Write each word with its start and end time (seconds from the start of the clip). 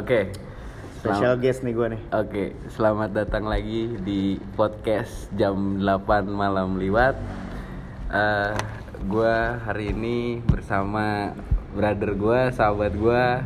Oke. 0.00 0.30
Special 1.02 1.36
Selam- 1.36 1.42
guest 1.42 1.60
nih 1.66 1.72
gue 1.76 1.86
nih. 1.98 2.02
Oke, 2.16 2.44
selamat 2.72 3.10
datang 3.12 3.44
lagi 3.44 3.92
di 4.00 4.40
podcast 4.56 5.28
jam 5.36 5.82
8 5.82 6.24
malam 6.30 6.80
liwat. 6.80 7.18
Eh, 8.14 8.54
gua 9.04 9.60
hari 9.68 9.92
ini 9.92 10.40
bersama 10.46 11.36
brother 11.76 12.14
gua, 12.16 12.48
sahabat 12.54 12.94
gua 12.96 13.42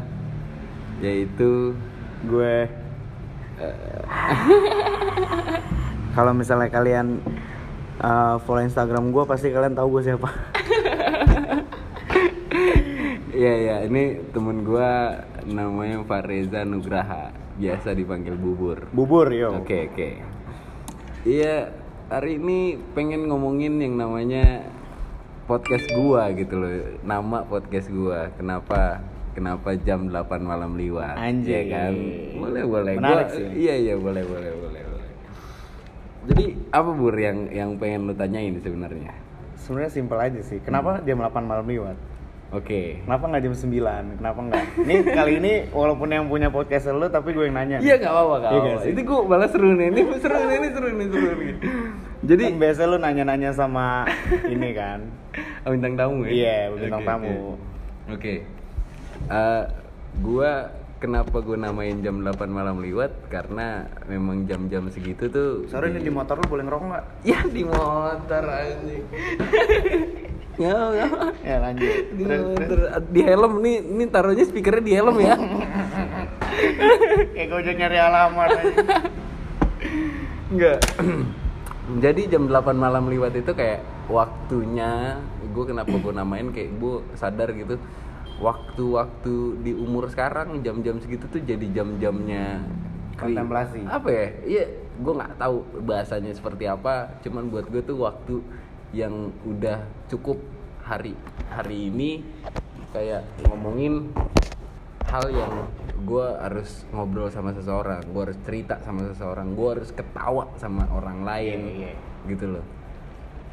yaitu 1.03 1.75
Gue. 2.27 2.67
Kalau 6.19 6.35
misalnya 6.35 6.67
kalian 6.67 7.23
uh, 8.03 8.43
follow 8.43 8.67
Instagram 8.67 9.15
gue, 9.15 9.23
pasti 9.23 9.55
kalian 9.55 9.79
tahu 9.79 9.99
gue 9.99 10.03
siapa. 10.11 10.58
Iya 13.39 13.55
ya, 13.55 13.77
ini 13.87 14.19
temen 14.35 14.67
gua 14.67 15.15
namanya 15.47 16.03
Fareza 16.03 16.67
Nugraha, 16.67 17.31
biasa 17.55 17.95
dipanggil 17.95 18.35
Bubur. 18.35 18.91
Bubur 18.91 19.31
yo. 19.31 19.63
Oke 19.63 19.87
oke. 19.87 20.09
Iya 21.23 21.71
hari 22.11 22.43
ini 22.43 22.83
pengen 22.99 23.31
ngomongin 23.31 23.79
yang 23.79 23.95
namanya 23.95 24.67
podcast 25.47 25.87
gua 25.95 26.35
gitu 26.35 26.59
loh. 26.59 26.99
Nama 27.07 27.47
podcast 27.47 27.87
gua. 27.95 28.27
Kenapa? 28.35 29.07
Kenapa 29.39 29.71
jam 29.87 30.11
8 30.11 30.43
malam 30.43 30.75
liwat? 30.75 31.15
Anjing. 31.15 31.47
Ya 31.47 31.63
kan? 31.71 31.95
Boleh 32.43 32.65
boleh. 32.67 32.95
Menarik 32.99 33.27
Gua- 33.31 33.37
sih. 33.39 33.47
Iya 33.55 33.75
iya 33.79 33.95
boleh 33.95 34.27
boleh 34.27 34.51
boleh 34.51 34.83
boleh. 34.83 35.11
Jadi 36.27 36.45
apa 36.75 36.91
bur 36.91 37.15
yang 37.15 37.47
yang 37.55 37.79
pengen 37.79 38.11
lu 38.11 38.19
tanyain 38.19 38.59
sebenarnya? 38.59 39.15
Sebenarnya 39.55 39.95
simpel 39.95 40.19
aja 40.19 40.43
sih. 40.43 40.59
Kenapa 40.59 40.99
jam 41.07 41.23
8 41.23 41.47
malam 41.47 41.71
lewat? 41.71 42.18
Oke. 42.49 43.05
Kenapa 43.05 43.25
nggak 43.29 43.43
jam 43.45 43.53
9? 43.53 44.17
Kenapa 44.17 44.41
nggak? 44.41 44.65
Ini 44.81 44.95
kali 45.05 45.33
ini 45.37 45.53
walaupun 45.69 46.09
yang 46.09 46.33
punya 46.33 46.49
podcast 46.49 46.89
lu 46.89 47.05
tapi 47.07 47.37
gue 47.37 47.45
yang 47.45 47.53
nanya. 47.53 47.77
Iya 47.77 48.01
nggak 48.01 48.09
apa-apa 48.09 48.35
nggak 48.35 48.51
Iya 48.51 48.61
apa-apa. 48.65 48.81
sih? 48.81 48.91
Itu 48.97 49.01
gua 49.05 49.21
balas 49.29 49.51
seru 49.53 49.69
nih. 49.71 49.87
Ini 49.93 50.01
seru 50.17 50.37
nih, 50.39 50.57
ini 50.57 50.69
seru 50.73 50.89
nih, 50.89 51.07
seru 51.07 51.31
nih. 51.35 51.53
Jadi 52.19 52.43
kan 52.43 52.57
biasa 52.57 52.81
lu 52.85 52.97
nanya-nanya 52.97 53.51
sama 53.53 54.09
ini 54.45 54.71
kan. 54.73 55.01
Oh, 55.63 55.71
bintang 55.77 55.95
tamu 55.95 56.25
ya? 56.25 56.31
Iya, 56.33 56.59
bintang 56.73 57.03
Oke, 57.05 57.07
tamu. 57.07 57.29
Oke. 57.29 57.55
Oke. 58.11 58.35
Eh, 59.29 59.63
gua 60.19 60.51
kenapa 60.97 61.37
gua 61.39 61.57
namain 61.61 62.01
jam 62.01 62.25
8 62.25 62.49
malam 62.49 62.81
liwat 62.81 63.13
karena 63.29 63.85
memang 64.09 64.49
jam-jam 64.49 64.89
segitu 64.89 65.29
tuh 65.29 65.69
Sorry 65.69 65.93
nih 65.93 66.01
di 66.01 66.11
motor 66.11 66.41
lu 66.41 66.49
boleh 66.49 66.65
ngerokok 66.65 66.87
nggak? 66.89 67.05
Ya 67.23 67.45
di 67.45 67.63
motor 67.63 68.43
anjing. 68.49 69.05
Ya, 70.59 70.75
ya. 70.99 71.07
Ya 71.47 71.57
lanjut. 71.63 71.95
Di, 72.13 72.23
Terus, 72.27 72.43
terus. 72.59 72.89
motor. 72.91 73.03
di 73.09 73.21
helm 73.23 73.53
nih, 73.63 73.77
ini 73.79 74.05
taruhnya 74.11 74.45
speakernya 74.45 74.83
di 74.83 74.93
helm 74.93 75.17
ya. 75.23 75.35
Kayak 77.35 77.47
gue 77.47 77.59
udah 77.63 77.75
nyari 77.79 77.99
alamat. 77.99 78.49
Enggak. 80.51 80.79
Jadi 82.05 82.21
jam 82.29 82.45
8 82.45 82.77
malam 82.77 83.09
liwat 83.09 83.33
itu 83.33 83.57
kayak 83.57 83.81
waktunya 84.13 85.17
gue 85.49 85.65
kenapa 85.65 85.89
gue 85.89 86.13
namain 86.13 86.53
kayak 86.53 86.77
gue 86.77 87.01
sadar 87.17 87.49
gitu 87.57 87.81
waktu-waktu 88.39 89.35
di 89.65 89.73
umur 89.73 90.13
sekarang 90.13 90.61
jam-jam 90.61 91.01
segitu 91.01 91.25
tuh 91.27 91.41
jadi 91.41 91.65
jam-jamnya 91.73 92.61
Kontemplasi. 93.17 93.83
apa 93.89 94.09
ya 94.13 94.27
iya 94.45 94.65
gue 94.95 95.13
nggak 95.13 95.41
tahu 95.41 95.57
bahasanya 95.83 96.37
seperti 96.37 96.69
apa 96.69 97.19
cuman 97.25 97.51
buat 97.51 97.67
gue 97.67 97.83
tuh 97.83 97.99
waktu 97.99 98.35
yang 98.93 99.33
udah 99.45 99.85
cukup 100.09 100.41
hari 100.81 101.13
hari 101.53 101.93
ini 101.93 102.25
kayak 102.97 103.25
ngomongin 103.45 104.09
hal 105.09 105.29
yang 105.29 105.69
gue 106.05 106.27
harus 106.41 106.85
ngobrol 106.93 107.29
sama 107.29 107.53
seseorang, 107.53 108.01
gue 108.13 108.23
harus 108.29 108.39
cerita 108.45 108.81
sama 108.85 109.09
seseorang, 109.13 109.53
gue 109.57 109.69
harus 109.77 109.91
ketawa 109.93 110.49
sama 110.61 110.89
orang 110.93 111.25
lain, 111.25 111.59
Iya, 111.65 111.91
iya. 111.93 112.29
gitu 112.29 112.57
loh. 112.57 112.65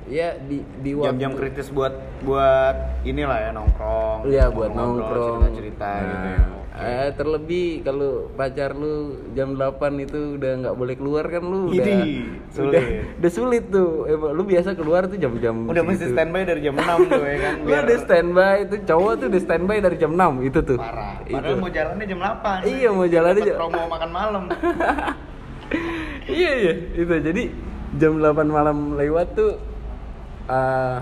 Ya 0.05 0.37
di 0.37 0.61
di 0.79 0.93
waktu- 0.93 1.17
Jam-jam 1.17 1.31
kritis 1.33 1.67
buat 1.67 1.93
buat 2.21 2.75
inilah 3.01 3.37
ya 3.39 3.49
nongkrong. 3.51 4.19
Iya 4.23 4.45
buat 4.47 4.69
nongkrong, 4.71 5.49
cerita-cerita 5.49 5.89
Nah, 5.89 6.05
gitu 6.05 6.27
ya. 6.27 6.39
Oke. 6.75 6.83
eh, 6.83 7.09
terlebih 7.15 7.67
kalau 7.81 8.11
pacar 8.31 8.71
lu 8.71 8.93
jam 9.31 9.55
8 9.55 9.73
itu 9.97 10.35
udah 10.35 10.51
nggak 10.59 10.75
boleh 10.75 10.93
keluar 10.93 11.25
kan 11.25 11.41
lu 11.41 11.71
udah 11.71 11.77
Idih, 11.79 12.27
sulit. 12.49 12.69
udah 12.69 12.83
udah 13.15 13.31
sulit 13.31 13.63
tuh. 13.67 14.05
Emang 14.05 14.31
lu 14.31 14.43
biasa 14.43 14.69
keluar 14.73 15.01
tuh 15.05 15.15
jam-jam 15.15 15.55
Udah 15.65 15.81
mesti 15.81 16.03
segitu. 16.03 16.13
standby 16.13 16.41
dari 16.43 16.61
jam 16.61 16.75
6 16.75 16.85
tuh 17.07 17.23
ya 17.23 17.37
kan. 17.39 17.53
Lu 17.61 17.73
udah 17.73 17.97
standby 17.97 18.55
itu 18.61 18.75
cowok 18.83 19.11
tuh 19.15 19.25
udah 19.25 19.41
standby 19.41 19.77
dari 19.79 19.95
jam 19.95 20.11
6 20.11 20.33
itu 20.43 20.59
tuh. 20.61 20.77
parah. 20.77 21.15
Itu. 21.23 21.33
Padahal 21.33 21.57
mau 21.57 21.71
jalannya 21.71 22.05
jam 22.05 22.19
8. 22.19 22.57
Iya, 22.63 22.89
mau 22.91 23.07
jalannya 23.07 23.41
jam- 23.41 23.57
promo 23.57 23.81
makan 23.87 24.09
malam. 24.11 24.43
iya 26.29 26.51
iya 26.55 26.73
itu 26.93 27.09
jadi 27.09 27.43
jam 27.95 28.13
8 28.15 28.21
malam 28.47 28.77
lewat 28.93 29.33
tuh 29.33 29.51
eh 30.47 30.99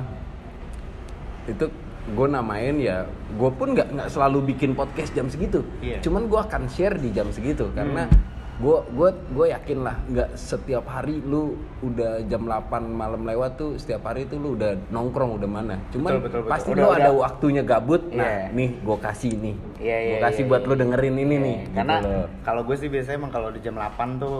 itu 1.46 1.66
gue 2.06 2.28
namain 2.30 2.76
ya 2.78 3.08
gue 3.34 3.50
pun 3.50 3.72
nggak 3.72 3.88
nggak 3.90 4.09
selalu 4.09 4.44
bikin 4.46 4.72
podcast 4.74 5.12
jam 5.12 5.28
segitu 5.28 5.64
Iya. 5.80 6.00
cuman 6.00 6.28
gue 6.28 6.36
akan 6.38 6.64
share 6.68 6.96
di 6.96 7.09
jam 7.09 7.28
segitu 7.30 7.72
karena 7.72 8.06
Hmm. 8.06 8.20
gue 8.56 8.78
gue 8.88 9.09
gue 9.34 9.46
yakin 9.50 9.80
lah 9.82 9.96
nggak 10.06 10.30
setiap 10.34 10.86
hari 10.86 11.20
lu 11.20 11.56
udah 11.82 12.22
jam 12.24 12.44
8 12.44 12.62
malam 12.86 13.24
lewat 13.24 13.56
tuh 13.56 13.72
setiap 13.76 14.06
hari 14.06 14.24
tuh 14.24 14.38
lu 14.38 14.53
udah 14.53 14.78
nongkrong 14.90 15.36
udah 15.36 15.50
mana 15.50 15.76
cuman 15.90 16.12
Betul, 16.14 16.22
betul, 16.22 16.40
betul. 16.42 16.52
pasti 16.52 16.70
Udah- 16.70 16.84
lu 16.84 16.90
ada 16.94 17.12
waktunya 17.14 17.64
gabut 17.66 18.03
nah 18.09 18.24
Iya. 18.24 18.53
nih 18.53 18.70
gue 18.78 18.98
kasih 19.02 19.32
nih 19.34 19.56
Iya, 19.82 19.98
iya, 19.98 20.12
gue 20.12 20.18
kasih 20.22 20.44
iya, 20.44 20.50
buat 20.50 20.62
iya. 20.62 20.70
lu 20.70 20.74
dengerin 20.78 21.16
ini 21.18 21.36
nih 21.38 21.58
gitu 21.62 21.76
Karena 21.76 21.96
loh. 22.00 22.28
kalau 22.44 22.62
gue 22.62 22.76
sih 22.78 22.88
biasanya 22.88 23.18
emang 23.18 23.32
kalau 23.32 23.50
di 23.50 23.59
jam 23.59 23.76
8 23.76 23.90
tuh 24.18 24.38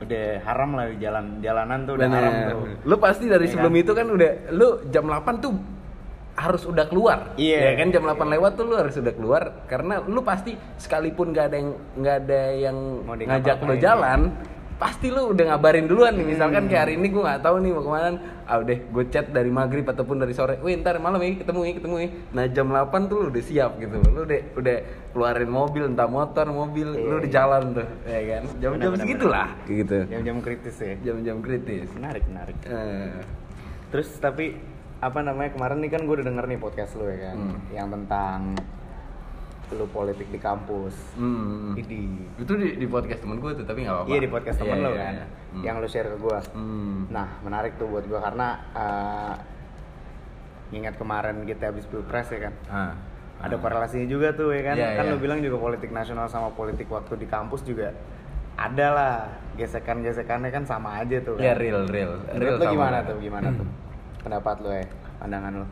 udah 0.00 0.24
haram 0.42 0.70
lah 0.72 0.86
jalan 0.96 1.24
jalanan 1.38 1.78
tuh 1.84 1.94
udah 1.94 2.08
Bener. 2.08 2.18
haram 2.18 2.34
tuh. 2.48 2.60
Lu 2.82 2.96
pasti 2.96 3.24
dari 3.26 3.44
Iya 3.44 3.52
sebelum 3.52 3.72
kan? 3.72 3.82
itu 3.82 3.92
kan 3.92 4.06
udah 4.08 4.30
lu 4.50 4.68
jam 4.88 5.04
8 5.04 5.38
tuh 5.38 5.52
harus 6.32 6.62
udah 6.64 6.84
keluar. 6.88 7.18
Iya. 7.36 7.58
Ya 7.60 7.72
kan 7.76 7.88
jam 7.90 8.02
8 8.02 8.16
lewat 8.30 8.52
tuh 8.54 8.64
lu 8.64 8.74
harus 8.74 8.96
udah 8.96 9.12
keluar 9.12 9.42
karena 9.66 10.00
lu 10.00 10.20
pasti 10.20 10.56
sekalipun 10.76 11.30
gak 11.30 11.52
ada 11.52 11.56
yang 11.56 11.70
nggak 11.94 12.16
ada 12.18 12.40
yang 12.50 12.76
ngajak 13.04 13.20
lu 13.20 13.28
ngapa-ngapain. 13.28 13.76
jalan, 13.78 14.20
pasti 14.76 15.06
lu 15.12 15.22
udah 15.30 15.44
ngabarin 15.52 15.84
duluan 15.84 16.16
nih. 16.16 16.26
Misalkan 16.26 16.64
Hmm. 16.64 16.70
kayak 16.70 16.82
hari 16.82 16.94
ini 16.96 17.06
gua 17.08 17.22
nggak 17.26 17.42
tahu 17.44 17.56
nih 17.58 17.70
mau 17.70 17.82
ke 17.82 17.90
mana. 17.90 18.08
Ah 18.50 18.58
udah 18.58 18.74
gue 18.82 19.04
chat 19.06 19.30
dari 19.30 19.46
maghrib 19.46 19.86
ataupun 19.86 20.18
dari 20.18 20.34
sore. 20.34 20.58
Wih 20.58 20.74
ntar 20.76 20.98
malam 20.98 21.22
ya 21.22 21.38
ketemu 21.38 21.60
ya 21.62 21.72
ketemu 21.78 21.96
ya. 21.96 22.08
Nah 22.32 22.44
jam 22.46 22.66
8 22.66 23.06
tuh 23.06 23.16
lu 23.16 23.26
udah 23.30 23.44
siap 23.44 23.78
gitu. 23.78 23.94
Lu 24.04 24.26
udah 24.26 24.40
udah 24.52 24.76
keluarin 25.08 25.46
mobil 25.46 25.82
entah 25.86 26.04
motor 26.04 26.50
mobil 26.50 26.86
lu 26.88 26.98
Iya, 26.98 27.14
udah 27.14 27.22
iya. 27.22 27.30
jalan 27.32 27.62
tuh 27.72 27.86
ya 28.04 28.20
kan. 28.28 28.42
Jam-jam 28.58 28.92
segitulah 28.96 29.48
gitu. 29.64 29.98
Jam-jam 30.04 30.36
kritis 30.40 30.76
ya. 30.76 30.94
Jam-jam 31.00 31.36
kritis. 31.38 31.86
Menarik, 31.94 32.24
menarik. 32.26 32.56
Eh, 32.66 33.14
Terus 33.88 34.10
tapi 34.18 34.54
apa 34.98 35.18
namanya 35.18 35.50
kemarin 35.50 35.78
nih 35.78 35.90
kan 35.90 36.02
gue 36.02 36.12
udah 36.12 36.26
denger 36.26 36.44
nih 36.46 36.58
podcast 36.58 36.92
lu 36.94 37.06
ya 37.06 37.30
kan, 37.30 37.36
Hmm. 37.38 37.56
yang 37.70 37.88
tentang 37.88 38.40
lu 39.70 39.86
politik 39.86 40.26
di 40.26 40.36
kampus. 40.36 40.94
hmm. 41.14 41.74
Idi. 41.74 42.02
Itu 42.36 42.52
di, 42.54 42.74
di 42.74 42.86
podcast 42.86 43.22
temen 43.22 43.38
gue 43.38 43.50
tuh, 43.54 43.64
tapi 43.64 43.82
nggak 43.82 43.94
apa-apa. 43.94 44.10
Iya 44.10 44.18
di 44.18 44.28
podcast 44.28 44.56
temen 44.58 44.76
Iya, 44.76 44.82
lo 44.82 44.90
iya, 44.90 45.00
kan, 45.00 45.14
iya. 45.14 45.26
Hmm. 45.50 45.62
yang 45.62 45.74
lu 45.78 45.86
share 45.86 46.08
ke 46.08 46.18
gue. 46.18 46.38
Hmm. 46.52 46.98
Nah 47.08 47.28
menarik 47.40 47.72
tuh 47.76 47.86
buat 47.86 48.04
gue 48.04 48.18
karena 48.18 48.48
eh, 48.72 49.34
ingat 50.70 50.94
kemarin 50.96 51.42
kita 51.42 51.68
habis 51.68 51.82
pilpres 51.84 52.30
ya 52.30 52.46
kan, 52.46 52.54
Ah. 52.66 52.92
ada 53.40 53.54
Ah. 53.54 53.58
korelasinya 53.58 54.06
juga 54.06 54.30
tuh 54.30 54.50
ya 54.50 54.62
kan. 54.64 54.74
Iya, 54.74 54.88
kan 54.94 55.04
iya. 55.06 55.12
lu 55.12 55.18
bilang 55.18 55.38
juga 55.38 55.56
politik 55.56 55.90
nasional 55.90 56.26
sama 56.26 56.50
politik 56.50 56.86
waktu 56.86 57.14
di 57.16 57.26
kampus 57.26 57.62
juga 57.62 57.90
ada 58.54 58.86
lah 58.90 59.14
gesekan-gesekannya 59.56 60.50
kan 60.50 60.64
sama 60.64 61.00
aja 61.00 61.16
tuh. 61.20 61.38
Iya 61.38 61.54
kan. 61.54 61.62
real, 61.62 61.80
real, 61.86 62.12
real. 62.18 62.36
Menurut 62.36 62.54
lu 62.56 62.66
gimana 62.70 62.96
tuh? 63.02 63.16
Gimana 63.18 63.48
tuh? 63.50 63.66
Pendapat 64.20 64.56
lu 64.60 64.70
ya, 64.70 64.84
pandangan 65.16 65.52
lu? 65.56 65.66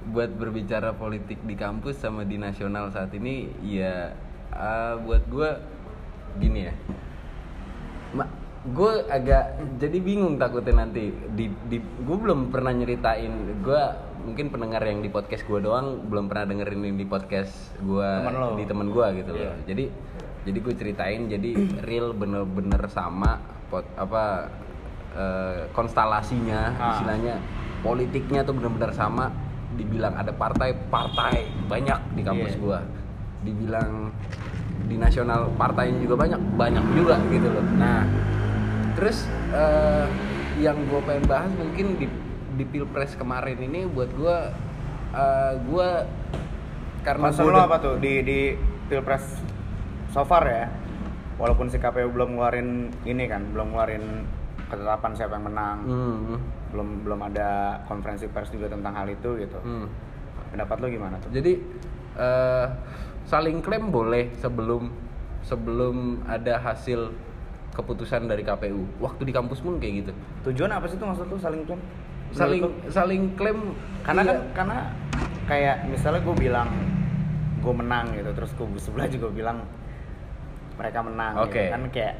Buat 0.00 0.30
berbicara 0.32 0.92
politik 0.92 1.42
di 1.42 1.52
kampus 1.52 1.98
sama 1.98 2.22
di 2.22 2.36
nasional 2.36 2.88
saat 2.88 3.10
ini, 3.12 3.50
ya 3.60 4.14
ah, 4.50 4.94
buat 4.96 5.26
gue 5.26 5.50
gini 6.38 6.60
ya. 6.64 6.74
Gue 8.68 8.92
agak 9.06 9.44
jadi 9.78 9.98
bingung 9.98 10.36
takutnya 10.36 10.84
nanti 10.84 11.08
di, 11.30 11.46
di 11.64 11.78
gue 11.78 12.16
belum 12.18 12.50
pernah 12.50 12.70
nyeritain 12.70 13.32
gue 13.58 13.82
mungkin 14.18 14.50
pendengar 14.50 14.82
yang 14.82 15.00
di 15.00 15.08
podcast 15.08 15.46
gue 15.46 15.56
doang 15.58 16.04
belum 16.04 16.28
pernah 16.28 16.44
dengerin 16.44 16.84
yang 16.84 16.98
di 16.98 17.06
podcast 17.06 17.54
gue 17.80 18.10
di 18.56 18.64
temen 18.66 18.90
gue 18.90 19.06
gitu 19.16 19.30
Iya. 19.32 19.46
loh 19.46 19.56
jadi 19.64 19.84
jadi 20.42 20.58
gue 20.58 20.74
ceritain 20.74 21.20
jadi 21.30 21.50
real 21.88 22.12
bener-bener 22.12 22.82
sama 22.90 23.40
pot 23.70 23.86
apa 23.94 24.50
eh, 25.16 25.60
konstelasinya 25.72 26.60
Ah. 26.76 26.92
istilahnya 26.92 27.34
politiknya 27.80 28.42
tuh 28.42 28.52
bener-bener 28.52 28.92
sama 28.92 29.32
dibilang 29.78 30.12
ada 30.12 30.28
partai 30.30 30.74
partai 30.90 31.34
banyak 31.64 31.98
di 32.12 32.22
kampus 32.22 32.52
Iya. 32.52 32.60
gua 32.60 32.78
dibilang 33.40 34.10
di 34.84 34.96
nasional 34.96 35.54
partainya 35.54 36.02
juga 36.02 36.18
banyak 36.18 36.40
banyak 36.52 36.84
juga 36.92 37.14
gitu 37.28 37.46
loh 37.46 37.64
nah 37.74 38.02
terus 38.92 39.24
eh, 39.50 40.06
yang 40.58 40.74
gue 40.84 41.00
pengen 41.00 41.24
bahas 41.24 41.50
mungkin 41.54 41.94
di 41.96 42.06
di 42.52 42.64
pilpres 42.64 43.14
kemarin 43.14 43.54
ini 43.56 43.86
buat 43.86 44.10
gue 44.10 44.36
uh, 45.08 45.52
gue 45.56 45.88
karena 47.00 47.30
gua 47.30 47.46
lo 47.48 47.60
apa 47.62 47.78
tuh 47.78 47.94
di 47.96 48.18
di 48.20 48.38
pilpres 48.88 49.22
so 50.10 50.26
far 50.26 50.42
ya 50.42 50.66
walaupun 51.38 51.70
si 51.70 51.78
KPU 51.78 52.10
belum 52.10 52.34
ngeluarin 52.34 52.90
ini 53.04 53.24
kan 53.24 53.46
belum 53.48 53.70
ngeluarin 53.70 54.26
ketetapan 54.66 55.12
siapa 55.14 55.38
yang 55.38 55.46
menang 55.46 55.78
Hmm. 55.86 56.36
Belum 56.68 57.02
belum 57.02 57.20
ada 57.24 57.80
konferensi 57.84 58.28
pers 58.28 58.48
juga 58.48 58.68
tentang 58.68 58.92
hal 58.92 59.08
itu 59.08 59.36
gitu 59.36 59.58
Hmm. 59.60 59.88
pendapat 60.50 60.76
lo 60.78 60.86
gimana 60.88 61.16
tuh 61.18 61.32
Jadi 61.32 61.52
eh, 62.14 62.66
saling 63.24 63.60
klaim 63.60 63.88
boleh 63.88 64.32
sebelum 64.36 64.88
sebelum 65.44 66.24
ada 66.24 66.58
hasil 66.58 67.12
keputusan 67.72 68.26
dari 68.26 68.42
KPU. 68.42 68.98
Waktu 68.98 69.22
di 69.22 69.30
kampus 69.30 69.62
pun 69.62 69.78
kayak 69.78 69.94
gitu. 70.02 70.12
tujuan 70.50 70.74
apa 70.74 70.90
sih 70.90 70.98
tuh 70.98 71.06
maksud 71.06 71.30
lu 71.30 71.38
saling 71.38 71.62
klaim 71.62 71.80
Saling 72.28 72.60
Menurut 72.60 72.92
saling 72.92 73.22
klaim 73.36 73.58
karena 74.04 74.20
iya. 74.20 74.28
kan 74.28 74.38
karena 74.52 74.76
kayak 75.48 75.76
misalnya 75.88 76.20
gue 76.20 76.36
bilang 76.36 76.68
gue 77.58 77.72
menang 77.72 78.06
gitu 78.12 78.30
terus 78.36 78.52
kubu 78.52 78.76
sebelah 78.76 79.08
juga 79.08 79.32
bilang 79.32 79.64
mereka 80.76 81.00
menang 81.00 81.40
Oke. 81.40 81.56
gitu. 81.56 81.72
kan 81.72 81.82
kayak 81.88 82.14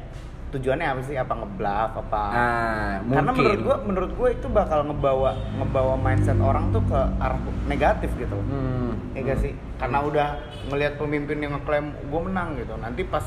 tujuannya 0.49 0.85
apa 0.85 1.01
sih? 1.03 1.13
Apa 1.13 1.33
ngebluff? 1.35 1.91
Apa 1.99 2.21
Ah, 2.29 2.91
karena 3.05 3.29
mungkin. 3.29 3.45
menurut 3.45 3.59
gue 3.61 3.77
menurut 3.85 4.11
gue 4.13 4.29
itu 4.33 4.47
bakal 4.49 4.79
ngebawa 4.83 5.31
ngebawa 5.55 5.93
mindset 5.95 6.37
orang 6.37 6.69
tuh 6.69 6.81
ke 6.83 6.99
arah 7.17 7.37
negatif 7.65 8.09
gitu. 8.15 8.35
Hmm. 8.35 8.93
ya 9.13 9.25
gak 9.25 9.39
sih? 9.41 9.53
Karena 9.77 9.99
udah 10.01 10.27
ngelihat 10.69 10.97
pemimpin 10.97 11.41
yang 11.41 11.57
ngeklaim 11.57 11.93
gue 11.93 12.21
menang 12.21 12.57
gitu. 12.57 12.73
Nanti 12.77 13.01
pas 13.03 13.25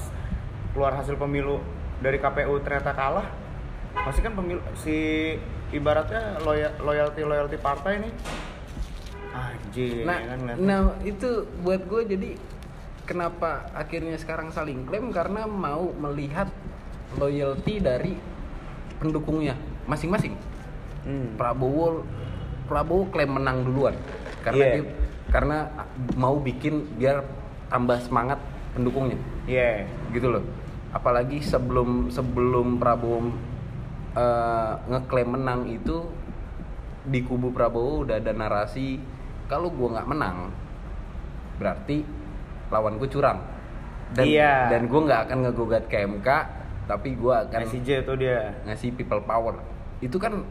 keluar 0.73 0.95
hasil 0.95 1.15
pemilu 1.15 1.59
dari 1.99 2.19
KPU 2.19 2.59
ternyata 2.61 2.91
kalah 2.93 3.27
pasti 3.93 4.25
kan 4.25 4.33
pemilu 4.33 4.57
si 4.73 4.97
ibaratnya 5.69 6.41
loyal, 6.41 6.73
loyalty 6.81 7.23
loyalty 7.23 7.61
partai 7.61 8.01
nih 8.01 8.13
anjing 9.33 10.05
Nah, 10.05 10.19
kan 10.19 10.39
nah 10.57 10.81
itu 11.03 11.45
buat 11.61 11.85
gue 11.85 12.03
jadi 12.07 12.31
kenapa 13.05 13.69
akhirnya 13.73 14.17
sekarang 14.17 14.49
saling 14.49 14.85
klaim? 14.85 15.11
Karena 15.11 15.45
mau 15.45 15.93
melihat 15.93 16.49
loyalty 17.19 17.81
dari 17.81 18.13
pendukungnya 18.99 19.57
masing-masing. 19.85 20.35
Hmm. 21.03 21.35
Prabowo 21.35 22.07
Prabowo 22.71 23.11
klaim 23.11 23.35
menang 23.35 23.67
duluan 23.67 23.99
karena 24.47 24.63
Iya. 24.63 24.73
dia 24.79 24.85
karena 25.33 25.57
mau 26.15 26.39
bikin 26.39 26.87
biar 26.95 27.27
tambah 27.67 27.99
semangat 27.99 28.39
pendukungnya 28.73 29.19
Iya. 29.45 29.89
gitu 30.15 30.31
loh 30.31 30.45
apalagi 30.95 31.43
sebelum 31.43 32.07
sebelum 32.09 32.79
Prabowo 32.79 33.35
eh, 34.15 34.73
ngeklaim 34.87 35.35
menang 35.35 35.67
itu 35.67 36.07
di 37.03 37.27
kubu 37.27 37.51
Prabowo 37.51 38.07
udah 38.07 38.23
ada 38.23 38.31
narasi 38.31 39.03
kalau 39.51 39.75
gua 39.75 39.99
nggak 39.99 40.09
menang 40.09 40.55
berarti 41.59 42.07
lawan 42.71 42.97
gue 42.97 43.11
curang 43.11 43.43
dan 44.15 44.25
Iya. 44.25 44.71
dan 44.71 44.87
gue 44.87 45.01
nggak 45.03 45.21
akan 45.29 45.39
ngegugat 45.45 45.85
ke 45.91 45.99
MK 45.99 46.29
tapi 46.85 47.15
gua 47.15 47.45
akan 47.45 47.63
SIJ 47.65 48.03
tuh 48.03 48.17
dia 48.17 48.59
ngasih 48.63 48.93
people 48.93 49.23
power 49.23 49.59
itu 49.99 50.17
kan 50.17 50.43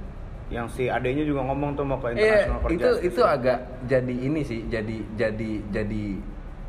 yang 0.48 0.68
si 0.68 0.88
adenya 0.88 1.24
juga 1.24 1.48
ngomong 1.48 1.75
tuh 1.75 1.83
mau 1.83 1.95
ke 1.98 2.12
Iya, 2.12 2.19
international 2.48 2.60
Court 2.60 2.72
itu 2.72 2.83
Justice. 2.83 3.07
itu 3.07 3.22
agak 3.24 3.57
jadi 3.88 4.16
ini 4.18 4.42
sih, 4.44 4.60
jadi 4.68 4.98
jadi 5.16 5.51
jadi 5.72 6.04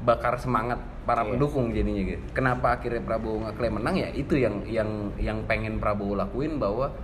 bakar 0.00 0.34
semangat 0.36 0.78
para 1.02 1.22
Iya. 1.22 1.34
pendukung 1.34 1.70
jadinya 1.70 2.02
gitu. 2.04 2.22
Kenapa 2.30 2.78
akhirnya 2.78 3.02
Prabowo 3.02 3.42
ngeklaim 3.42 3.74
menang 3.78 3.98
ya? 3.98 4.08
Itu 4.10 4.34
yang 4.34 4.62
yang 4.66 4.86
yang 5.18 5.42
pengen 5.46 5.82
Prabowo 5.82 6.14
lakuin 6.14 6.58
bahwa 6.58 6.94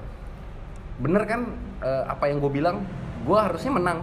bener 0.99 1.23
kan 1.25 1.51
eh, 1.79 2.05
apa 2.07 2.27
yang 2.27 2.39
gue 2.39 2.51
bilang, 2.53 2.83
gue 3.23 3.39
harusnya 3.39 3.71
menang 3.71 3.99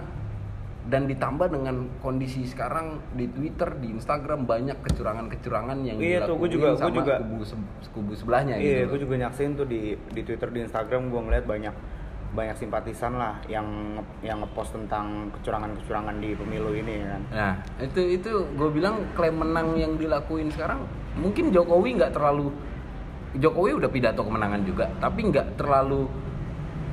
dan 0.85 1.09
ditambah 1.09 1.49
dengan 1.49 1.89
kondisi 1.97 2.45
sekarang 2.45 3.01
di 3.11 3.25
Twitter, 3.25 3.73
di 3.75 3.89
Instagram 3.89 4.45
banyak 4.45 4.77
kecurangan-kecurangan 4.79 5.77
yang 5.81 5.97
Iya 5.97 6.29
tuh, 6.29 6.37
gua 6.37 6.45
dilakuin 6.45 6.53
juga- 6.53 6.77
sama 6.77 6.93
juga- 6.93 7.17
kubu 7.19 7.41
se- 7.41 7.89
kubu 7.89 8.11
sebelahnya 8.13 8.55
Iya, 8.55 8.85
gitu. 8.85 8.93
gue 8.93 8.99
juga 9.01 9.15
nyaksin 9.19 9.57
tuh 9.57 9.65
di 9.65 9.81
di 9.97 10.21
Twitter 10.21 10.47
di 10.47 10.61
Instagram 10.61 11.09
gue 11.09 11.21
ngeliat 11.21 11.45
banyak 11.45 11.75
banyak 12.31 12.53
simpatisan 12.53 13.15
lah 13.15 13.39
yang 13.47 13.65
yang 14.19 14.43
ngepost 14.43 14.75
tentang 14.75 15.31
kecurangan-kecurangan 15.31 16.19
di 16.19 16.35
pemilu 16.35 16.69
ini 16.69 17.01
kan. 17.01 17.21
Nah, 17.31 17.53
itu 17.79 18.01
itu 18.11 18.29
gue 18.51 18.69
bilang 18.69 19.07
klaim 19.15 19.39
menang 19.39 19.73
yang 19.73 19.95
dilakuin 19.95 20.51
sekarang 20.51 20.83
mungkin 21.15 21.49
Jokowi 21.49 21.95
nggak 21.95 22.11
terlalu 22.11 22.51
Jokowi 23.35 23.75
udah 23.75 23.89
pidato 23.89 24.21
kemenangan 24.21 24.61
juga, 24.63 24.87
tapi 24.95 25.27
nggak 25.27 25.55
terlalu 25.55 26.07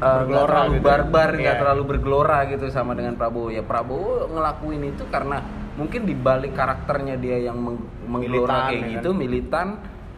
eh, 0.03 0.17
Bergelora 0.21 0.47
terlalu 0.49 0.75
gitu. 0.75 0.85
barbar, 0.85 1.29
nggak 1.33 1.47
Iya. 1.49 1.61
terlalu 1.61 1.83
bergelora 1.87 2.39
gitu 2.47 2.67
sama 2.69 2.93
dengan 2.93 3.15
Prabowo. 3.15 3.49
Ya 3.49 3.63
Prabowo 3.63 4.27
ngelakuin 4.27 4.83
itu 4.89 5.07
karena 5.07 5.39
mungkin 5.73 6.03
di 6.03 6.13
balik 6.13 6.53
karakternya 6.53 7.15
dia 7.17 7.39
yang 7.41 7.57
meng- 7.57 7.87
menggelora 8.05 8.67
Militan, 8.67 8.69
kayak 8.69 8.83
ya 8.83 8.91
gitu, 8.93 9.11
militan. 9.13 9.69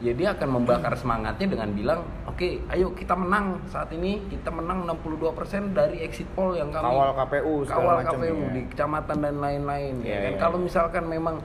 Ya 0.00 0.12
dia 0.12 0.28
akan 0.32 0.48
membakar 0.52 0.92
semangatnya 0.94 1.46
dengan 1.46 1.70
bilang, 1.70 2.00
oke, 2.24 2.44
ayo 2.66 2.92
kita 2.92 3.14
menang 3.14 3.62
saat 3.64 3.88
ini 3.90 4.20
kita 4.26 4.50
menang 4.50 4.84
62% 4.84 5.72
dari 5.72 6.00
exit 6.00 6.28
poll 6.30 6.52
yang 6.52 6.68
kami 6.68 6.84
Kawal 6.86 7.10
KPU 7.14 7.54
kawal 7.64 7.96
KPU 8.02 8.36
ya. 8.38 8.50
di 8.50 8.60
kecamatan 8.66 9.16
dan 9.18 9.34
lain-lain 9.38 9.94
ya 9.98 10.04
Iya, 10.04 10.18
kan 10.18 10.28
iya. 10.28 10.38
kalau 10.38 10.58
misalkan 10.58 11.04
memang 11.06 11.40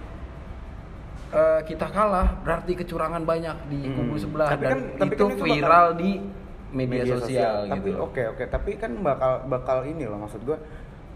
eh, 1.30 1.62
kita 1.62 1.88
kalah 1.88 2.42
berarti 2.42 2.74
kecurangan 2.76 3.22
banyak 3.22 3.58
di 3.70 3.80
Hmm. 3.82 3.96
kubu 3.96 4.16
sebelah 4.18 4.50
Tapi 4.50 4.60
dan 4.62 4.72
kan- 4.74 4.86
tapi 4.98 5.14
itu 5.14 5.24
kan 5.24 5.32
itu 5.32 5.44
viral 5.46 5.88
di 5.94 6.12
media, 6.70 7.04
sosial, 7.18 7.66
Tapi 7.66 7.90
gitu 7.90 8.02
oke 8.02 8.24
oke, 8.38 8.44
tapi 8.50 8.78
kan 8.78 8.92
bakal 9.02 9.46
bakal 9.50 9.78
ini 9.86 10.06
loh 10.06 10.22
maksud 10.22 10.42
gue 10.46 10.58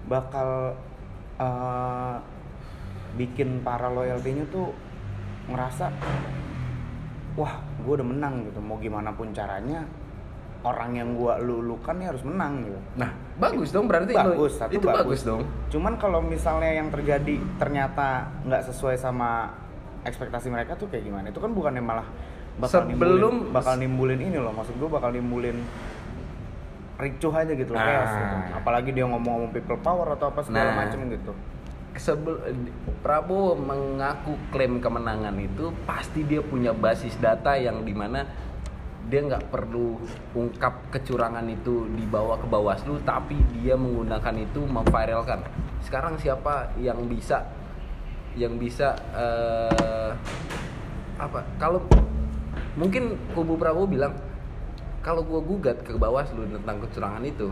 bakal 0.09 0.73
eh, 1.37 2.15
bikin 3.13 3.61
para 3.61 3.87
loyaltinya 3.93 4.45
tuh 4.49 4.73
ngerasa 5.49 5.93
wah 7.37 7.53
gue 7.81 7.93
udah 7.93 8.07
menang 8.07 8.49
gitu. 8.49 8.59
Mau 8.61 8.77
gimana 8.81 9.13
pun 9.13 9.29
caranya 9.33 9.85
orang 10.63 10.95
yang 10.95 11.09
gue 11.19 11.33
lulukan 11.43 11.95
nih 11.99 12.07
harus 12.09 12.23
menang 12.23 12.63
gitu. 12.65 12.79
Nah 12.97 13.11
bagus 13.35 13.69
dong 13.75 13.85
berarti 13.85 14.15
bagus 14.15 14.53
satu 14.57 14.71
itu 14.73 14.87
bagus. 14.87 15.21
dong. 15.27 15.43
Cuman 15.69 15.99
kalau 15.99 16.23
misalnya 16.23 16.71
yang 16.71 16.87
terjadi 16.89 17.37
ternyata 17.59 18.31
nggak 18.47 18.71
sesuai 18.71 18.95
sama 18.95 19.51
ekspektasi 20.07 20.47
mereka 20.49 20.79
tuh 20.79 20.87
kayak 20.87 21.03
gimana? 21.05 21.29
Itu 21.29 21.43
kan 21.43 21.51
bukannya 21.51 21.83
malah 21.83 22.07
bakal 22.55 22.85
Sebelum- 22.85 22.91
nimbulin, 22.93 23.35
bakal 23.51 23.73
nimbulin 23.75 24.19
ini 24.21 24.37
loh 24.37 24.53
maksud 24.53 24.75
gue 24.75 24.85
bakal 24.85 25.09
nimbulin 25.09 25.57
ricuh 26.93 27.33
aja 27.33 27.51
gitu 27.51 27.73
loh 27.73 27.81
Nah. 27.81 27.89
chaos 27.89 28.13
gitu. 28.13 28.35
apalagi 28.55 28.89
dia 28.91 29.05
ngomong-ngomong 29.05 29.51
people 29.51 29.79
power 29.79 30.13
atau 30.13 30.29
apa 30.29 30.41
segala 30.41 30.71
Nah. 30.71 30.85
macem 30.85 30.99
gitu 31.09 31.33
Sebel, 31.93 32.41
Prabowo 33.01 33.53
mengaku 33.53 34.33
klaim 34.49 34.81
kemenangan 34.81 35.37
itu 35.37 35.69
pasti 35.83 36.25
dia 36.25 36.41
punya 36.41 36.73
basis 36.73 37.13
data 37.17 37.53
yang 37.53 37.85
di 37.85 37.93
mana 37.93 38.25
dia 39.03 39.21
nggak 39.21 39.51
perlu 39.51 40.01
ungkap 40.33 40.89
kecurangan 40.89 41.45
itu 41.45 41.85
dibawa 41.91 42.39
ke 42.39 42.47
Bawaslu 42.47 42.97
tapi 43.03 43.37
dia 43.53 43.75
menggunakan 43.75 44.33
itu 44.39 44.63
memviralkan 44.63 45.45
sekarang 45.81 46.17
siapa 46.17 46.73
yang 46.79 47.05
bisa 47.05 47.45
yang 48.33 48.57
bisa 48.57 48.97
eh, 49.13 50.11
apa 51.13 51.45
kalau 51.59 51.77
mungkin 52.73 53.17
kubu 53.37 53.55
Prabowo 53.55 53.85
bilang 53.85 54.13
kalau 55.03 55.21
gua 55.21 55.43
gugat 55.43 55.83
ke 55.83 55.93
Bawaslu 55.93 56.47
tentang 56.47 56.79
kecurangan 56.79 57.23
itu 57.27 57.51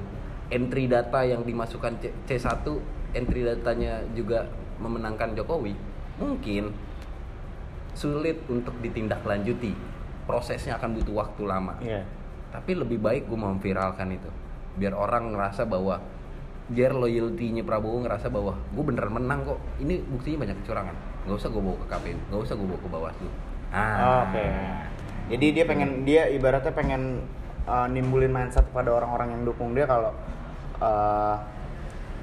entry 0.52 0.88
data 0.88 1.24
yang 1.24 1.44
dimasukkan 1.44 2.00
C- 2.00 2.16
C1 2.28 2.64
entry 3.12 3.44
datanya 3.44 4.04
juga 4.16 4.48
memenangkan 4.80 5.36
Jokowi 5.36 5.76
mungkin 6.20 6.72
sulit 7.92 8.40
untuk 8.48 8.76
ditindaklanjuti. 8.80 9.76
Prosesnya 10.24 10.80
akan 10.80 10.96
butuh 10.96 11.16
waktu 11.18 11.44
lama. 11.44 11.76
Iya. 11.84 12.08
Tapi 12.56 12.72
lebih 12.78 13.04
baik 13.04 13.28
gue 13.28 13.36
memviralkan 13.36 14.16
itu 14.16 14.32
biar 14.80 14.96
orang 14.96 15.36
ngerasa 15.36 15.68
bahwa 15.68 16.00
biar 16.72 16.96
loyalty-nya 16.96 17.68
Prabowo 17.68 18.00
ngerasa 18.08 18.32
bahwa 18.32 18.56
gue 18.56 18.84
beneran 18.86 19.12
menang 19.12 19.44
kok. 19.44 19.60
Ini 19.84 20.08
buktinya 20.08 20.48
banyak 20.48 20.58
kecurangan. 20.64 20.96
Nggak 21.28 21.36
usah 21.36 21.50
gue 21.52 21.62
bawa 21.62 21.78
ke 21.84 21.88
KPU 21.92 22.18
nggak 22.32 22.42
usah 22.48 22.56
gue 22.56 22.68
bawa 22.68 22.80
ke 22.80 22.90
Bawaslu 22.90 23.30
ah 23.72 24.28
oke 24.28 24.46
jadi 25.32 25.46
dia 25.56 25.66
pengen 25.66 26.04
dia 26.04 26.28
ibaratnya 26.28 26.76
pengen 26.76 27.24
uh, 27.64 27.88
nimbulin 27.88 28.32
mindset 28.32 28.68
pada 28.70 28.92
orang-orang 28.92 29.40
yang 29.40 29.42
dukung 29.48 29.72
dia 29.72 29.88
kalau 29.88 30.12
uh, 30.84 31.36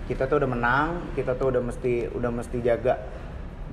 kita 0.04 0.28
tuh 0.28 0.40
udah 0.40 0.50
menang 0.50 0.88
kita 1.16 1.36
tuh 1.36 1.52
udah 1.52 1.62
mesti 1.64 2.08
udah 2.12 2.30
mesti 2.32 2.60
jaga 2.60 3.00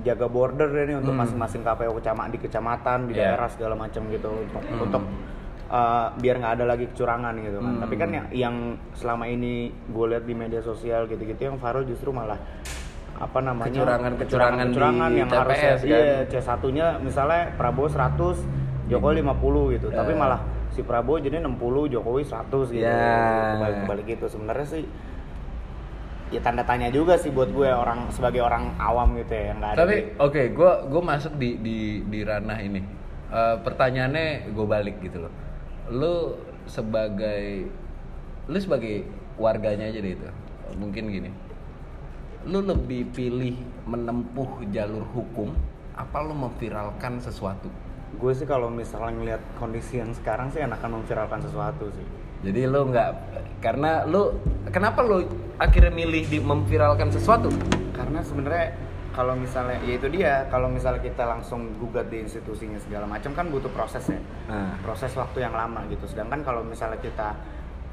jaga 0.03 0.27
border 0.27 0.71
nih 0.75 0.99
untuk 0.99 1.15
Hmm. 1.15 1.23
masing-masing 1.23 1.63
KPU 1.63 1.95
kecamatan 1.95 2.27
di 2.29 2.39
kecamatan 2.39 2.97
di 3.07 3.13
Iya. 3.15 3.35
daerah 3.35 3.47
segala 3.47 3.75
macam 3.79 4.03
gitu 4.11 4.27
untuk 4.27 4.63
Hmm. 4.63 4.83
untuk 4.83 5.03
uh, 5.71 6.11
biar 6.19 6.35
nggak 6.39 6.53
ada 6.59 6.65
lagi 6.67 6.85
kecurangan 6.91 7.33
gitu 7.39 7.59
kan 7.59 7.73
Hmm. 7.75 7.81
tapi 7.83 7.95
kan 7.95 8.09
yang 8.11 8.25
yang 8.31 8.55
selama 8.93 9.27
ini 9.27 9.71
gue 9.71 10.05
lihat 10.11 10.23
di 10.23 10.35
media 10.35 10.59
sosial 10.59 11.07
gitu-gitu 11.07 11.39
yang 11.47 11.55
viral 11.55 11.83
justru 11.83 12.11
malah 12.11 12.39
apa 13.15 13.39
namanya 13.39 13.71
Kecurangan-kecurangan 13.71 14.67
kecurangan 14.67 15.09
yang 15.15 15.29
TPS 15.31 15.39
harusnya 15.39 15.71
kan? 15.71 15.87
iya 15.87 16.15
C1-nya 16.27 16.87
misalnya 16.99 17.41
Prabowo 17.55 17.87
100, 17.87 18.43
Jokowi 18.91 19.23
50 19.23 19.75
gitu. 19.79 19.87
Tapi 19.89 20.11
Eh. 20.11 20.17
malah 20.19 20.41
si 20.69 20.83
Prabowo 20.83 21.17
jadi 21.17 21.39
60, 21.39 21.87
Jokowi 21.87 22.27
100 22.27 22.67
gitu. 22.69 22.83
Ya. 22.83 23.55
Kebalik-kebalik 23.55 24.05
gitu. 24.09 24.25
Sebenarnya 24.27 24.67
sih 24.67 24.83
ya 26.27 26.41
tanda 26.41 26.65
tanya 26.65 26.89
juga 26.89 27.15
sih 27.15 27.29
buat 27.29 27.47
gue 27.47 27.69
orang 27.69 28.09
sebagai 28.09 28.41
orang 28.41 28.73
awam 28.75 29.13
gitu 29.15 29.31
ya 29.31 29.53
yang 29.53 29.57
nggak 29.61 29.71
ada 29.71 29.79
Tapi 29.85 29.95
oke, 30.17 30.41
gua 30.51 30.71
gua 30.89 31.01
masuk 31.05 31.37
di 31.37 31.55
di 31.61 31.77
di 32.03 32.19
ranah 32.21 32.59
ini. 32.59 32.81
Eh, 33.25 33.55
pertanyaannya 33.63 34.51
gue 34.51 34.65
balik 34.65 34.99
gitu 34.99 35.23
loh. 35.23 35.33
Lu 35.87 36.15
sebagai 36.65 37.69
lu 38.45 38.57
sebagai 38.57 39.07
warganya 39.37 39.87
aja 39.87 39.99
deh 39.99 40.13
itu. 40.13 40.27
Mungkin 40.75 41.03
gini. 41.07 41.29
Lu 42.45 42.61
lebih 42.61 43.09
pilih 43.09 43.57
menempuh 43.89 44.61
jalur 44.69 45.01
hukum 45.13 45.49
apa 45.95 46.17
lu 46.21 46.35
memviralkan 46.35 47.17
sesuatu? 47.19 47.71
gue 48.15 48.31
sih 48.31 48.47
kalau 48.47 48.71
misalnya 48.71 49.11
ngeliat 49.11 49.41
kondisi 49.59 49.99
yang 49.99 50.07
sekarang 50.15 50.47
sih 50.47 50.63
enakan 50.63 51.03
memviralkan 51.03 51.35
sesuatu 51.43 51.91
sih 51.91 52.05
Jadi 52.47 52.63
lu 52.63 52.87
nggak 52.87 53.09
karena 53.59 54.07
lu 54.07 54.31
kenapa 54.71 55.03
lu 55.03 55.27
akhirnya 55.59 55.91
milih 55.91 56.23
di 56.23 56.39
memviralkan 56.39 57.11
sesuatu? 57.11 57.51
karena 57.91 58.23
sebenarnya 58.23 58.71
kalau 59.11 59.35
misalnya 59.35 59.83
ya 59.83 59.99
itu 59.99 60.07
dia 60.07 60.47
kalau 60.47 60.71
misalnya 60.71 61.03
kita 61.03 61.27
langsung 61.27 61.75
gugat 61.75 62.07
di 62.07 62.23
institusinya 62.23 62.79
segala 62.79 63.03
macam 63.03 63.35
kan 63.35 63.51
butuh 63.51 63.71
proses 63.75 64.07
ya 64.07 64.19
Nah, 64.47 64.79
proses 64.79 65.11
waktu 65.15 65.43
yang 65.43 65.51
lama 65.51 65.83
gitu 65.91 66.07
sedangkan 66.07 66.39
kalau 66.45 66.63
misalnya 66.63 66.99
kita 67.03 67.35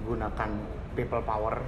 gunakan 0.07 0.51
people 0.95 1.23
power 1.23 1.59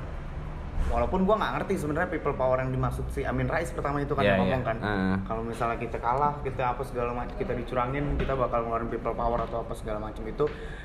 walaupun 0.86 1.24
gua 1.24 1.36
nggak 1.36 1.52
ngerti 1.56 1.74
sebenarnya 1.76 2.08
people 2.08 2.32
power 2.32 2.58
yang 2.58 2.70
dimaksud 2.70 3.08
si 3.08 3.22
Amin 3.22 3.46
Rais 3.46 3.68
pertama 3.68 3.98
itu 3.98 4.12
kan 4.12 4.20
Iya, 4.20 4.30
yang 4.30 4.40
ngomong 4.42 4.60
iya. 4.60 4.66
kan 4.66 4.76
Ah. 4.78 5.16
kalau 5.24 5.42
misalnya 5.42 5.76
kita 5.76 5.96
kalah 5.96 6.38
kita 6.40 6.62
apa 6.70 6.82
segala 6.82 7.10
macam 7.12 7.34
kita 7.34 7.52
dicurangin 7.52 8.04
kita 8.14 8.32
bakal 8.32 8.62
ngeluarin 8.62 8.88
people 8.88 9.12
power 9.12 9.40
atau 9.40 9.60
apa 9.60 9.72
segala 9.72 9.98
macam 9.98 10.22
itu 10.22 10.44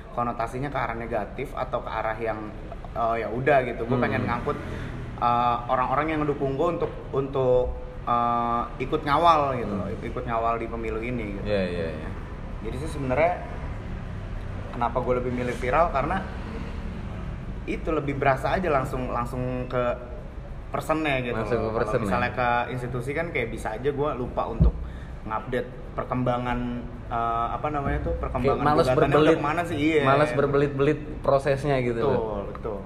konotasinya 0.10 0.67
ke 0.67 0.77
arah 0.77 0.96
negatif 0.96 1.51
atau 1.53 1.79
ke 1.79 1.89
arah 1.89 2.15
yang 2.15 2.39
oh 2.91 3.13
ya 3.13 3.27
udah 3.27 3.58
gitu 3.63 3.84
gue 3.84 3.93
Hmm. 3.93 4.01
pengen 4.01 4.24
ngangkut 4.24 4.58
uh, 5.17 5.58
orang-orang 5.67 6.05
yang 6.10 6.19
ngedukung 6.22 6.55
gue 6.55 6.67
untuk 6.75 6.91
untuk 7.12 7.75
uh, 8.03 8.65
ikut 8.77 9.01
ngawal 9.01 9.53
gitu 9.55 9.74
loh 9.74 9.88
ikut 9.93 10.24
ngawal 10.24 10.55
di 10.55 10.65
pemilu 10.65 10.98
ini 11.00 11.36
gitu 11.36 11.46
iya 11.46 11.63
iya 11.65 11.88
iya. 11.93 12.10
jadi 12.62 12.75
sih 12.77 12.89
sebenarnya 12.89 13.46
kenapa 14.72 14.98
gue 14.98 15.13
lebih 15.17 15.31
milih 15.34 15.55
viral 15.55 15.91
karena 15.91 16.24
itu 17.69 17.89
lebih 17.89 18.17
berasa 18.17 18.57
aja 18.57 18.67
langsung 18.67 19.09
langsung 19.09 19.41
ke 19.65 19.83
personnya 20.69 21.21
gitu. 21.21 21.38
Langsung 21.38 21.61
ke 21.61 21.69
loh. 21.69 21.77
Person 21.77 21.99
ya. 21.99 22.03
misalnya 22.05 22.31
ke 22.33 22.49
institusi 22.73 23.11
kan 23.13 23.29
kayak 23.29 23.49
bisa 23.49 23.73
aja 23.73 23.89
gue 23.89 24.09
lupa 24.15 24.43
untuk 24.45 24.73
ngupdate 25.25 25.69
perkembangan 25.93 26.59
eh, 27.07 27.47
apa 27.51 27.67
namanya 27.69 27.99
tuh 28.01 28.13
Kayak 28.13 28.23
perkembangan 28.23 28.63
males 28.63 28.85
gugatannya 28.85 28.97
udah 28.97 29.09
berbelit 29.09 29.35
ke 29.35 29.43
mana 29.43 29.61
sih 29.63 29.77
iya. 29.77 30.01
Males 30.01 30.31
berbelit-belit 30.33 30.99
prosesnya 31.19 31.75
gitu 31.79 31.99
loh. 31.99 32.13
Betul 32.13 32.41
betul. 32.53 32.79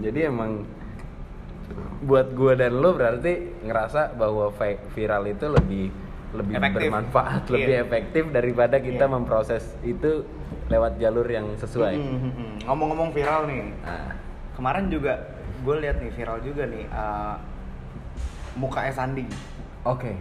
Jadi 0.00 0.20
emang 0.24 0.50
buat 2.04 2.28
gua 2.32 2.52
dan 2.54 2.76
lo 2.76 2.92
berarti 2.92 3.32
ngerasa 3.62 4.12
bahwa 4.14 4.52
vi- 4.52 4.80
viral 4.92 5.24
itu 5.26 5.46
lebih 5.48 5.84
lebih 6.34 6.54
Efektif. 6.58 6.76
bermanfaat, 6.82 7.42
Iya. 7.42 7.52
lebih 7.52 7.74
efektif 7.80 8.24
daripada 8.28 8.76
kita 8.78 9.06
Iya. 9.06 9.12
memproses 9.12 9.64
itu 9.82 10.26
lewat 10.66 10.98
jalur 10.98 11.24
yang 11.24 11.46
sesuai. 11.54 11.94
Mm, 11.94 12.10
mm, 12.10 12.32
mm. 12.32 12.54
Ngomong-ngomong 12.66 13.10
viral 13.12 13.46
nih, 13.46 13.70
Nah, 13.80 14.18
kemarin 14.54 14.86
juga 14.90 15.34
gue 15.64 15.76
lihat 15.80 15.96
nih 15.98 16.10
viral 16.14 16.38
juga 16.42 16.64
nih 16.68 16.84
eh, 16.86 17.34
mukanya 18.54 18.92
Sandi. 18.94 19.26
oke. 19.84 20.12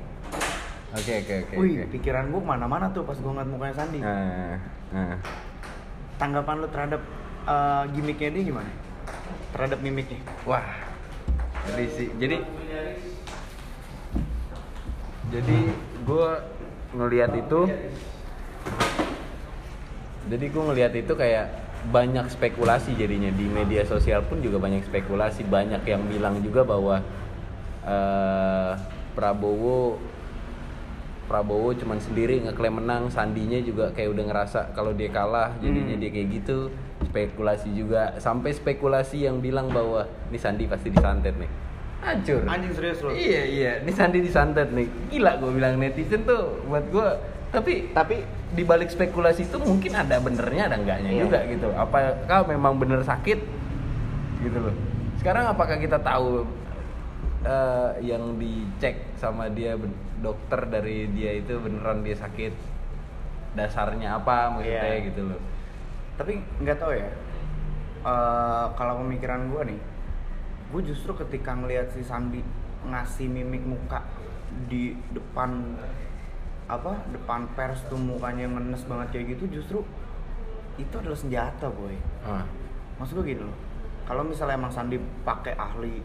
Oke 0.94 1.14
oke 1.26 1.34
oke. 1.42 1.54
Wih, 1.58 1.74
oke. 1.82 1.98
pikiran 1.98 2.30
gue 2.30 2.42
mana-mana 2.42 2.86
tuh 2.94 3.02
pas 3.02 3.18
gue 3.18 3.26
ngeliat 3.26 3.50
mukanya 3.50 3.76
Sandi. 3.82 3.98
Nah, 3.98 4.62
nah. 4.94 5.18
tanggapan 6.22 6.62
lu 6.62 6.68
terhadap 6.70 7.02
uh, 7.50 7.90
gimmicknya 7.90 8.30
dia 8.30 8.44
gimana? 8.54 8.70
Terhadap 9.58 9.82
mimiknya? 9.82 10.22
Wah. 10.46 10.62
Jadi 11.64 11.86
sih, 11.96 12.08
jadi 12.20 12.44
jadi 15.34 15.60
gue 16.06 16.30
ngelihat 16.94 17.32
itu 17.34 17.60
jadi 20.30 20.46
gue 20.46 20.64
ngelihat 20.70 20.94
itu 20.94 21.14
kayak 21.18 21.63
banyak 21.92 22.32
spekulasi 22.32 22.96
jadinya 22.96 23.34
di 23.34 23.46
media 23.50 23.84
sosial 23.84 24.24
pun 24.24 24.40
juga 24.40 24.62
banyak 24.62 24.88
spekulasi 24.88 25.44
banyak 25.44 25.84
yang 25.84 26.04
bilang 26.08 26.40
juga 26.40 26.64
bahwa 26.64 27.04
eh, 27.84 28.72
Prabowo 29.14 30.00
Prabowo 31.24 31.72
cuman 31.74 32.00
sendiri 32.04 32.44
ngeklaim 32.44 32.84
menang 32.84 33.08
Sandinya 33.08 33.58
juga 33.64 33.90
kayak 33.96 34.12
udah 34.12 34.24
ngerasa 34.28 34.60
kalau 34.76 34.92
dia 34.92 35.10
kalah 35.10 35.56
jadinya 35.64 35.96
Hmm. 35.96 36.04
dia 36.04 36.12
kayak 36.12 36.28
gitu 36.42 36.72
spekulasi 37.10 37.70
juga 37.76 38.16
sampai 38.20 38.52
spekulasi 38.56 39.28
yang 39.28 39.40
bilang 39.44 39.72
bahwa 39.72 40.08
ini 40.32 40.40
Sandi 40.40 40.68
pasti 40.68 40.92
disantet 40.92 41.36
nih 41.36 41.52
hancur 42.04 42.44
Anjing 42.44 42.74
serius 42.76 43.00
lu? 43.00 43.16
Iya 43.16 43.42
iya, 43.48 43.72
ini 43.80 43.92
Sandi 43.96 44.20
disantet 44.20 44.68
nih. 44.76 44.88
Gila 45.08 45.40
gue 45.40 45.52
bilang 45.56 45.80
netizen 45.80 46.28
tuh 46.28 46.60
buat 46.68 46.84
gue. 46.92 47.10
Tapi 47.54 47.94
tapi 47.94 48.16
di 48.54 48.64
balik 48.66 48.90
spekulasi 48.90 49.46
itu 49.46 49.58
mungkin 49.62 49.94
ada 49.94 50.18
benernya 50.18 50.74
ada 50.74 50.78
enggaknya 50.82 51.12
Iya. 51.14 51.22
juga 51.22 51.40
gitu. 51.46 51.68
Apakah 51.70 52.40
memang 52.50 52.82
bener 52.82 53.06
sakit 53.06 53.40
gitu 54.42 54.58
loh. 54.58 54.76
Sekarang 55.22 55.48
apakah 55.48 55.78
kita 55.78 56.02
tahu 56.02 56.50
eh, 57.44 57.90
yang 58.02 58.40
dicek 58.40 59.14
sama 59.20 59.52
dia 59.52 59.78
dokter 60.18 60.64
dari 60.66 61.12
dia 61.12 61.36
itu 61.36 61.60
beneran 61.60 62.00
dia 62.02 62.16
sakit 62.16 62.56
dasarnya 63.54 64.18
apa 64.18 64.58
maksudnya 64.58 64.90
Iya. 64.98 65.06
gitu 65.14 65.22
loh. 65.30 65.42
Tapi 66.18 66.42
nggak 66.60 66.78
tahu 66.82 66.94
ya. 66.98 67.10
Uh, 68.04 68.68
kalau 68.76 69.00
pemikiran 69.00 69.48
gue 69.48 69.64
nih, 69.72 69.80
gue 70.76 70.82
justru 70.84 71.16
ketika 71.16 71.56
ngelihat 71.56 71.88
si 71.96 72.04
Sandi 72.04 72.44
ngasih 72.84 73.32
mimik 73.32 73.64
muka 73.64 74.04
di 74.68 74.92
depan 75.16 75.80
apa 76.66 76.96
depan 77.10 77.46
pers 77.54 77.84
tuh 77.86 77.96
mukanya 77.96 78.48
ngenes 78.48 78.84
banget 78.84 79.08
kayak 79.12 79.26
gitu 79.34 79.44
justru 79.54 79.80
itu 80.76 80.94
adalah 80.94 81.16
senjata 81.16 81.68
boy 81.68 81.94
Ah. 82.22 82.48
maksud 82.96 83.18
gue 83.18 83.26
gini 83.30 83.42
loh 83.42 83.58
kalau 84.04 84.22
misalnya 84.22 84.56
emang 84.56 84.70
Sandi 84.70 84.96
pakai 85.22 85.54
ahli 85.54 86.00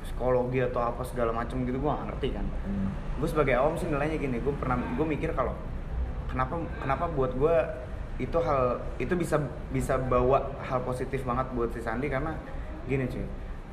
psikologi 0.00 0.60
atau 0.60 0.82
apa 0.82 1.00
segala 1.02 1.32
macam 1.32 1.62
gitu 1.62 1.74
gue 1.74 1.88
gak 1.88 2.06
ngerti 2.08 2.28
kan 2.30 2.46
Hmm. 2.62 2.88
gue 3.16 3.28
sebagai 3.28 3.54
awam 3.54 3.74
sih 3.74 3.86
nilainya 3.86 4.16
gini 4.16 4.36
gue 4.38 4.54
pernah 4.54 4.76
gue 4.76 5.06
mikir 5.06 5.32
kalau 5.32 5.56
kenapa 6.26 6.54
kenapa 6.76 7.04
buat 7.08 7.32
gue 7.32 7.56
itu 8.16 8.36
hal 8.36 8.78
itu 8.96 9.10
bisa 9.12 9.40
bisa 9.70 9.96
bawa 9.96 10.38
hal 10.60 10.82
positif 10.82 11.22
banget 11.22 11.46
buat 11.50 11.70
si 11.70 11.80
Sandi 11.80 12.06
karena 12.06 12.36
gini 12.84 13.06
cuy 13.06 13.24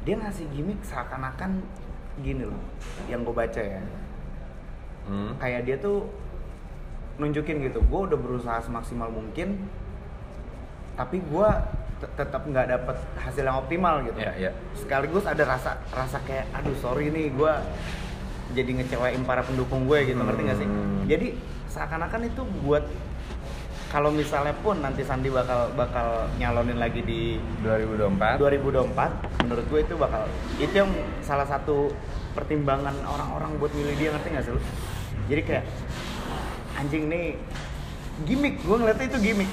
dia 0.01 0.15
ngasih 0.15 0.49
gimmick 0.49 0.81
seakan-akan 0.81 1.61
gini 2.17 2.43
loh 2.43 2.57
yang 3.05 3.21
gue 3.21 3.31
baca 3.31 3.59
ya 3.59 3.81
Hmm. 5.03 5.33
kayak 5.35 5.61
dia 5.63 5.77
tuh 5.77 6.05
nunjukin 7.17 7.61
gitu 7.61 7.79
gue 7.79 7.99
udah 8.03 8.15
berusaha 8.15 8.59
semaksimal 8.59 9.07
mungkin 9.07 9.61
tapi 10.93 11.19
gue 11.19 11.49
te- 11.97 12.11
tetap 12.15 12.41
nggak 12.43 12.67
dapet 12.69 12.95
hasil 13.17 13.43
yang 13.43 13.57
optimal 13.57 14.01
gitu 14.01 14.17
Iya, 14.17 14.33
iya. 14.39 14.51
sekaligus 14.73 15.23
ada 15.23 15.43
rasa 15.43 15.77
rasa 15.89 16.17
kayak 16.21 16.49
aduh 16.51 16.75
sorry 16.75 17.09
nih 17.09 17.29
gue 17.29 17.53
jadi 18.51 18.71
ngecewain 18.73 19.21
para 19.23 19.41
pendukung 19.41 19.85
gue 19.85 20.03
gitu 20.03 20.17
ngerti 20.17 20.41
gak 20.43 20.57
sih 20.57 20.67
Hmm. 20.67 21.05
jadi 21.05 21.27
seakan-akan 21.67 22.21
itu 22.25 22.41
buat 22.61 22.83
kalau 23.87 24.07
misalnya 24.09 24.55
pun 24.55 24.79
nanti 24.79 25.03
Sandi 25.03 25.27
bakal 25.27 25.67
bakal 25.73 26.31
nyalonin 26.35 26.79
lagi 26.79 26.99
di 27.01 27.35
2024. 27.59 28.39
2024 28.39 28.95
menurut 29.41 29.65
gue 29.67 29.79
itu 29.81 29.93
bakal 29.95 30.23
itu 30.57 30.73
yang 30.73 30.91
salah 31.19 31.43
satu 31.43 31.91
pertimbangan 32.31 32.95
orang-orang 33.03 33.59
buat 33.59 33.71
milih 33.71 33.95
dia 33.95 34.09
ngerti 34.09 34.27
gak 34.31 34.43
sih 34.43 34.53
lu? 34.55 34.61
Jadi 35.31 35.41
kayak 35.47 35.63
anjing 36.75 37.07
nih 37.07 37.39
gimmick 38.27 38.59
gue 38.67 38.75
ngeliatnya 38.75 39.07
itu 39.15 39.19
gimmick. 39.23 39.51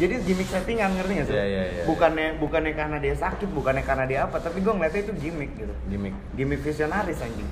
Jadi 0.00 0.14
gimmick 0.24 0.48
settingan 0.48 0.96
ngerti 0.96 1.12
gak 1.20 1.26
sih? 1.28 1.34
Iya, 1.36 1.44
iya, 1.44 1.62
iya, 1.68 1.82
bukannya 1.84 2.40
bukannya 2.40 2.72
karena 2.72 2.96
dia 2.96 3.12
sakit, 3.12 3.52
bukannya 3.52 3.84
karena 3.84 4.04
dia 4.08 4.18
apa, 4.24 4.40
tapi 4.40 4.64
gue 4.64 4.72
ngeliatnya 4.72 5.04
itu 5.04 5.14
gimmick 5.20 5.52
gitu. 5.60 5.74
Gimmick. 5.92 6.16
Gimmick 6.32 6.60
visionaris 6.64 7.20
anjing. 7.20 7.44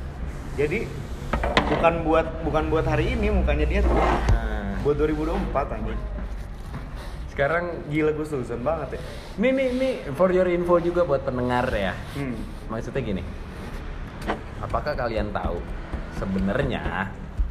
Jadi 0.57 0.89
bukan 1.69 1.95
buat 2.09 2.27
bukan 2.49 2.65
buat 2.73 2.89
hari 2.89 3.13
ini 3.13 3.29
mukanya 3.29 3.69
dia 3.69 3.81
tuh 3.85 3.93
Nah. 3.93 4.81
buat 4.81 4.97
2024 4.97 5.77
anjing. 5.77 6.01
Sekarang 7.29 7.87
Gila 7.93 8.17
gue 8.17 8.27
susun 8.27 8.65
banget 8.65 8.97
ya. 8.97 9.01
Ini 9.37 9.49
nih 9.53 9.69
nih 9.77 9.93
for 10.17 10.33
your 10.33 10.49
info 10.49 10.81
juga 10.81 11.05
buat 11.05 11.23
pendengar 11.29 11.69
ya. 11.77 11.93
Hmm. 12.17 12.41
Maksudnya 12.73 13.05
gini. 13.05 13.23
Apakah 14.65 14.97
kalian 14.97 15.29
tahu 15.31 15.61
sebenarnya 16.19 17.09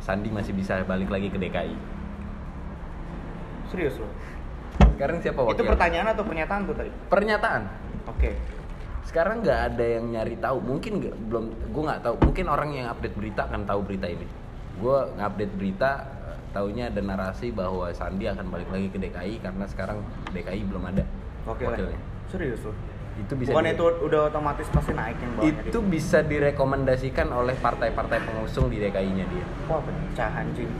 Sandi 0.09 0.33
masih 0.33 0.57
bisa 0.57 0.81
balik 0.89 1.13
lagi 1.13 1.29
ke 1.29 1.37
DKI? 1.37 1.77
Serius 3.69 4.01
loh. 4.01 4.09
Sekarang 4.97 5.21
siapa 5.21 5.45
wakil? 5.45 5.53
Itu 5.53 5.63
pertanyaan 5.69 6.17
atau 6.17 6.25
pernyataan 6.25 6.65
tuh 6.65 6.73
tadi? 6.73 6.89
Pernyataan. 7.13 7.61
Oke. 8.09 8.33
Sekarang 9.05 9.45
nggak 9.45 9.59
ada 9.69 9.85
yang 9.85 10.09
nyari 10.09 10.33
tahu. 10.41 10.65
Mungkin 10.65 10.97
nggak 10.97 11.15
belum. 11.29 11.45
Gue 11.69 11.83
nggak 11.85 12.01
tahu. 12.01 12.15
Mungkin 12.25 12.45
orang 12.49 12.69
yang 12.73 12.89
update 12.89 13.13
berita 13.13 13.45
akan 13.45 13.69
tahu 13.69 13.85
berita 13.85 14.09
ini. 14.09 14.25
Gue 14.81 14.97
ngupdate 15.13 15.53
berita. 15.53 15.91
eh, 16.25 16.37
Taunya 16.57 16.89
ada 16.89 17.01
narasi 17.05 17.53
bahwa 17.53 17.93
Sandi 17.93 18.25
akan 18.25 18.49
balik 18.49 18.73
lagi 18.73 18.89
ke 18.89 18.97
DKI 18.97 19.45
karena 19.45 19.69
sekarang 19.69 20.01
DKI 20.33 20.65
belum 20.65 20.89
ada 20.89 21.05
Oke 21.45 21.69
wakilnya. 21.69 22.01
Serius 22.33 22.65
loh. 22.65 22.73
Itu 23.19 23.33
bisa 23.35 23.49
Bukan 23.51 23.65
di- 23.65 23.73
itu 23.73 23.83
udah 24.01 24.21
otomatis 24.25 24.67
pasti 24.67 24.91
naik 24.91 25.17
yang 25.17 25.31
bawahnya 25.35 25.61
itu 25.61 25.77
di- 25.77 25.89
bisa 25.89 26.17
direkomendasikan 26.21 27.27
oleh 27.29 27.55
partai-partai 27.55 28.19
pengusung 28.21 28.67
di 28.67 28.79
DKI-nya 28.79 29.25
dia. 29.25 29.45
Wah 29.65 29.79
pecah 29.79 30.31
anjing. 30.33 30.71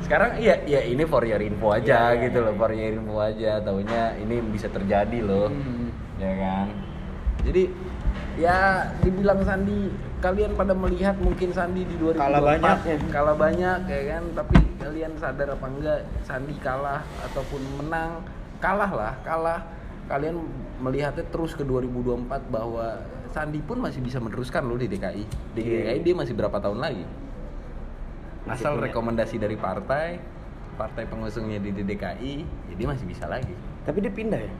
Sekarang 0.00 0.34
iya 0.36 0.58
ya 0.64 0.80
ini 0.82 1.04
for 1.04 1.22
your 1.22 1.38
info 1.38 1.70
aja 1.70 2.10
Iya, 2.10 2.18
iya, 2.18 2.22
gitu 2.24 2.38
iya, 2.40 2.46
loh, 2.46 2.52
iya. 2.52 2.58
for 2.58 2.70
your 2.72 2.92
info 2.92 3.14
aja. 3.16 3.52
Taunya 3.60 4.02
ini 4.16 4.36
bisa 4.44 4.66
terjadi 4.66 5.18
loh. 5.20 5.48
Hmm. 5.48 5.88
Ya 6.16 6.32
kan? 6.36 6.66
Jadi 7.40 7.62
ya 8.36 8.58
dibilang 8.98 9.40
Sandi 9.40 9.88
kalian 10.18 10.52
pada 10.52 10.72
melihat 10.72 11.16
mungkin 11.16 11.50
Sandi 11.50 11.82
di 11.82 11.96
2024 11.96 12.16
Kalah 12.16 12.40
banyak 12.42 12.78
ya. 12.82 12.96
kalah 13.08 13.36
banyak 13.36 13.78
ya 13.86 14.00
kan 14.08 14.22
tapi 14.34 14.54
kalian 14.76 15.12
sadar 15.16 15.48
apa 15.50 15.66
enggak 15.66 16.00
Sandi 16.20 16.54
kalah 16.58 17.00
ataupun 17.22 17.60
menang 17.76 18.20
kalah 18.58 18.90
lah 18.90 19.12
kalah 19.20 19.60
kalian 20.06 20.36
melihatnya 20.80 21.24
terus 21.24 21.52
ke 21.52 21.62
2024 21.62 22.26
bahwa 22.48 22.98
Sandi 23.28 23.60
pun 23.60 23.78
masih 23.78 24.00
bisa 24.00 24.16
meneruskan 24.16 24.64
loh 24.64 24.74
di 24.74 24.86
DKI 24.86 25.24
di 25.54 25.60
Iya. 25.60 25.94
DKI 25.94 26.00
dia 26.02 26.14
masih 26.16 26.34
berapa 26.34 26.56
tahun 26.56 26.78
lagi 26.78 27.04
Masih 28.42 28.52
asal 28.58 28.72
punya. 28.74 28.84
rekomendasi 28.88 29.36
dari 29.36 29.54
partai 29.54 30.18
partai 30.74 31.04
pengusungnya 31.04 31.60
di 31.60 31.70
DKI 31.76 32.32
ya 32.66 32.74
dia 32.74 32.88
masih 32.88 33.04
bisa 33.04 33.24
lagi 33.26 33.52
Tapi 33.80 34.00
dia 34.00 34.10
pindah 34.10 34.40
ya? 34.40 34.52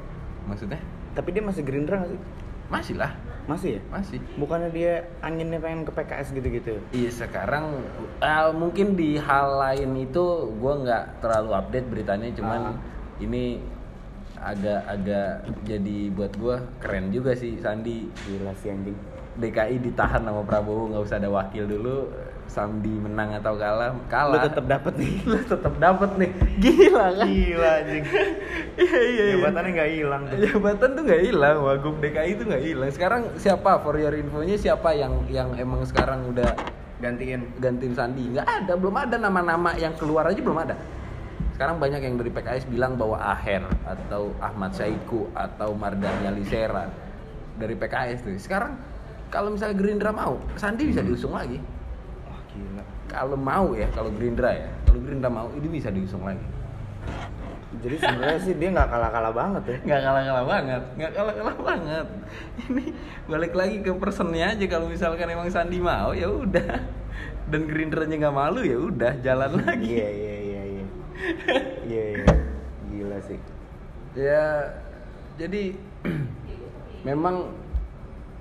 maksudnya 0.45 0.79
Tapi 1.11 1.29
dia 1.31 1.43
masih 1.43 1.63
Gerindra 1.63 1.97
nggak 1.99 2.11
sih? 2.11 2.21
masih 2.69 2.95
lah 2.95 3.13
Masih 3.49 3.71
ya? 3.73 3.83
masih 3.91 4.19
Bukannya 4.37 4.71
dia 4.71 4.93
anginnya 5.19 5.59
pengen 5.59 5.83
ke 5.83 5.91
PKS 5.91 6.31
gitu-gitu? 6.31 6.79
Iya 6.93 7.11
sekarang 7.11 7.83
eh, 8.21 8.51
mungkin 8.53 8.95
di 8.95 9.17
hal 9.17 9.59
lain 9.59 9.91
itu 9.99 10.25
gue 10.53 10.75
nggak 10.79 11.19
terlalu 11.19 11.51
update 11.57 11.87
beritanya 11.89 12.29
cuman 12.31 12.61
Ah. 12.71 12.77
ini 13.19 13.59
agak-agak 14.43 15.31
jadi 15.63 15.99
buat 16.11 16.33
gue 16.35 16.57
keren 16.79 17.09
juga 17.09 17.33
sih 17.33 17.57
Sandi 17.57 18.09
Gila 18.25 18.53
sih 18.57 18.69
anjing. 18.69 18.97
DKI 19.31 19.79
ditahan 19.81 20.21
sama 20.21 20.43
Prabowo 20.43 20.91
nggak 20.91 21.03
usah 21.03 21.17
ada 21.17 21.29
wakil 21.29 21.65
dulu 21.65 22.11
Sandi 22.45 22.91
menang 22.91 23.31
atau 23.33 23.55
kalah 23.55 23.95
Lu 23.95 24.03
kalah 24.05 24.43
tetap 24.43 24.67
dapat 24.67 24.99
nih. 24.99 25.13
lu 25.31 25.39
tetap 25.39 25.75
dapat 25.77 26.11
nih 26.19 26.31
gila 26.59 27.07
kan 27.15 27.27
Gila 27.27 27.71
anjing. 27.79 28.05
iya 28.83 28.99
iya 29.01 29.25
iya 29.25 29.35
Jabatannya 29.39 29.71
nggak 29.71 29.91
hilang. 29.93 30.23
tuh. 30.27 30.37
jabatan 30.37 30.89
tuh 30.91 31.03
nggak 31.05 31.23
hilang 31.23 31.57
wagub 31.61 31.95
DKI 31.99 32.31
tuh 32.35 32.45
nggak 32.51 32.65
hilang 32.65 32.91
sekarang 32.91 33.23
siapa 33.37 33.79
for 33.79 33.95
your 33.95 34.13
infonya 34.13 34.57
siapa 34.57 34.93
yang 34.93 35.13
yang 35.27 35.55
emang 35.55 35.85
sekarang 35.85 36.27
udah 36.27 36.51
Gantiin. 37.01 37.57
gantiin 37.57 37.95
Sandi 37.95 38.29
nggak 38.29 38.45
ada 38.45 38.73
belum 38.77 38.93
ada 38.93 39.17
nama-nama 39.17 39.73
yang 39.75 39.97
keluar 39.97 40.27
aja 40.27 40.37
belum 40.37 40.59
ada 40.59 40.77
sekarang 41.61 41.77
banyak 41.77 42.01
yang 42.01 42.17
dari 42.17 42.33
PKS 42.33 42.73
bilang 42.73 42.97
bahwa 42.97 43.21
Aher 43.21 43.61
atau 43.85 44.33
Ahmad 44.41 44.73
Saiku 44.73 45.29
atau 45.37 45.77
Mardhani 45.77 46.33
Alisera 46.33 46.89
dari 47.61 47.77
PKS 47.77 48.25
tuh. 48.25 48.33
Sekarang 48.41 48.81
kalau 49.29 49.53
misalnya 49.53 49.77
Gerindra 49.77 50.09
mau 50.09 50.41
Sandi 50.57 50.89
bisa 50.89 51.05
diusung 51.05 51.37
lagi. 51.37 51.61
Wah 52.25 52.41
gila. 52.49 52.85
kalau 53.13 53.37
mau 53.37 53.77
ya 53.77 53.93
kalau 53.93 54.09
Gerindra 54.09 54.57
ya. 54.57 54.73
Kalau 54.89 55.05
Gerindra 55.05 55.29
mau 55.29 55.53
ini 55.53 55.69
bisa 55.69 55.93
diusung 55.93 56.25
lagi. 56.25 56.41
Jadi 57.85 57.97
sebenarnya 58.09 58.41
sih 58.41 58.57
dia 58.57 58.69
nggak 58.73 58.89
kalah-kalah 58.89 59.33
banget 59.37 59.63
ya. 59.69 59.77
nggak 59.85 60.01
kalah-kalah 60.01 60.45
banget 60.49 60.83
nggak 60.97 61.13
kalah-kalah 61.13 61.57
banget. 61.61 62.07
Ini 62.73 62.85
balik 63.29 63.53
lagi 63.53 63.77
ke 63.85 63.93
personnya 64.01 64.57
aja 64.57 64.65
kalau 64.65 64.89
misalkan 64.89 65.29
emang 65.29 65.53
Sandi 65.53 65.77
mau 65.77 66.17
ya 66.17 66.25
udah. 66.25 66.81
Dan 67.53 67.69
Gerindranya 67.69 68.17
nggak 68.17 68.33
malu 68.33 68.65
ya 68.65 68.81
udah 68.81 69.13
jalan 69.21 69.61
lagi. 69.61 69.93
Iya 69.93 70.09
iya 70.09 70.09
iya 70.09 70.33
iya. 70.33 70.40
Iya 71.85 72.05
iya. 72.17 72.27
Gila 72.91 73.19
sih. 73.23 73.39
ya 74.11 74.67
jadi 75.39 75.71
memang 77.09 77.55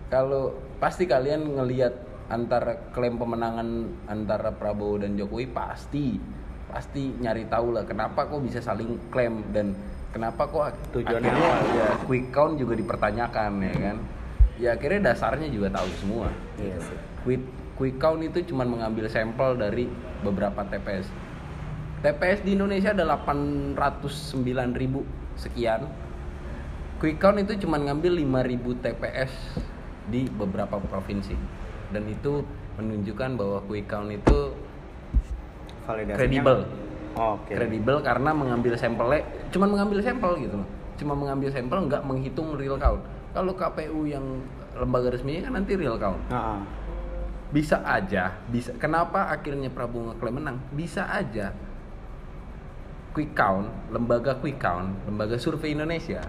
kalau 0.10 0.58
pasti 0.82 1.06
kalian 1.06 1.54
ngelihat 1.54 1.94
antara 2.26 2.90
klaim 2.90 3.22
pemenangan 3.22 3.68
antara 4.06 4.50
Prabowo 4.50 4.98
dan 4.98 5.14
Jokowi 5.14 5.46
pasti 5.50 6.18
pasti 6.70 7.14
nyari 7.18 7.46
tahu 7.46 7.74
lah 7.74 7.86
kenapa 7.86 8.26
kok 8.26 8.42
bisa 8.42 8.62
saling 8.62 8.98
klaim 9.10 9.46
dan 9.50 9.78
kenapa 10.10 10.46
kok 10.46 10.74
Tujuannya 10.94 11.30
akhirnya 11.30 11.50
apa? 11.50 11.74
ya 11.74 11.88
quick 12.06 12.26
count 12.30 12.58
juga 12.58 12.74
dipertanyakan 12.74 13.52
ya 13.62 13.74
kan 13.74 13.98
ya 14.58 14.70
akhirnya 14.74 15.14
dasarnya 15.14 15.50
juga 15.50 15.70
tahu 15.70 15.90
semua 15.98 16.28
Iya 16.58 16.78
sih. 16.82 16.98
quick 17.22 17.44
quick 17.78 17.96
count 17.98 18.22
itu 18.22 18.42
cuma 18.50 18.66
mengambil 18.66 19.06
sampel 19.06 19.54
dari 19.54 19.86
beberapa 20.22 20.62
TPS 20.66 21.10
TPS 22.00 22.48
di 22.48 22.56
Indonesia 22.56 22.96
ada 22.96 23.04
809 23.04 23.76
ribu 24.72 25.04
sekian. 25.36 25.84
Quick 27.00 27.20
count 27.20 27.40
itu 27.40 27.60
cuma 27.68 27.76
ngambil 27.80 28.24
5000 28.24 28.84
TPS 28.84 29.32
di 30.08 30.28
beberapa 30.32 30.80
provinsi. 30.80 31.36
Dan 31.92 32.08
itu 32.08 32.44
menunjukkan 32.80 33.36
bahwa 33.36 33.60
quick 33.68 33.92
count 33.92 34.08
itu 34.12 34.56
kredibel 35.90 36.70
Oke. 37.18 37.58
kredibel 37.58 37.98
karena 38.00 38.30
mengambil 38.32 38.78
sampelnya 38.78 39.26
cuma 39.50 39.66
mengambil 39.68 40.00
sampel 40.00 40.40
gitu 40.40 40.56
loh. 40.56 40.70
Cuma 40.96 41.14
mengambil 41.20 41.52
sampel 41.52 41.84
nggak 41.84 42.04
menghitung 42.08 42.56
real 42.56 42.80
count. 42.80 43.04
Kalau 43.36 43.52
KPU 43.60 44.08
yang 44.08 44.24
lembaga 44.80 45.12
resminya 45.12 45.52
kan 45.52 45.54
nanti 45.60 45.76
real 45.76 46.00
count. 46.00 46.20
Nah, 46.32 46.64
bisa 47.50 47.82
aja 47.82 48.38
bisa 48.48 48.72
kenapa 48.78 49.34
akhirnya 49.34 49.68
Prabowo 49.74 50.14
ngeklaim 50.14 50.38
menang? 50.40 50.58
Bisa 50.72 51.10
aja 51.10 51.52
quick 53.12 53.34
count 53.34 53.68
lembaga 53.90 54.38
quick 54.38 54.62
count 54.62 54.94
lembaga 55.06 55.36
survei 55.36 55.74
Indonesia 55.74 56.22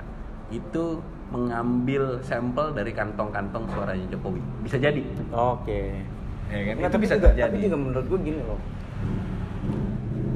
itu 0.51 0.99
mengambil 1.31 2.19
sampel 2.27 2.75
dari 2.75 2.91
kantong-kantong 2.91 3.71
suaranya 3.71 4.07
Jokowi 4.11 4.43
bisa 4.67 4.77
jadi 4.83 5.03
Oke. 5.31 6.03
ya 6.51 6.61
kan 6.67 6.75
Nggak, 6.75 6.91
itu 6.91 6.95
tapi 6.99 7.05
bisa 7.07 7.17
juga, 7.17 7.27
terjadi 7.31 7.55
Tapi 7.55 7.67
juga 7.71 7.79
menurut 7.79 8.07
gue 8.11 8.21
gini 8.27 8.41
loh. 8.43 8.61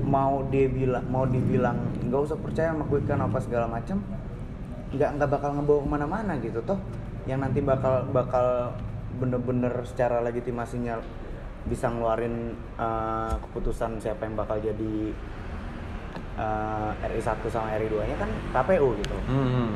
Mau 0.05 0.47
dia 0.47 0.67
bilang, 0.71 1.05
mau 1.11 1.25
dibilang 1.27 1.75
nggak 2.07 2.21
usah 2.31 2.39
percaya 2.39 2.71
sama 2.71 2.87
quick 2.87 3.03
count 3.11 3.27
apa 3.27 3.39
segala 3.43 3.67
macam, 3.67 3.99
nggak 4.95 5.11
nggak 5.19 5.31
bakal 5.35 5.51
ngebawa 5.59 5.81
ke 5.83 5.89
mana-mana 5.91 6.33
gitu 6.39 6.63
toh. 6.63 6.79
Yang 7.27 7.39
nanti 7.51 7.59
bakal 7.65 8.07
bakal 8.15 8.79
bener-bener 9.19 9.75
secara 9.83 10.23
legitimasinya 10.23 11.03
bisa 11.67 11.91
ngeluarin 11.91 12.55
eh, 12.79 13.35
keputusan 13.43 13.99
siapa 13.99 14.29
yang 14.29 14.39
bakal 14.39 14.63
jadi 14.63 15.11
eh, 16.35 17.09
RI 17.11 17.21
1 17.23 17.47
sama 17.47 17.75
RI 17.75 17.89
2 17.89 18.11
nya 18.11 18.17
kan 18.19 18.31
KPU 18.53 18.89
gitu. 18.99 19.13
loh. 19.15 19.25
Hmm. 19.29 19.73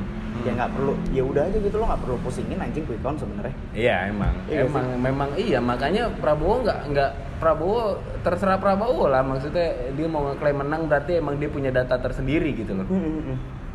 Ya 0.47 0.55
nggak 0.55 0.71
perlu, 0.71 0.94
ya 1.11 1.23
udah 1.27 1.42
aja 1.51 1.59
gitu 1.59 1.77
lo 1.83 1.85
nggak 1.90 2.03
perlu 2.07 2.16
pusingin 2.23 2.62
anjing 2.62 2.87
quick 2.87 3.03
count 3.03 3.18
sebenarnya. 3.18 3.55
Iya 3.75 3.97
emang, 4.14 4.35
Iya 4.47 4.71
emang 4.71 4.87
memang 5.03 5.31
iya 5.35 5.59
makanya 5.59 6.07
Prabowo 6.23 6.62
nggak 6.62 6.79
nggak 6.94 7.11
Prabowo 7.42 7.99
terserah 8.23 8.59
Prabowo 8.62 9.11
lah 9.11 9.27
maksudnya 9.27 9.75
dia 9.99 10.07
mau 10.07 10.31
ngeklaim 10.31 10.62
menang 10.62 10.87
berarti 10.87 11.18
emang 11.18 11.42
dia 11.42 11.51
punya 11.51 11.75
data 11.75 11.99
tersendiri 11.99 12.55
gitu 12.55 12.71
loh. 12.79 12.87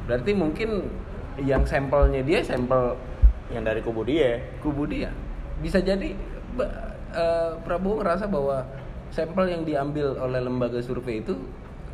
Berarti 0.08 0.32
mungkin 0.32 0.88
yang 1.43 1.67
sampelnya 1.67 2.22
dia 2.24 2.39
sampel 2.46 2.96
Yang 3.52 3.63
dari 3.67 3.82
kubu 3.84 4.02
dia. 4.08 4.39
kubu 4.63 4.88
dia 4.88 5.12
bisa 5.60 5.80
jadi 5.84 6.15
eh, 7.13 7.52
Prabowo 7.63 8.00
ngerasa 8.04 8.28
bahwa 8.28 8.63
sampel 9.12 9.52
yang 9.52 9.63
diambil 9.63 10.15
oleh 10.17 10.39
lembaga 10.41 10.80
survei 10.80 11.22
itu 11.22 11.38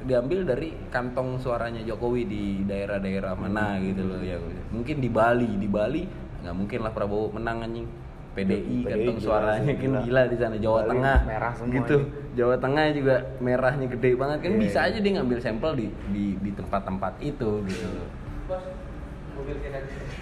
diambil 0.05 0.47
dari 0.47 0.71
kantong 0.93 1.39
suaranya 1.39 1.83
Jokowi 1.83 2.23
di 2.27 2.43
daerah-daerah 2.63 3.35
mana 3.35 3.79
gitu 3.83 4.05
loh 4.05 4.21
ya. 4.23 4.37
Mungkin 4.71 5.03
di 5.03 5.09
Bali 5.11 5.49
di 5.59 5.67
Bali 5.67 6.03
nggak 6.39 6.55
mungkin 6.55 6.79
lah 6.85 6.91
Prabowo 6.95 7.33
menang 7.35 7.65
anjing. 7.65 7.87
PDI, 8.29 8.85
PDI 8.85 8.87
kantong 8.87 9.17
gila 9.19 9.25
suaranya 9.25 9.73
kan 9.73 9.81
gila. 9.81 9.99
gila 10.05 10.21
di 10.29 10.37
sana. 10.37 10.55
Jawa 10.61 10.79
Bali 10.79 10.89
Tengah 10.93 11.17
merah 11.25 11.53
semua 11.57 11.75
gitu. 11.75 11.97
ini. 11.97 12.07
Jawa 12.37 12.55
Tengah 12.61 12.83
juga 12.95 13.15
merahnya 13.41 13.87
gede 13.89 14.11
banget 14.15 14.37
kan. 14.45 14.51
Iya, 14.53 14.61
bisa 14.61 14.79
iya. 14.79 14.87
aja 14.93 14.97
dia 15.01 15.11
ngambil 15.17 15.39
sampel 15.41 15.71
di 15.75 15.87
di 16.13 16.25
di 16.39 16.51
tempat-tempat 16.55 17.13
itu 17.19 17.49
gitu. 17.67 17.87
Loh 17.89 18.09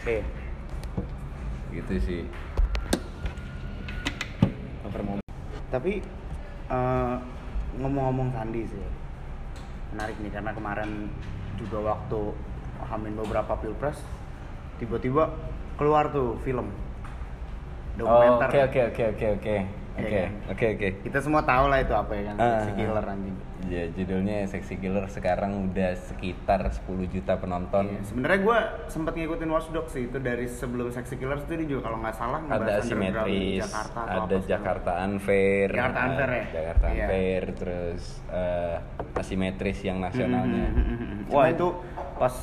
Oke. 0.08 0.24
gitu 1.76 1.94
sih. 2.00 2.24
Tapi 5.68 6.00
eh, 6.72 7.16
ngomong-ngomong 7.76 8.32
Sandi 8.32 8.64
sih, 8.64 8.82
menarik 9.90 10.16
nih 10.18 10.32
karena 10.32 10.52
kemarin 10.52 11.10
juga 11.56 11.78
waktu 11.88 12.20
hamin 12.84 13.14
beberapa 13.16 13.54
pilpres, 13.56 13.98
tiba-tiba 14.78 15.34
keluar 15.76 16.10
tuh 16.10 16.38
film 16.42 16.70
Oh, 17.98 18.06
dokumenter. 18.06 18.46
oke 18.46 18.60
oke 18.64 18.82
oke 18.86 19.04
oke 19.10 19.28
oke 19.34 19.56
Iya 19.98 20.06
oke 20.06 20.20
kan? 20.22 20.32
oke 20.54 20.66
oke 20.70 20.88
Kita 21.02 21.18
semua 21.18 21.42
tahu 21.42 21.66
lah 21.66 21.82
itu 21.82 21.90
apa 21.90 22.14
ya 22.14 22.30
kan, 22.30 22.36
Ah, 22.38 22.62
si 22.62 22.70
ah, 22.70 22.76
killer 22.78 23.02
ah. 23.02 23.10
anjing. 23.10 23.38
Ya 23.68 23.84
judulnya 23.90 24.46
Sexy 24.46 24.78
Killer 24.78 25.10
sekarang 25.10 25.68
udah 25.68 25.98
sekitar 25.98 26.62
10 26.62 26.86
juta 27.10 27.36
penonton. 27.36 27.90
Iya, 27.90 28.06
Sebenarnya 28.06 28.40
gue 28.40 28.58
sempat 28.88 29.18
ngikutin 29.18 29.50
Watch 29.50 29.74
Dogs 29.74 29.92
sih 29.92 30.06
itu 30.06 30.22
dari 30.22 30.46
sebelum 30.46 30.88
Sexy 30.88 31.18
Killers 31.18 31.42
itu 31.44 31.66
juga 31.68 31.90
kalau 31.90 31.98
nggak 32.00 32.14
salah 32.14 32.40
ada 32.46 32.78
asimetris, 32.78 33.60
Jakarta 33.60 34.00
ada 34.06 34.36
Jakarta 34.40 34.92
Unfair, 35.04 35.68
Jakarta 35.74 36.00
Unfair 36.06 36.30
ya? 36.30 36.46
Jakarta 36.54 36.86
Iya. 36.86 36.94
Unfair, 37.02 37.44
terus 37.58 38.04
eh, 38.30 38.76
asimetris 39.20 39.82
yang 39.84 40.00
nasionalnya. 40.00 40.70
Hmm, 40.70 40.78
hmm, 40.78 40.86
hmm, 40.86 41.08
hmm. 41.28 41.34
Wah 41.34 41.48
itu 41.50 41.68
pas 42.18 42.34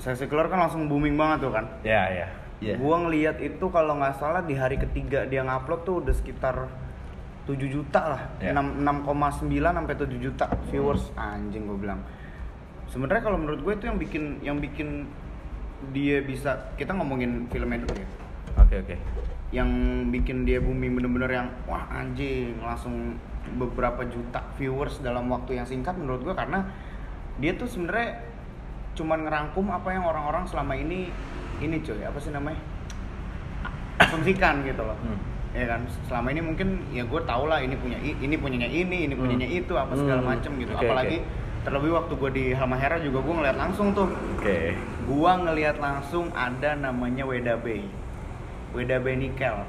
Sexy 0.00 0.28
Killer 0.32 0.48
kan 0.48 0.64
langsung 0.64 0.88
booming 0.88 1.16
banget 1.16 1.48
tuh 1.48 1.52
kan. 1.52 1.68
Ya 1.84 2.08
ya. 2.08 2.28
Iya. 2.60 2.76
Gua 2.76 3.00
ngelihat 3.04 3.40
itu 3.40 3.66
kalau 3.72 3.96
nggak 3.96 4.20
salah 4.20 4.44
di 4.44 4.52
hari 4.56 4.76
ketiga 4.76 5.24
dia 5.24 5.40
ngupload 5.44 5.80
tuh 5.84 5.94
udah 6.04 6.14
sekitar 6.16 6.68
7 7.48 7.56
juta 7.68 8.00
lah. 8.16 8.22
Iya. 8.40 8.56
6 8.56 8.84
6,9 8.84 9.76
sampai 9.76 9.94
7 9.96 10.16
juta 10.20 10.46
viewers. 10.68 11.04
Anjing 11.16 11.64
gue 11.68 11.78
bilang. 11.80 12.00
Sebenarnya 12.88 13.22
kalau 13.22 13.38
menurut 13.40 13.60
gue 13.64 13.72
itu 13.76 13.84
yang 13.88 13.98
bikin 13.98 14.24
yang 14.44 14.56
bikin 14.60 15.08
dia 15.96 16.20
bisa 16.20 16.70
kita 16.76 16.92
ngomongin 16.92 17.48
filmnya 17.48 17.80
dulu 17.84 17.96
ya. 17.96 18.08
Oke 18.60 18.74
oke. 18.84 18.96
Yang 19.50 19.70
bikin 20.12 20.44
dia 20.44 20.60
booming 20.60 21.00
bener-bener 21.00 21.30
yang 21.32 21.48
wah 21.64 21.88
anjing 21.88 22.60
langsung 22.60 23.16
beberapa 23.56 24.06
juta 24.06 24.42
viewers 24.54 25.00
dalam 25.00 25.26
waktu 25.28 25.58
yang 25.58 25.66
singkat 25.66 25.94
menurut 25.94 26.22
gue 26.22 26.34
karena 26.34 26.66
dia 27.38 27.54
tuh 27.54 27.66
sebenarnya 27.66 28.20
cuman 28.94 29.24
ngerangkum 29.24 29.70
apa 29.70 29.88
yang 29.90 30.04
orang-orang 30.04 30.44
selama 30.44 30.74
ini 30.74 31.08
ini 31.58 31.76
cuy 31.80 32.02
apa 32.02 32.18
sih 32.18 32.30
namanya 32.30 32.58
asumsikan 34.00 34.64
gitu 34.64 34.82
loh. 34.82 34.96
Hmm. 35.00 35.18
ya 35.50 35.66
kan? 35.66 35.82
Selama 36.06 36.30
ini 36.30 36.40
mungkin 36.40 36.68
ya 36.94 37.02
gue 37.02 37.20
tau 37.26 37.50
lah 37.50 37.58
ini 37.58 37.74
punya 37.74 37.98
ini 37.98 38.36
punyanya 38.38 38.70
ini 38.70 39.10
ini 39.10 39.14
punyanya 39.14 39.48
itu 39.50 39.74
apa 39.74 39.92
segala 39.94 40.22
Hmm. 40.22 40.30
macem 40.36 40.52
gitu. 40.56 40.70
Oke, 40.72 40.86
apalagi 40.86 41.18
terlebih 41.60 41.90
waktu 41.92 42.12
gue 42.16 42.30
di 42.30 42.44
Halmahera 42.54 42.96
juga 43.02 43.18
gue 43.20 43.34
ngeliat 43.34 43.56
langsung 43.58 43.90
tuh. 43.92 44.08
Oke. 44.38 44.74
gua 45.10 45.42
ngelihat 45.42 45.82
langsung 45.82 46.30
ada 46.38 46.78
namanya 46.78 47.26
Weda 47.26 47.58
Bay 47.58 47.82
Weda 48.70 49.02
Bay 49.02 49.18
Nikel. 49.18 49.66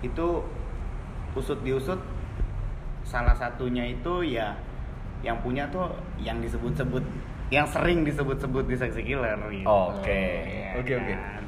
Itu 0.00 0.46
usut 1.34 1.58
diusut 1.60 1.98
salah 3.04 3.34
satunya 3.34 3.84
itu 3.88 4.22
ya 4.24 4.54
yang 5.20 5.40
punya 5.44 5.68
tuh 5.68 5.92
yang 6.20 6.40
disebut-sebut 6.40 7.04
yang 7.50 7.66
sering 7.66 8.06
disebut-sebut 8.06 8.64
di 8.70 8.76
seksi 8.78 9.02
killer 9.02 9.36
gitu. 9.50 9.66
Oke. 9.66 10.22
Ya 10.46 10.78
Oke, 10.78 10.92
oke. 10.96 11.14
kan? 11.18 11.44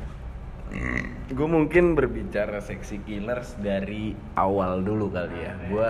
Gue 1.33 1.49
mungkin 1.49 1.95
berbicara 1.95 2.59
seksi 2.61 3.01
killers 3.07 3.55
dari 3.63 4.13
awal 4.35 4.83
dulu 4.83 5.09
kali 5.09 5.39
ya. 5.47 5.55
Gue 5.71 5.89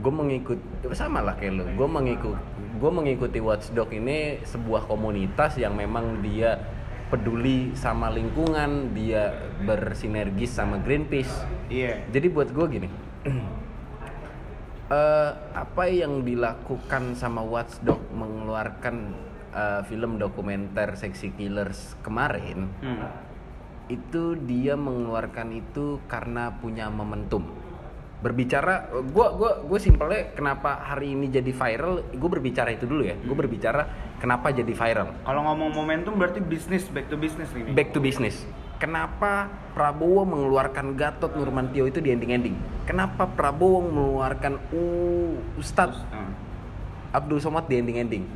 gue 0.00 0.12
mengikut 0.12 0.58
sama 0.94 1.20
lah 1.20 1.34
kayak 1.36 1.52
lo. 1.58 1.64
Gue 1.74 1.88
mengikut 1.90 2.38
gue 2.80 2.90
mengikuti 2.90 3.38
Watchdog 3.42 3.90
ini 3.92 4.40
sebuah 4.46 4.86
komunitas 4.88 5.58
yang 5.60 5.76
memang 5.76 6.22
dia 6.24 6.56
peduli 7.12 7.76
sama 7.76 8.08
lingkungan, 8.08 8.96
dia 8.96 9.36
bersinergis 9.68 10.56
sama 10.56 10.80
Greenpeace. 10.80 11.44
Iya. 11.68 12.08
Jadi 12.08 12.26
buat 12.32 12.48
gue 12.48 12.66
gini, 12.72 12.88
eh, 14.92 15.30
apa 15.56 15.84
yang 15.88 16.20
dilakukan 16.22 17.16
sama 17.16 17.40
Watchdog 17.40 17.98
mengeluarkan 18.12 18.96
eh, 19.56 19.80
film 19.88 20.20
dokumenter 20.20 20.92
Sexy 20.94 21.32
Killers 21.32 21.96
kemarin 22.04 22.68
Hmm. 22.84 23.08
itu 23.90 24.38
dia 24.48 24.78
mengeluarkan 24.78 25.52
itu 25.52 26.00
karena 26.06 26.54
punya 26.60 26.88
momentum. 26.88 27.44
Berbicara, 28.22 28.86
gue 28.94 29.26
gua 29.34 29.66
gue 29.66 29.78
simpelnya 29.82 30.30
kenapa 30.38 30.78
hari 30.78 31.10
ini 31.10 31.26
jadi 31.26 31.50
viral, 31.50 32.06
gue 32.14 32.30
berbicara 32.30 32.70
itu 32.70 32.86
dulu 32.86 33.02
ya. 33.02 33.18
Gue 33.18 33.34
berbicara 33.34 34.14
kenapa 34.22 34.54
jadi 34.54 34.70
viral. 34.70 35.26
Kalau 35.26 35.42
ngomong 35.42 35.74
momentum 35.74 36.14
berarti 36.14 36.38
bisnis 36.38 36.86
back 36.86 37.10
to 37.10 37.18
business 37.18 37.50
nih. 37.50 37.74
Back 37.74 37.90
to 37.90 37.98
business. 37.98 38.46
Kenapa 38.82 39.46
Prabowo 39.78 40.26
mengeluarkan 40.26 40.98
Gatot 40.98 41.38
Nurmantio 41.38 41.86
itu 41.86 42.02
di 42.02 42.10
ending-ending? 42.10 42.82
Kenapa 42.82 43.30
Prabowo 43.30 43.78
mengeluarkan 43.78 44.58
uh, 44.74 45.38
Ustadz 45.54 46.02
Hmm. 46.10 46.34
Abdul 47.14 47.38
Somad 47.38 47.70
di 47.70 47.78
ending-ending? 47.78 48.26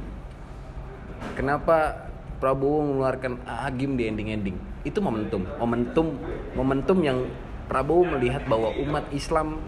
Kenapa 1.34 2.06
Prabowo 2.38 2.86
mengeluarkan 2.86 3.42
Agim 3.42 3.98
di 3.98 4.06
ending-ending? 4.06 4.54
Itu 4.86 5.02
momentum, 5.02 5.50
momentum, 5.58 6.14
momentum 6.54 6.98
yang 7.02 7.26
Prabowo 7.66 8.06
melihat 8.06 8.46
bahwa 8.46 8.70
umat 8.86 9.10
Islam 9.10 9.58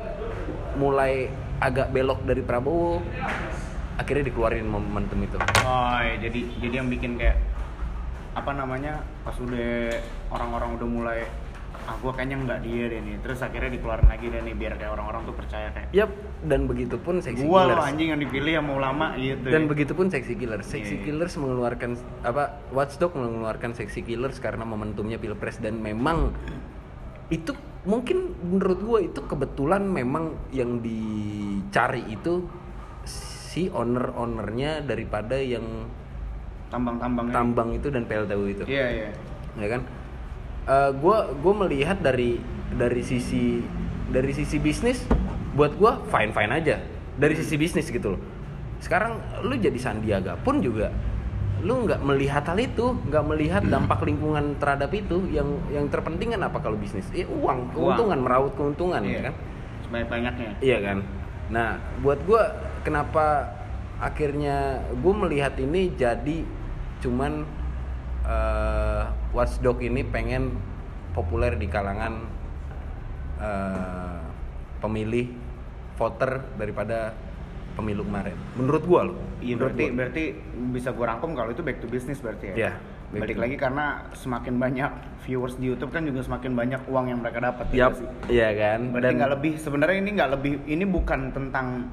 mulai 0.79 1.27
agak 1.59 1.91
belok 1.91 2.23
dari 2.23 2.47
Prabowo, 2.47 3.03
akhirnya 3.99 4.31
dikeluarin 4.31 4.63
momentum 4.63 5.19
itu. 5.27 5.43
Oh, 5.67 5.99
jadi 6.23 6.41
jadi 6.63 6.75
yang 6.79 6.87
bikin 6.87 7.19
kayak 7.19 7.35
apa 8.39 8.51
namanya 8.55 9.03
pas 9.23 9.35
udah 9.35 9.91
orang-orang 10.31 10.79
udah 10.79 10.89
mulai 10.89 11.21
ah 11.89 11.97
gue 11.97 12.13
kayaknya 12.13 12.37
nggak 12.45 12.61
dia 12.63 12.85
deh 12.87 13.01
nih 13.01 13.17
terus 13.25 13.41
akhirnya 13.41 13.71
dikeluarin 13.73 14.09
lagi 14.09 14.29
deh 14.29 14.41
nih 14.41 14.53
biar 14.53 14.77
kayak 14.77 14.93
orang-orang 14.93 15.25
tuh 15.25 15.33
percaya 15.33 15.69
kayak 15.73 15.89
Yap, 15.91 16.11
dan 16.45 16.69
begitupun 16.69 17.19
seksi 17.19 17.45
gua 17.45 17.65
killers. 17.65 17.85
anjing 17.89 18.09
yang 18.13 18.21
dipilih 18.21 18.53
sama 18.61 18.73
ulama 18.77 19.07
gitu 19.17 19.47
Dan 19.49 19.63
ya. 19.65 19.69
begitupun 19.69 20.07
Sexy 20.09 20.35
Killers. 20.37 20.67
Sexy 20.69 21.01
Iya. 21.01 21.05
Killers 21.05 21.35
mengeluarkan 21.35 21.91
apa 22.23 22.61
Watchdog 22.71 23.17
mengeluarkan 23.17 23.73
Sexy 23.73 24.05
Killers 24.05 24.37
karena 24.37 24.63
momentumnya 24.63 25.17
Pilpres 25.17 25.59
dan 25.59 25.81
memang 25.81 26.37
itu 27.29 27.57
mungkin 27.85 28.37
menurut 28.39 28.81
gue 28.85 28.99
itu 29.09 29.21
kebetulan 29.25 29.81
memang 29.85 30.37
yang 30.53 30.85
dicari 30.85 32.05
itu 32.07 32.45
si 33.09 33.73
owner-ownernya 33.73 34.85
daripada 34.85 35.41
yang 35.41 35.89
tambang-tambang 36.69 37.33
tambang 37.33 37.69
itu 37.73 37.89
dan 37.89 38.05
PLTU 38.05 38.45
itu. 38.49 38.65
iya 38.69 38.87
iya. 38.93 39.09
Ya 39.59 39.69
kan? 39.73 39.83
gue 41.01 41.19
gue 41.41 41.55
melihat 41.65 41.97
dari 42.05 42.37
dari 42.77 43.01
sisi 43.01 43.65
dari 44.13 44.33
sisi 44.37 44.61
bisnis 44.61 45.01
buat 45.57 45.73
gue 45.81 45.93
fine 46.13 46.33
fine 46.37 46.53
aja. 46.53 46.77
Dari 47.19 47.35
sisi 47.35 47.57
bisnis 47.57 47.89
gitu 47.89 48.15
loh. 48.15 48.21
Sekarang 48.79 49.19
lu 49.43 49.57
jadi 49.57 49.75
Sandiaga 49.81 50.37
pun 50.39 50.61
juga 50.61 50.93
lu 51.59 51.89
nggak 51.89 52.07
melihat 52.07 52.47
hal 52.47 52.59
itu 52.63 52.95
nggak 53.11 53.25
melihat 53.27 53.63
dampak 53.67 54.07
lingkungan 54.07 54.55
terhadap 54.63 54.95
itu 54.95 55.27
yang 55.35 55.59
yang 55.75 55.91
terpenting 55.91 56.37
kan 56.37 56.47
apa 56.47 56.63
kalau 56.63 56.79
bisnis? 56.79 57.09
Ya 57.11 57.27
uang 57.27 57.75
keuntungan 57.75 58.19
meraup 58.23 58.55
keuntungan 58.55 59.03
ya 59.03 59.11
iya 59.11 59.21
kan? 59.27 59.35
Sebanyak 59.89 60.09
banyaknya 60.13 60.51
Iya 60.63 60.79
kan. 60.85 60.99
Nah, 61.49 61.81
buat 62.05 62.21
gue 62.29 62.43
kenapa 62.85 63.57
akhirnya 63.99 64.85
gue 64.95 65.15
melihat 65.17 65.57
ini 65.59 65.91
jadi 65.97 66.45
cuman 67.03 67.47
eh, 68.27 69.05
Watchdog 69.35 69.79
ini 69.85 70.03
pengen 70.07 70.57
populer 71.15 71.55
di 71.59 71.67
kalangan 71.67 72.15
eh, 73.43 74.21
pemilih 74.79 75.27
voter 75.99 76.47
daripada 76.55 77.15
pemilu 77.75 78.03
kemarin. 78.07 78.35
Menurut 78.59 78.83
gue 78.87 79.03
loh. 79.15 79.19
iya 79.39 79.55
berarti 79.55 79.85
gua. 79.87 79.97
berarti 80.03 80.25
bisa 80.75 80.91
gue 80.91 81.07
rangkum 81.07 81.31
kalau 81.39 81.55
itu 81.55 81.63
back 81.63 81.79
to 81.79 81.87
business 81.87 82.19
berarti 82.19 82.59
ya 82.59 82.75
back 83.15 83.23
balik 83.25 83.39
lagi 83.39 83.57
karena 83.57 84.05
semakin 84.13 84.59
banyak 84.61 84.91
viewers 85.25 85.55
di 85.57 85.71
YouTube 85.73 85.95
kan 85.95 86.05
juga 86.05 86.21
semakin 86.27 86.53
banyak 86.59 86.81
uang 86.91 87.07
yang 87.09 87.23
mereka 87.23 87.41
dapat 87.41 87.71
ya 87.73 87.89
nggak 87.89 87.97
sih 88.03 88.09
iya 88.29 88.49
kan. 88.53 88.81
berarti 88.93 89.15
nggak 89.17 89.33
lebih 89.39 89.53
sebenarnya 89.57 89.97
ini 90.03 90.11
nggak 90.19 90.31
lebih 90.35 90.53
ini 90.69 90.85
bukan 90.85 91.21
tentang 91.33 91.89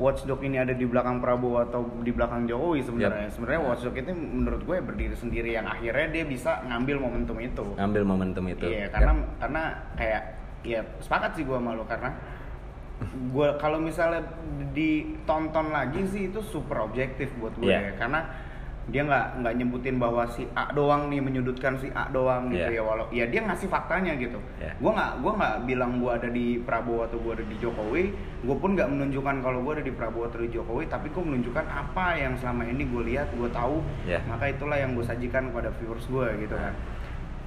Watchdog 0.00 0.40
ini 0.40 0.56
ada 0.56 0.72
di 0.72 0.88
belakang 0.88 1.20
Prabowo 1.20 1.60
atau 1.60 1.84
di 2.00 2.08
belakang 2.08 2.48
Jokowi 2.48 2.80
sebenarnya. 2.80 3.28
Yap. 3.28 3.34
Sebenarnya 3.36 3.60
Watchdog 3.60 3.94
itu 3.94 4.10
menurut 4.16 4.64
gue 4.64 4.76
berdiri 4.80 5.12
sendiri 5.12 5.52
yang 5.52 5.68
akhirnya 5.68 6.08
dia 6.08 6.24
bisa 6.24 6.64
ngambil 6.64 6.96
momentum 6.96 7.36
itu. 7.36 7.64
ngambil 7.76 8.02
momentum 8.08 8.44
itu. 8.48 8.64
Iya, 8.64 8.88
karena 8.88 9.12
karena 9.36 9.62
kayak 10.00 10.22
ya 10.64 10.80
sepakat 10.98 11.36
sih 11.36 11.44
gue 11.44 11.52
sama 11.52 11.76
lo 11.76 11.84
karena 11.84 12.16
gue 13.32 13.48
kalau 13.56 13.76
misalnya 13.76 14.24
ditonton 14.72 15.68
lagi 15.68 16.00
sih 16.08 16.32
itu 16.32 16.40
super 16.40 16.80
objektif 16.80 17.28
buat 17.36 17.52
gue 17.56 17.68
Iya. 17.68 17.92
ya. 17.92 17.92
karena 17.96 18.20
dia 18.88 19.04
nggak 19.04 19.44
nggak 19.44 19.54
nyebutin 19.54 20.00
bahwa 20.00 20.24
si 20.24 20.48
A 20.52 20.72
doang 20.72 21.12
nih 21.12 21.20
menyudutkan 21.20 21.76
si 21.76 21.92
A 21.92 22.08
doang 22.08 22.48
gitu 22.48 22.64
Iya. 22.64 22.80
ya 22.80 22.82
walau 22.82 23.06
ya 23.12 23.24
dia 23.28 23.44
ngasih 23.44 23.68
faktanya 23.68 24.16
gitu 24.16 24.40
Iya. 24.56 24.72
gue 24.74 24.90
nggak 24.90 25.12
gue 25.20 25.32
nggak 25.36 25.54
bilang 25.68 25.92
gue 26.00 26.10
ada 26.10 26.28
di 26.28 26.46
Prabowo 26.58 27.04
atau 27.04 27.20
gue 27.20 27.32
ada 27.36 27.44
di 27.44 27.56
Jokowi 27.56 28.04
gue 28.40 28.56
pun 28.56 28.70
nggak 28.72 28.88
menunjukkan 28.88 29.36
kalau 29.40 29.60
gue 29.60 29.72
ada 29.78 29.84
di 29.84 29.92
Prabowo 29.92 30.24
atau 30.26 30.40
di 30.40 30.48
Jokowi 30.48 30.88
tapi 30.88 31.06
gue 31.08 31.22
menunjukkan 31.22 31.66
apa 31.66 32.06
yang 32.16 32.34
selama 32.34 32.64
ini 32.64 32.82
gue 32.82 33.02
lihat 33.06 33.28
gue 33.30 33.50
tahu 33.50 33.78
Iya. 34.08 34.24
maka 34.24 34.48
itulah 34.48 34.74
yang 34.74 34.96
gue 34.96 35.04
sajikan 35.04 35.52
kepada 35.52 35.68
viewers 35.76 36.06
gue 36.06 36.26
gitu 36.40 36.56
kan 36.56 36.72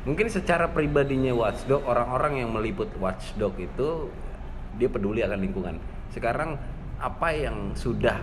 Mungkin 0.03 0.27
secara 0.27 0.67
pribadinya 0.67 1.31
Watchdog, 1.31 1.87
orang-orang 1.87 2.43
yang 2.43 2.51
meliput 2.51 2.91
Watchdog 2.99 3.55
itu 3.55 4.11
dia 4.75 4.91
peduli 4.91 5.23
akan 5.23 5.39
lingkungan. 5.39 5.79
Sekarang 6.11 6.59
apa 6.99 7.31
yang 7.31 7.71
sudah 7.71 8.19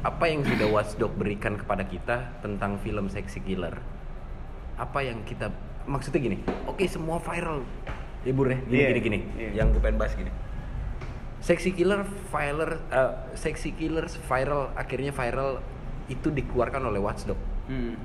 apa 0.00 0.24
yang 0.32 0.40
sudah 0.40 0.68
Watchdog 0.72 1.12
berikan 1.20 1.60
kepada 1.60 1.84
kita 1.84 2.40
tentang 2.40 2.80
film 2.80 3.12
Sexy 3.12 3.44
Killer? 3.44 3.76
Apa 4.80 5.04
yang 5.04 5.20
kita 5.28 5.52
maksudnya 5.84 6.20
gini? 6.24 6.36
Oke, 6.64 6.88
semua 6.88 7.20
viral. 7.20 7.60
Ya 8.24 8.32
Bur 8.32 8.48
ya, 8.48 8.56
gini 8.64 8.76
Iya, 8.80 8.88
gini 8.92 9.00
gini. 9.00 9.18
iya. 9.36 9.50
Yang 9.60 9.76
gue 9.76 9.82
pengen 9.84 9.98
bahas 10.00 10.12
gini. 10.16 10.32
Sexy 11.40 11.72
Killer 11.72 12.04
viral 12.28 12.80
eh, 12.92 13.12
Sexy 13.32 13.72
Killers 13.72 14.20
viral 14.28 14.72
akhirnya 14.76 15.08
viral 15.08 15.64
itu 16.12 16.28
dikeluarkan 16.28 16.84
oleh 16.92 17.00
Watchdog 17.00 17.40
hmm. 17.64 17.96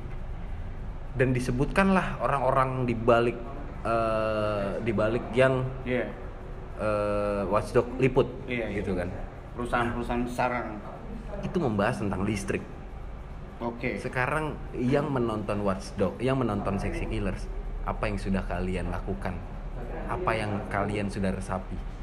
dan 1.19 1.35
disebutkanlah 1.35 2.15
orang-orang 2.23 2.87
di 2.87 2.95
balik 2.95 3.35
eh, 3.83 4.79
di 4.87 4.91
balik 4.95 5.35
yang 5.35 5.67
Iya. 5.83 6.07
eh, 6.79 7.41
Watchdog 7.51 7.99
liput 7.99 8.31
Iya, 8.47 8.71
iya. 8.71 8.79
gitu 8.79 8.95
kan 8.95 9.11
perusahaan-perusahaan 9.59 10.23
besar. 10.23 10.51
Itu 11.45 11.57
membahas 11.61 12.01
tentang 12.01 12.25
listrik. 12.25 12.65
Oke. 13.63 13.95
sekarang 14.03 14.59
yang 14.75 15.07
menonton 15.15 15.63
Watchdog 15.63 16.19
yang 16.19 16.35
menonton 16.35 16.75
Sexy 16.75 17.07
Killers 17.07 17.47
apa 17.87 18.11
yang 18.11 18.19
sudah 18.19 18.43
kalian 18.43 18.91
lakukan? 18.91 19.39
Apa 20.11 20.35
yang 20.35 20.59
kalian 20.67 21.07
sudah 21.07 21.31
resapi 21.31 21.94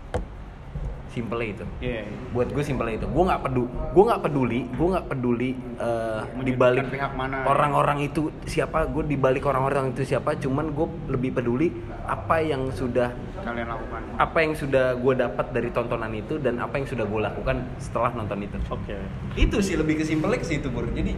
simple 1.12 1.44
itu 1.44 1.64
Iya. 1.78 2.08
buat 2.32 2.48
gue 2.48 2.64
simpel 2.64 2.88
itu 2.90 3.04
gue 3.04 3.22
nggak 3.22 3.42
peduli 3.44 3.68
gue 3.92 4.04
nggak 4.08 4.22
peduli 4.24 4.60
gue 4.66 4.88
nggak 4.88 5.06
peduli 5.06 5.50
eh, 5.76 6.20
dibalik 6.42 6.86
mana. 7.12 7.44
orang-orang 7.44 7.98
itu 8.02 8.32
siapa 8.48 8.88
gue 8.88 9.04
dibalik 9.04 9.44
orang-orang 9.44 9.92
itu 9.92 10.08
siapa 10.08 10.34
cuman 10.34 10.72
gue 10.72 10.86
lebih 11.12 11.36
peduli 11.36 11.68
apa 12.08 12.40
yang 12.40 12.72
sudah 12.72 13.12
Kalian 13.42 13.68
lakukan. 13.68 14.00
apa 14.16 14.38
yang 14.38 14.52
sudah 14.54 14.94
gue 14.96 15.14
dapat 15.18 15.46
dari 15.50 15.68
tontonan 15.68 16.12
itu 16.14 16.38
dan 16.38 16.56
apa 16.58 16.78
yang 16.80 16.86
sudah 16.88 17.04
gue 17.04 17.20
lakukan 17.20 17.56
setelah 17.76 18.10
nonton 18.14 18.38
itu 18.42 18.56
Oke. 18.72 18.96
itu 19.36 19.56
sih 19.60 19.76
lebih 19.76 20.00
ke 20.00 20.04
simpelnya 20.06 20.40
ke 20.40 20.46
situ 20.48 20.72
bro 20.72 20.88
jadi 20.90 21.12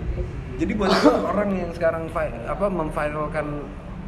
jadi 0.59 0.73
buat 0.75 0.91
gue 0.91 1.15
orang 1.23 1.49
yang 1.55 1.71
sekarang 1.71 2.11
apa 2.49 2.67
memviralkan 2.67 3.47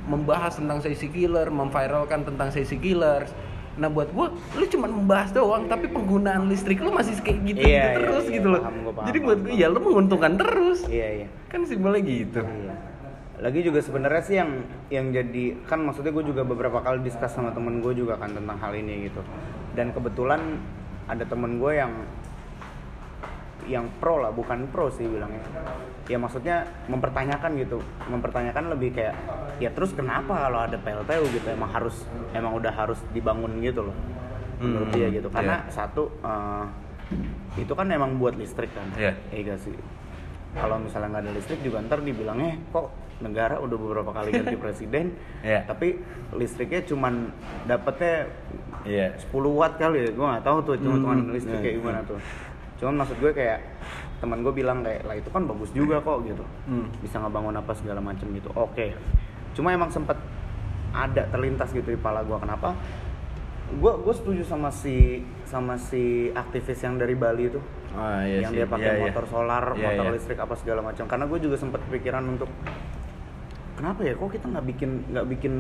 membahas 0.07 0.55
tentang 0.57 0.79
sesi 0.79 1.11
killer 1.11 1.51
memviralkan 1.51 2.23
tentang 2.23 2.49
sesi 2.55 2.79
killers 2.79 3.31
nah 3.77 3.89
buat 3.93 4.09
gue 4.09 4.27
lu 4.57 4.65
cuma 4.73 4.87
membahas 4.89 5.31
doang 5.37 5.69
tapi 5.69 5.93
penggunaan 5.93 6.49
listrik 6.49 6.81
lu 6.81 6.97
masih 6.97 7.13
kayak 7.21 7.41
gitu, 7.45 7.61
Iya, 7.61 7.69
iya, 7.69 7.85
terus 8.01 8.25
iya, 8.25 8.35
gitu 8.41 8.49
loh 8.49 8.61
paham, 8.65 8.77
paham, 8.89 9.07
jadi 9.13 9.19
buat 9.21 9.39
gue 9.45 9.53
ya 9.53 9.67
lu 9.69 9.79
menguntungkan 9.85 10.33
terus 10.41 10.79
Iya 10.89 11.09
iya. 11.25 11.29
kan 11.53 11.61
simpelnya 11.69 12.01
gitu 12.01 12.41
Iya. 12.41 12.75
Lagi 13.37 13.61
juga 13.61 13.85
sebenarnya 13.85 14.23
sih 14.25 14.37
yang 14.41 14.65
yang 14.89 15.07
jadi 15.13 15.61
kan 15.69 15.85
maksudnya 15.85 16.09
gue 16.09 16.25
juga 16.25 16.41
beberapa 16.41 16.81
kali 16.81 17.05
diskus 17.05 17.37
sama 17.37 17.53
temen 17.53 17.85
gue 17.85 17.93
juga 17.93 18.17
kan 18.17 18.33
tentang 18.33 18.57
hal 18.57 18.73
ini 18.73 19.13
gitu. 19.13 19.21
Dan 19.77 19.93
kebetulan 19.93 20.57
ada 21.05 21.21
temen 21.21 21.61
gue 21.61 21.73
yang 21.77 21.93
yang 23.67 23.91
pro 23.99 24.23
lah, 24.23 24.31
bukan 24.31 24.71
pro 24.71 24.89
sih 24.89 25.05
bilangnya. 25.05 25.43
Ya 26.07 26.17
maksudnya 26.17 26.65
mempertanyakan 26.87 27.59
gitu, 27.59 27.79
mempertanyakan 28.07 28.71
lebih 28.73 28.95
kayak 28.95 29.15
ya 29.59 29.75
terus 29.75 29.91
kenapa 29.91 30.47
kalau 30.47 30.63
ada 30.63 30.79
PLTU 30.79 31.27
gitu 31.35 31.47
emang 31.51 31.71
harus 31.71 32.07
emang 32.31 32.55
udah 32.55 32.71
harus 32.71 32.99
dibangun 33.11 33.59
gitu 33.61 33.91
loh. 33.91 33.97
Menurut 34.57 34.89
Hmm, 34.89 34.97
dia 34.97 35.09
gitu. 35.11 35.29
Karena 35.29 35.67
iya. 35.67 35.73
satu 35.75 36.09
eh, 36.23 36.65
itu 37.59 37.73
kan 37.75 37.87
emang 37.91 38.17
buat 38.17 38.35
listrik 38.35 38.71
kan. 38.73 38.87
Iya. 38.95 39.13
Iya 39.31 39.55
sih 39.59 39.75
kalau 40.57 40.81
misalnya 40.81 41.13
nggak 41.13 41.25
ada 41.29 41.33
listrik 41.37 41.61
juga 41.61 41.85
ntar 41.85 42.01
dibilangnya 42.01 42.57
kok 42.73 42.89
negara 43.21 43.61
udah 43.61 43.77
beberapa 43.77 44.09
kali 44.09 44.33
ganti 44.33 44.57
presiden 44.65 45.13
Iya. 45.45 45.69
tapi 45.69 46.01
listriknya 46.33 46.81
cuman 46.89 47.29
dapetnya 47.69 48.33
iya 48.89 49.13
10 49.21 49.37
watt 49.53 49.77
kali 49.77 50.01
ya 50.01 50.11
gue 50.17 50.27
nggak 50.27 50.45
tahu 50.45 50.59
tuh 50.65 50.75
cuma 50.81 51.13
Hmm, 51.13 51.29
listrik 51.29 51.61
iya, 51.61 51.65
kayak 51.65 51.77
gimana 51.77 52.01
iya. 52.01 52.09
tuh 52.09 52.19
cuman 52.77 52.95
maksud 52.99 53.17
gue 53.17 53.33
kayak 53.33 53.59
teman 54.17 54.41
gue 54.41 54.53
bilang 54.53 54.81
kayak 54.81 55.03
lah 55.03 55.15
itu 55.15 55.29
kan 55.29 55.45
bagus 55.45 55.71
juga 55.71 55.99
kok 55.99 56.21
gitu 56.23 56.45
Hmm. 56.65 56.89
bisa 56.99 57.17
ngebangun 57.19 57.55
apa 57.55 57.73
segala 57.73 58.01
macam 58.01 58.27
gitu 58.29 58.49
oke 58.51 58.87
cuma 59.53 59.71
emang 59.71 59.89
sempet 59.89 60.17
ada 60.91 61.25
terlintas 61.27 61.69
gitu 61.71 61.87
di 61.87 61.95
kepala 61.95 62.21
gue 62.21 62.37
kenapa 62.37 62.77
gue 63.73 63.93
gue 63.99 64.15
setuju 64.15 64.43
sama 64.43 64.69
si 64.69 65.21
sama 65.43 65.75
si 65.75 66.29
aktivis 66.31 66.79
yang 66.79 66.97
dari 66.97 67.15
Bali 67.15 67.49
itu 67.49 67.61
Ah, 67.89 68.21
iya 68.21 68.45
yang 68.45 68.53
sih. 68.53 68.61
dia 68.61 68.67
pakai 68.67 68.85
Iya, 68.85 68.93
iya. 68.95 69.05
motor 69.09 69.25
solar, 69.25 69.65
Iya, 69.73 69.81
motor 69.89 70.05
iya. 70.05 70.13
listrik 70.13 70.37
apa 70.37 70.53
segala 70.55 70.85
macam. 70.85 71.09
Karena 71.09 71.25
gue 71.25 71.39
juga 71.41 71.57
sempat 71.57 71.81
kepikiran 71.83 72.29
untuk 72.29 72.51
kenapa 73.75 74.01
ya 74.03 74.13
kok 74.13 74.29
kita 74.31 74.47
nggak 74.47 74.67
bikin 74.67 74.91
nggak 75.09 75.27
bikin 75.29 75.53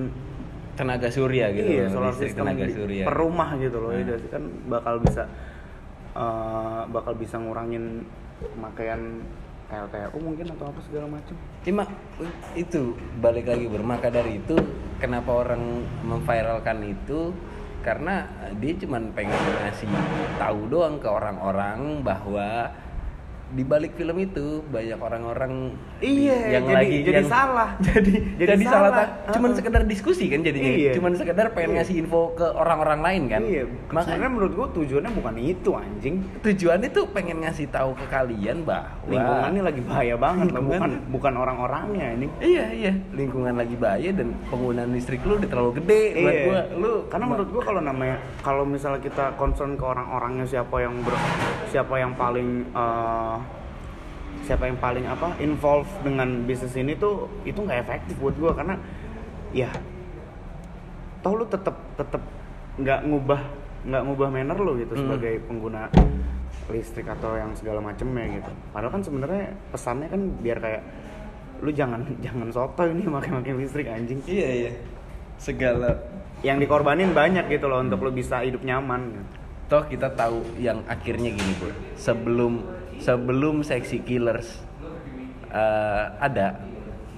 tenaga 0.74 1.08
surya 1.08 1.48
gitu 1.50 1.64
iya 1.70 1.84
solar 1.88 2.12
listrik 2.12 2.28
system 2.30 2.44
tenaga 2.44 2.64
di- 2.64 2.76
surya 2.76 3.04
per 3.04 3.16
rumah 3.16 3.48
gitu 3.56 3.76
loh 3.78 3.88
Nah. 3.90 4.00
nggak 4.02 4.18
sih? 4.18 4.28
kan 4.28 4.42
bakal 4.66 4.94
bisa 5.00 5.22
eh, 6.16 6.82
bakal 6.88 7.12
bisa 7.14 7.36
ngurangin 7.36 8.08
pemakaian 8.56 9.20
LTU 9.66 10.18
mungkin 10.22 10.46
atau 10.54 10.70
apa 10.70 10.80
segala 10.86 11.06
macam. 11.10 11.34
Cuma 11.66 11.84
itu 12.54 12.94
balik 13.18 13.50
lagi 13.50 13.66
bro. 13.66 13.82
Maka 13.82 14.08
dari 14.14 14.38
itu 14.38 14.54
kenapa 15.02 15.42
orang 15.42 15.82
memviralkan 16.06 16.86
itu 16.86 17.34
karena 17.82 18.26
dia 18.58 18.74
cuman 18.82 19.14
pengen 19.14 19.38
ngasih 19.62 19.90
tahu 20.38 20.66
doang 20.70 20.98
ke 20.98 21.06
orang-orang 21.06 22.02
bahwa 22.02 22.70
di 23.46 23.62
balik 23.62 23.94
film 23.94 24.18
itu 24.18 24.58
banyak 24.64 24.98
orang-orang 24.98 25.70
Iya, 25.96 26.60
jadi- 26.60 27.02
jadi 27.04 27.22
salah. 27.24 27.78
jadi 27.86 28.12
Jadi 28.36 28.50
jadi, 28.52 28.64
salah, 28.64 28.90
salah. 28.90 29.06
cuman 29.30 29.48
Heeh. 29.48 29.58
sekedar 29.62 29.82
diskusi 29.82 30.24
kan 30.26 30.42
jadinya 30.42 30.66
Iya. 30.68 30.92
cuman 30.92 31.12
sekedar 31.14 31.46
pengen 31.50 31.70
Iya. 31.70 31.76
ngasih 31.78 31.94
info 31.96 32.34
ke 32.34 32.42
orang-orang 32.44 33.00
lain 33.00 33.22
kan 33.26 33.40
Iya, 33.40 33.62
Makanya- 33.88 34.02
sebenarnya 34.04 34.32
menurut 34.32 34.52
gue 34.52 34.66
tujuannya 34.76 35.12
bukan 35.12 35.34
itu 35.38 35.70
anjing. 35.72 36.14
tujuannya 36.38 36.88
tuh 36.90 37.04
pengen 37.08 37.38
ngasih 37.40 37.66
tahu 37.68 37.94
ke 37.94 38.06
kalian 38.06 38.62
bahwa 38.62 38.90
Lingkungannya 39.06 39.62
lagi 39.62 39.80
bahaya 39.80 40.14
banget 40.16 40.48
lah, 40.50 40.60
bukan 40.60 40.90
bukan 41.08 41.32
orang-orangnya 41.36 42.06
ini. 42.12 42.26
Iya 42.38 42.64
iya, 42.68 42.92
lingkungan 43.12 43.54
lagi 43.54 43.76
bahaya 43.76 44.10
dan 44.10 44.34
penggunaan 44.46 44.90
listrik 44.90 45.22
lu 45.22 45.38
udah 45.38 45.46
terlalu 45.46 45.78
gede 45.78 46.02
buat 46.16 46.34
Iya. 46.34 46.42
gua. 46.42 46.60
Lu 46.74 46.92
karena 47.06 47.24
menurut 47.24 47.48
gua 47.48 47.62
kalau 47.62 47.78
namanya 47.80 48.16
kalau 48.42 48.66
misalnya 48.66 48.98
kita 48.98 49.30
concern 49.34 49.74
ke 49.74 49.84
orang-orangnya 49.84 50.42
siapa 50.44 50.76
yang 50.76 50.98
ber, 51.00 51.14
siapa 51.66 51.94
yang 51.96 52.12
paling 52.12 52.48
eh, 52.68 53.35
siapa 54.46 54.64
yang 54.64 54.78
paling 54.78 55.04
apa 55.04 55.34
involved 55.38 55.90
dengan 56.00 56.46
bisnis 56.46 56.72
ini 56.72 56.94
tuh 56.94 57.26
itu 57.42 57.58
nggak 57.58 57.82
efektif 57.82 58.14
buat 58.16 58.38
gua 58.38 58.54
karena 58.54 58.78
ya 59.50 59.68
toh 61.20 61.34
lu 61.34 61.44
tetap 61.44 61.74
tetap 61.98 62.22
nggak 62.78 63.00
ngubah 63.04 63.40
nggak 63.86 64.02
ngubah 64.02 64.28
manner 64.30 64.58
lu 64.58 64.78
gitu 64.78 64.94
Hmm. 64.94 65.02
sebagai 65.04 65.34
pengguna 65.44 65.90
listrik 66.66 67.06
atau 67.06 67.34
yang 67.34 67.54
segala 67.54 67.78
macemnya 67.78 68.26
gitu 68.32 68.50
padahal 68.70 68.90
kan 68.90 69.02
sebenarnya 69.02 69.44
pesannya 69.70 70.08
kan 70.08 70.20
biar 70.40 70.58
kayak 70.58 70.82
lu 71.62 71.70
jangan 71.70 72.02
jangan 72.24 72.48
soto 72.50 72.82
ini 72.84 73.06
makin-makin 73.06 73.54
listrik 73.56 73.86
anjing 73.86 74.22
Iya 74.26 74.48
iya. 74.50 74.72
Segala 75.36 76.00
yang 76.40 76.56
dikorbanin 76.56 77.12
banyak 77.12 77.48
gitu 77.48 77.68
loh 77.68 77.80
untuk 77.80 78.00
lo 78.00 78.10
bisa 78.10 78.40
hidup 78.40 78.60
nyaman 78.60 79.20
toh 79.66 79.84
kita 79.84 80.08
tahu 80.12 80.40
yang 80.56 80.80
akhirnya 80.86 81.28
gini 81.28 81.52
bro. 81.56 81.72
Sebelum 81.94 82.62
sebelum 83.00 83.64
seksi 83.64 84.04
killers 84.04 84.48
eh, 85.50 86.04
ada, 86.20 86.60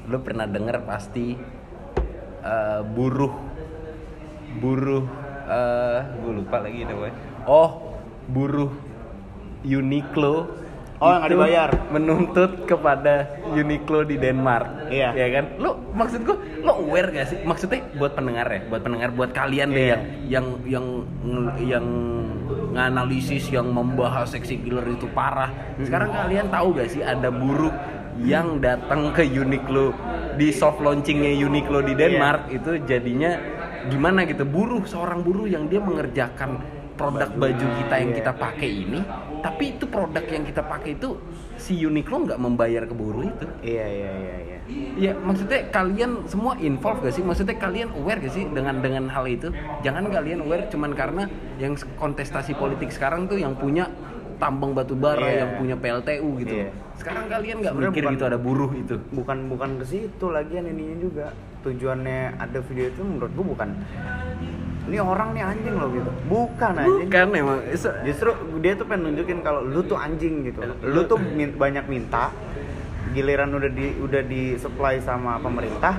lu 0.09 0.19
pernah 0.23 0.47
denger 0.47 0.83
pasti 0.87 1.37
eh, 2.43 2.81
buruh 2.83 3.35
buruh 4.59 5.05
eh 5.49 6.01
gue 6.21 6.33
lupa 6.45 6.61
lagi 6.61 6.85
namanya. 6.85 7.17
Oh 7.49 7.97
buruh 8.29 8.69
Uniqlo 9.64 10.53
Oh, 10.98 11.14
yang 11.14 11.22
nggak 11.22 11.30
dibayar. 11.30 11.70
menuntut 11.94 12.50
kepada 12.66 13.14
Uniqlo 13.54 14.02
di 14.02 14.18
Denmark. 14.18 14.90
Iya. 14.90 15.14
Ya 15.14 15.26
kan? 15.30 15.44
Lo 15.62 15.78
maksud 15.94 16.26
gua 16.26 16.37
lo 16.58 16.72
aware 16.82 17.14
gak 17.14 17.26
sih? 17.30 17.38
Maksudnya 17.46 17.87
buat 17.94 18.18
pendengar 18.18 18.50
ya, 18.50 18.66
buat 18.66 18.82
pendengar 18.82 19.14
buat 19.14 19.30
kalian 19.30 19.70
deh 19.70 19.94
Iya. 19.94 19.98
yang 19.98 20.04
yang 20.26 20.46
yang 20.66 20.87
yang 21.62 21.87
nganalisis 22.74 23.46
yang 23.54 23.70
membahas 23.70 24.34
seksi 24.34 24.58
killer 24.62 24.84
itu 24.90 25.06
parah. 25.14 25.54
Sekarang 25.78 26.11
kalian 26.11 26.50
tahu 26.50 26.74
gak 26.74 26.90
sih 26.90 27.02
ada 27.02 27.30
buruh 27.30 27.72
yang 28.18 28.58
datang 28.58 29.14
ke 29.14 29.22
Uniqlo 29.22 29.94
di 30.34 30.50
soft 30.50 30.82
launchingnya 30.82 31.30
Uniqlo 31.38 31.87
di 31.87 31.94
Denmark 31.94 32.50
itu 32.50 32.82
jadinya 32.82 33.38
gimana 33.87 34.26
gitu 34.26 34.42
buruh 34.42 34.82
seorang 34.82 35.22
buruh 35.22 35.46
yang 35.46 35.70
dia 35.70 35.78
mengerjakan 35.78 36.58
produk 36.98 37.30
baju 37.30 37.66
kita 37.78 37.94
yang 38.02 38.11
Iya. 38.11 38.18
kita 38.18 38.32
pakai 38.34 38.70
ini 38.70 39.00
tapi 39.38 39.74
itu 39.74 39.85
produk 39.85 40.24
yang 40.24 40.42
kita 40.42 40.61
pakai 40.61 40.94
itu 40.94 41.18
si 41.57 41.74
Uniqlo 41.79 42.24
nggak 42.24 42.38
membayar 42.38 42.83
ke 42.85 42.94
buruh 42.94 43.24
itu. 43.24 43.46
Iya 43.61 43.87
iya 43.87 44.11
iya 44.12 44.37
iya. 44.38 44.59
Ya 44.98 45.12
maksudnya 45.16 45.64
kalian 45.68 46.29
semua 46.29 46.55
involve 46.59 47.01
gak 47.01 47.14
sih? 47.14 47.24
Maksudnya 47.24 47.57
kalian 47.57 47.88
aware 47.94 48.20
gak 48.20 48.31
sih 48.31 48.44
dengan 48.46 48.79
dengan 48.79 49.09
hal 49.09 49.24
itu? 49.24 49.48
Jangan 49.81 50.07
kalian 50.07 50.44
aware 50.44 50.68
cuman 50.68 50.92
karena 50.92 51.24
yang 51.57 51.72
kontestasi 51.96 52.53
politik 52.53 52.92
sekarang 52.92 53.24
tuh 53.24 53.37
yang 53.37 53.57
punya 53.57 53.88
tambang 54.37 54.70
batu 54.70 54.94
bara 54.94 55.24
Iya. 55.24 55.38
yang 55.42 55.51
punya 55.57 55.74
PLTU 55.74 56.29
gitu. 56.38 56.55
Iya. 56.55 56.70
sekarang 56.98 57.31
kalian 57.31 57.62
nggak 57.62 57.74
mikir 57.79 58.03
bukan- 58.03 58.14
gitu 58.18 58.24
ada 58.27 58.38
buruh 58.38 58.70
itu. 58.74 58.94
Bukan 59.14 59.46
bukan 59.46 59.70
ke 59.79 59.85
situ 59.87 60.27
lagian 60.29 60.66
ininya 60.66 60.98
juga. 60.98 61.27
Tujuannya 61.62 62.35
ada 62.37 62.59
video 62.61 62.87
itu 62.87 63.03
menurut 63.03 63.31
gua 63.35 63.46
bukan 63.55 63.68
ini 64.88 64.96
orang 64.98 65.37
nih 65.37 65.44
anjing 65.44 65.74
loh 65.77 65.88
gitu. 65.92 66.11
Bukan 66.27 66.72
anjing. 66.74 67.07
Bukan 67.07 67.27
emang. 67.37 67.59
Justru 68.03 68.31
dia 68.59 68.72
tuh 68.74 68.88
pengen 68.88 69.12
nunjukin 69.12 69.44
kalau 69.44 69.61
lu 69.61 69.85
tuh 69.85 70.01
anjing 70.01 70.48
gitu. 70.48 70.64
Lu- 70.83 71.05
tuh 71.05 71.20
min- 71.20 71.55
banyak 71.55 71.85
minta 71.87 72.33
giliran 73.12 73.53
udah 73.53 73.70
di 73.72 73.87
udah 74.01 74.22
di 74.24 74.57
supply 74.57 75.01
sama 75.01 75.40
pemerintah 75.40 75.96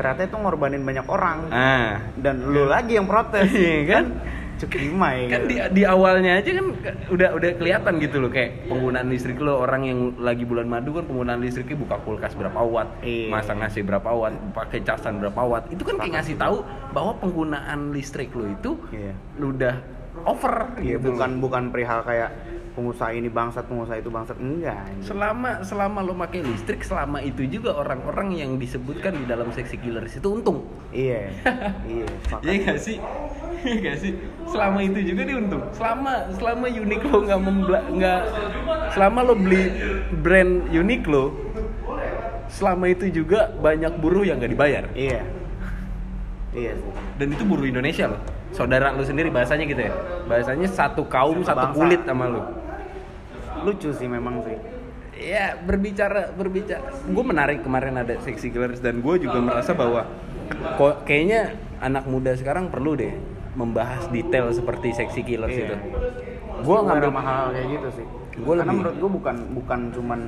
ternyata 0.00 0.24
itu 0.24 0.36
ngorbanin 0.40 0.80
banyak 0.80 1.04
orang. 1.12 1.38
Ah. 1.52 2.00
Dan 2.16 2.48
lu 2.48 2.64
lagi 2.64 2.96
yang 2.96 3.04
protes 3.04 3.52
Iya 3.52 3.84
kan? 3.84 4.04
Cek 4.60 4.76
lima 4.76 5.08
ya 5.16 5.26
kan 5.30 5.42
di, 5.48 5.56
di 5.72 5.82
awalnya 5.82 6.36
aja 6.36 6.50
kan 6.52 6.66
udah 7.08 7.28
udah 7.32 7.50
kelihatan 7.56 7.92
gitu 7.96 8.20
loh 8.20 8.28
kayak 8.28 8.68
penggunaan 8.68 9.08
listrik 9.08 9.40
lo 9.40 9.56
orang 9.58 9.82
yang 9.82 9.98
lagi 10.20 10.44
bulan 10.44 10.68
madu 10.68 10.92
kan 10.92 11.08
penggunaan 11.08 11.40
listriknya 11.40 11.80
buka 11.80 11.96
kulkas 12.04 12.36
berapa 12.36 12.60
watt 12.60 13.00
Iya. 13.00 13.32
masak 13.32 13.56
nasi 13.56 13.80
berapa 13.80 14.04
watt 14.06 14.36
pakai 14.52 14.84
casan 14.84 15.16
berapa 15.16 15.40
watt 15.40 15.64
itu 15.72 15.80
kan 15.80 15.96
kayak 15.96 16.20
ngasih 16.20 16.36
tahu 16.36 16.60
bahwa 16.92 17.16
penggunaan 17.16 17.90
listrik 17.90 18.28
lo 18.30 18.44
itu 18.44 18.76
Iya. 18.92 19.16
lu 19.40 19.56
udah 19.56 19.80
over 20.28 20.76
Iya, 20.76 21.00
gitu 21.00 21.16
bukan 21.16 21.40
bukan 21.40 21.62
perihal 21.72 22.04
kayak 22.04 22.28
pengusaha 22.70 23.10
ini 23.10 23.26
bangsat, 23.26 23.66
pengusaha 23.66 23.98
itu 23.98 24.08
bangsat. 24.08 24.38
Enggak. 24.38 24.78
anjing. 24.78 25.02
selama 25.02 25.50
selama 25.60 25.98
lo 26.00 26.14
pakai 26.14 26.40
listrik 26.40 26.80
selama 26.80 27.18
itu 27.18 27.42
juga 27.44 27.74
orang-orang 27.74 28.30
yang 28.32 28.50
disebutkan 28.56 29.16
di 29.16 29.24
dalam 29.26 29.50
seksi 29.50 29.76
killers 29.76 30.14
itu 30.14 30.28
untung 30.30 30.62
Iya. 30.92 31.34
iya. 31.90 32.06
Iya 32.40 32.52
gak 32.64 32.78
sih? 32.78 32.96
Iya 33.66 33.76
gak 33.84 33.96
sih? 34.00 34.12
Selama 34.48 34.78
itu 34.82 34.98
juga 35.04 35.22
dia 35.28 35.36
untung. 35.38 35.62
Selama 35.76 36.12
selama 36.34 36.66
Uniqlo 36.66 37.16
nggak 37.28 37.40
membela 37.40 37.80
nggak 37.86 38.20
selama 38.96 39.18
lo 39.22 39.34
beli 39.38 39.62
brand 40.18 40.66
Uniqlo, 40.72 41.24
selama 42.50 42.90
itu 42.90 43.06
juga 43.14 43.52
banyak 43.60 43.94
buruh 44.00 44.26
yang 44.26 44.42
nggak 44.42 44.52
dibayar. 44.56 44.84
Iya. 44.96 45.22
Iya 46.50 46.72
sih. 46.74 46.92
Dan 47.20 47.36
itu 47.36 47.46
buruh 47.46 47.62
Indonesia 47.62 48.10
loh. 48.10 48.20
Saudara 48.50 48.90
lo 48.90 49.06
sendiri 49.06 49.30
bahasanya 49.30 49.68
gitu 49.70 49.86
ya. 49.86 49.92
Bahasanya 50.26 50.66
satu 50.66 51.06
kaum 51.06 51.46
Satu 51.46 51.54
satu 51.54 51.66
bangsa. 51.70 51.76
kulit 51.78 52.00
sama 52.02 52.24
lo. 52.26 52.42
Lucu 53.62 53.94
sih 53.94 54.08
memang 54.10 54.42
sih. 54.42 54.58
Ya 55.20 55.52
berbicara 55.52 56.32
berbicara, 56.32 56.80
gue 57.04 57.24
menarik 57.28 57.60
kemarin 57.60 58.00
ada 58.00 58.16
seksi 58.24 58.48
killers 58.48 58.80
dan 58.80 59.04
gue 59.04 59.14
juga 59.20 59.36
merasa 59.36 59.76
bahwa 59.76 60.08
kok 60.80 61.04
kayaknya 61.04 61.60
anak 61.76 62.08
muda 62.08 62.32
sekarang 62.40 62.72
perlu 62.72 62.96
deh 62.96 63.12
membahas 63.52 64.06
detail 64.08 64.46
seperti 64.50 64.94
seksi 64.94 65.20
killers 65.22 65.50
Iya. 65.50 65.66
itu. 65.66 65.76
Gue 66.60 66.78
ngambil 66.78 67.08
sama 67.08 67.22
hal 67.22 67.44
kayak 67.50 67.68
gitu 67.72 67.88
sih. 67.98 68.06
Gua 68.40 68.54
Karena 68.54 68.62
lebih- 68.64 68.78
menurut 68.78 68.96
gue 68.96 69.10
bukan 69.10 69.36
bukan 69.52 69.80
cuman 69.90 70.20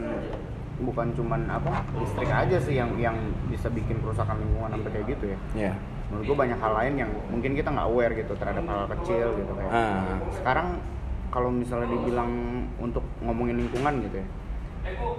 bukan 0.83 1.07
cuman 1.15 1.41
apa 1.47 1.73
listrik 1.95 2.27
aja 2.27 2.59
sih 2.59 2.75
yang 2.75 2.91
yang 2.99 3.15
bisa 3.47 3.71
bikin 3.71 4.03
kerusakan 4.03 4.35
lingkungan 4.37 4.75
sampai 4.75 4.91
kayak 4.91 5.07
gitu 5.15 5.25
ya. 5.31 5.39
ya. 5.71 5.73
Menurut 6.11 6.25
gue 6.27 6.37
banyak 6.37 6.59
hal 6.59 6.73
lain 6.75 6.95
yang 6.99 7.11
mungkin 7.31 7.55
kita 7.55 7.69
nggak 7.71 7.87
aware 7.87 8.13
gitu 8.13 8.33
terhadap 8.35 8.65
hal 8.67 8.85
kecil 8.91 9.27
gitu 9.33 9.53
kayak. 9.55 9.71
Ah. 9.71 10.19
Sekarang 10.35 10.83
kalau 11.31 11.49
misalnya 11.49 11.89
dibilang 11.89 12.29
untuk 12.77 13.01
ngomongin 13.23 13.57
lingkungan 13.57 14.03
gitu 14.03 14.17
ya, 14.21 14.27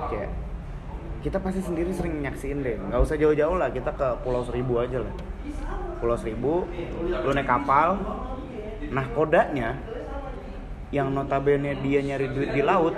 kayak 0.05 0.29
kita 1.23 1.37
pasti 1.39 1.63
sendiri 1.63 1.89
sering 1.89 2.19
nyaksiin 2.19 2.59
deh. 2.59 2.75
Nggak 2.77 2.99
usah 2.99 3.15
jauh-jauh 3.15 3.55
lah, 3.55 3.71
kita 3.71 3.89
ke 3.89 4.07
Pulau 4.21 4.43
Seribu 4.43 4.77
aja 4.77 4.99
lah. 4.99 5.13
Pulau 6.03 6.19
Seribu, 6.19 6.67
lu 7.07 7.31
naik 7.31 7.47
kapal, 7.47 7.95
nah 8.91 9.07
kodanya 9.15 9.79
yang 10.91 11.15
notabene 11.15 11.79
dia 11.79 12.03
nyari 12.03 12.27
duit 12.27 12.51
di 12.51 12.59
laut, 12.59 12.91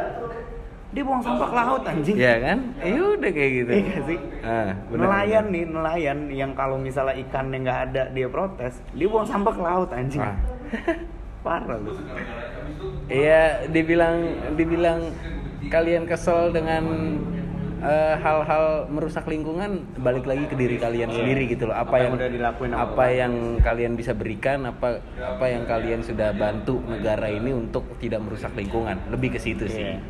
dia 0.90 1.04
buang 1.06 1.22
sampah 1.22 1.48
ke 1.54 1.56
laut 1.56 1.84
anjing. 1.86 2.18
Ya 2.18 2.42
kan? 2.42 2.58
Eh 2.82 2.98
udah 2.98 3.30
kayak 3.30 3.52
gitu. 3.62 3.72
Iya 3.78 3.98
sih? 4.10 4.20
Ah, 4.42 4.74
benar, 4.90 5.06
nelayan 5.06 5.46
benar. 5.46 5.54
nih, 5.54 5.64
nelayan 5.70 6.18
yang 6.34 6.52
kalau 6.58 6.82
misalnya 6.82 7.14
ikannya 7.22 7.58
nggak 7.62 7.80
ada 7.94 8.04
dia 8.10 8.26
protes, 8.26 8.82
dia 8.90 9.06
buang 9.06 9.30
sampah 9.30 9.54
ke 9.54 9.62
laut 9.62 9.90
anjing. 9.94 10.26
Ah. 10.26 10.38
Parah 11.46 11.78
lu. 11.78 11.94
Iya, 13.06 13.70
dibilang 13.70 14.18
dibilang 14.58 15.14
kalian 15.70 16.10
kesel 16.10 16.50
dengan 16.50 16.82
eh, 17.86 18.16
hal-hal 18.18 18.90
merusak 18.90 19.30
lingkungan, 19.30 19.86
balik 20.02 20.26
lagi 20.26 20.50
ke 20.50 20.56
diri 20.58 20.76
kalian 20.76 21.14
Iya. 21.14 21.18
sendiri 21.22 21.44
gitu 21.46 21.70
loh. 21.70 21.76
Apa, 21.78 21.86
Apa 21.86 21.96
yang 21.96 22.06
yang 22.06 22.18
udah 22.18 22.30
dilakuin 22.34 22.72
apa 22.74 23.06
yang 23.08 23.34
kalian 23.62 23.94
bisa 23.94 24.12
berikan, 24.18 24.66
apa 24.66 25.00
apa 25.16 25.46
yang 25.46 25.64
kalian 25.70 26.02
sudah 26.02 26.34
bantu 26.34 26.82
negara 26.84 27.30
ini 27.30 27.54
untuk 27.54 27.86
tidak 28.02 28.26
merusak 28.26 28.52
lingkungan. 28.58 28.98
Lebih 29.14 29.38
ke 29.38 29.40
situ 29.40 29.70
sih. 29.70 29.86
Iya. 29.86 30.02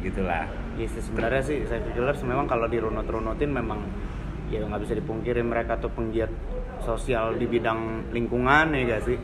Gitulah. 0.00 0.48
Iya 0.78 0.86
sih 0.94 1.02
sebenarnya 1.04 1.42
sih 1.42 1.58
saya 1.66 1.82
killers 1.90 2.22
memang 2.22 2.46
kalau 2.46 2.70
dirunut-runutin 2.70 3.50
memang 3.50 3.82
ya 4.48 4.64
nggak 4.64 4.80
bisa 4.86 4.94
dipungkiri 4.96 5.44
mereka 5.44 5.76
tuh 5.76 5.92
penggiat 5.92 6.30
sosial 6.80 7.36
di 7.36 7.44
bidang 7.44 8.08
lingkungan 8.14 8.72
ya 8.72 8.96
gak 8.96 9.02
sih. 9.04 9.18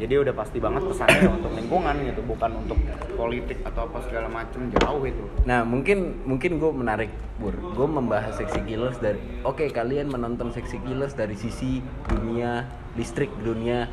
Jadi 0.00 0.14
udah 0.18 0.34
pasti 0.34 0.56
banget 0.56 0.82
pesannya 0.88 1.28
untuk 1.36 1.52
lingkungan 1.52 1.96
gitu, 2.08 2.20
bukan 2.24 2.50
untuk 2.64 2.78
politik 3.14 3.60
atau 3.62 3.84
apa 3.86 3.98
segala 4.08 4.28
macem 4.32 4.72
jauh 4.80 5.04
itu. 5.04 5.24
Nah 5.44 5.62
mungkin 5.68 6.24
mungkin 6.24 6.56
gue 6.56 6.70
menarik 6.72 7.10
Bur, 7.36 7.52
gue 7.52 7.86
membahas 7.88 8.38
seksi 8.38 8.64
killers 8.64 8.96
dari 9.02 9.18
oke 9.42 9.68
kalian 9.68 10.08
menonton 10.08 10.54
seksi 10.54 10.80
killers 10.84 11.12
dari 11.12 11.36
sisi 11.36 11.84
dunia 12.08 12.66
listrik, 12.96 13.28
dunia 13.42 13.88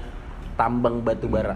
tambang 0.56 1.04
batu 1.04 1.28
bara. 1.28 1.56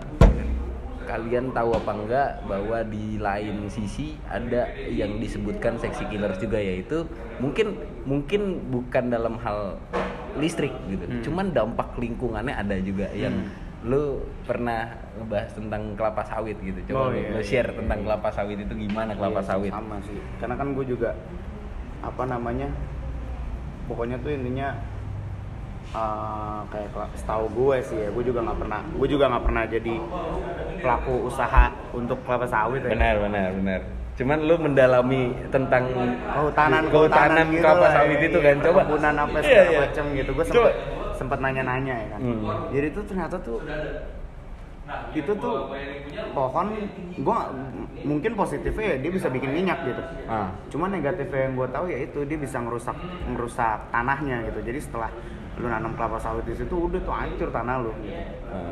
Kalian 1.04 1.52
tahu 1.52 1.76
apa 1.76 1.92
enggak 1.92 2.30
bahwa 2.48 2.80
di 2.88 3.20
lain 3.20 3.68
sisi 3.68 4.16
ada 4.32 4.72
yang 4.88 5.20
disebutkan 5.20 5.76
seksi 5.76 6.08
killers 6.08 6.40
juga 6.40 6.56
yaitu 6.56 7.04
mungkin 7.44 7.76
mungkin 8.08 8.72
bukan 8.72 9.12
dalam 9.12 9.36
hal 9.44 9.76
listrik 10.40 10.72
gitu, 10.90 11.04
Hmm. 11.06 11.22
cuman 11.22 11.46
dampak 11.54 11.94
lingkungannya 12.00 12.56
ada 12.58 12.80
juga 12.82 13.06
yang 13.14 13.36
lu 13.84 14.04
pernah 14.42 14.88
ngebahas 15.14 15.52
tentang 15.52 15.92
kelapa 15.94 16.24
sawit 16.24 16.56
gitu, 16.58 16.80
Oh, 16.92 17.04
coba 17.04 17.12
lu- 17.12 17.20
iya, 17.20 17.30
lu 17.30 17.38
iya. 17.38 17.44
share 17.44 17.70
tentang 17.70 18.00
kelapa 18.02 18.30
sawit 18.30 18.56
itu 18.58 18.74
gimana 18.74 19.12
kelapa 19.12 19.40
Iya, 19.40 19.50
sawit? 19.50 19.72
sama 19.72 19.98
sih 20.02 20.20
karena 20.40 20.56
kan 20.56 20.68
gue 20.72 20.86
juga 20.86 21.10
apa 22.00 22.24
namanya 22.24 22.68
pokoknya 23.86 24.16
tuh 24.18 24.32
intinya 24.32 24.72
eh, 25.94 26.60
kayak 26.66 26.90
setahu 27.14 27.46
gue 27.52 27.78
sih 27.84 27.98
ya 27.98 28.10
gue 28.10 28.24
juga 28.24 28.40
nggak 28.42 28.58
pernah 28.58 28.82
gue 28.90 29.08
juga 29.08 29.26
nggak 29.28 29.44
pernah 29.44 29.64
jadi 29.66 29.94
pelaku 30.80 31.14
usaha 31.28 31.64
untuk 31.92 32.18
kelapa 32.24 32.48
sawit 32.48 32.82
ya 32.82 32.90
Benar, 32.90 33.16
benar, 33.20 33.50
benar. 33.54 33.82
Cuman 34.14 34.46
lu 34.46 34.56
mendalami 34.56 35.22
tentang 35.50 35.90
kehutanan 36.30 36.86
kehutanan 36.86 37.50
gitu 37.50 37.66
kelapa 37.66 37.88
sawit 37.92 38.16
ya, 38.16 38.28
itu 38.30 38.38
iya, 38.38 38.46
kan. 38.46 38.56
Coba 38.62 38.80
perkebunan 38.80 39.16
apa 39.18 39.34
Iya, 39.34 39.44
segala 39.44 39.66
iya. 39.66 39.80
macam 39.82 40.04
gitu 40.14 40.32
gue 40.32 40.46
sempet 40.46 40.74
sempet 41.14 41.38
nanya-nanya 41.38 41.94
ya 41.96 42.08
kan 42.12 42.20
Hmm. 42.20 42.70
jadi 42.70 42.88
tuh 42.90 43.04
ternyata 43.04 43.36
tuh 43.38 43.62
itu 45.16 45.32
tuh 45.32 45.72
pohon 46.36 46.68
gue 47.16 47.38
mungkin 48.04 48.32
positifnya 48.36 48.86
ya 48.86 48.98
dia 49.00 49.12
bisa 49.12 49.32
bikin 49.32 49.50
minyak 49.50 49.80
gitu 49.88 50.04
Ah. 50.28 50.52
Cuman 50.68 50.92
negatifnya 50.92 51.48
yang 51.48 51.56
gue 51.56 51.68
tahu 51.70 51.86
ya 51.88 51.98
itu 52.02 52.20
dia 52.26 52.36
bisa 52.36 52.60
ngerusak 52.60 52.98
ngerusak 53.26 53.80
tanahnya 53.90 54.44
gitu. 54.50 54.60
Jadi 54.60 54.80
setelah 54.82 55.12
lu 55.56 55.70
nanam 55.70 55.94
kelapa 55.94 56.18
sawit 56.18 56.44
di 56.44 56.58
situ 56.58 56.74
udah 56.74 57.00
tuh 57.00 57.14
hancur 57.14 57.48
tanah 57.48 57.76
lu. 57.80 57.94
Gitu. 58.02 58.18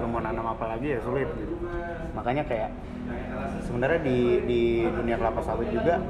Lu 0.02 0.06
mau 0.10 0.20
nanam 0.20 0.44
apa 0.44 0.66
lagi 0.68 0.92
ya 0.92 1.00
sulit 1.00 1.30
gitu. 1.32 1.56
Makanya 2.12 2.44
kayak 2.44 2.70
sebenarnya 3.62 4.00
di 4.02 4.18
di 4.44 4.62
dunia 4.84 5.16
kelapa 5.16 5.40
sawit 5.40 5.70
juga 5.70 6.02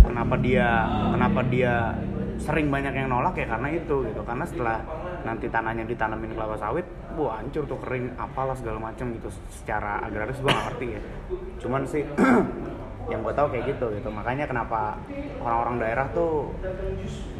kenapa 0.00 0.34
dia 0.36 0.68
kenapa 1.10 1.40
dia 1.44 1.74
sering 2.40 2.72
banyak 2.72 2.96
yang 2.96 3.12
nolak 3.12 3.36
ya 3.36 3.46
karena 3.46 3.68
itu 3.70 3.96
gitu. 4.08 4.20
Karena 4.24 4.44
setelah 4.48 4.80
nanti 5.22 5.46
tanahnya 5.52 5.84
ditanamin 5.84 6.32
kelapa 6.32 6.56
sawit, 6.56 6.88
wah 7.14 7.36
hancur 7.38 7.68
tuh 7.68 7.78
kering 7.84 8.16
apalah 8.16 8.56
segala 8.56 8.80
macam 8.80 9.12
gitu. 9.12 9.28
Secara 9.52 10.00
agraris 10.02 10.40
gue 10.40 10.48
gak 10.48 10.64
ngerti 10.72 10.86
ya. 10.96 11.00
Cuman 11.60 11.82
sih 11.84 12.02
yang 13.12 13.26
gue 13.26 13.34
tahu 13.34 13.50
kayak 13.50 13.74
gitu 13.74 13.90
gitu 13.90 14.08
makanya 14.14 14.46
kenapa 14.46 14.94
orang-orang 15.42 15.82
daerah 15.82 16.06
tuh 16.14 16.54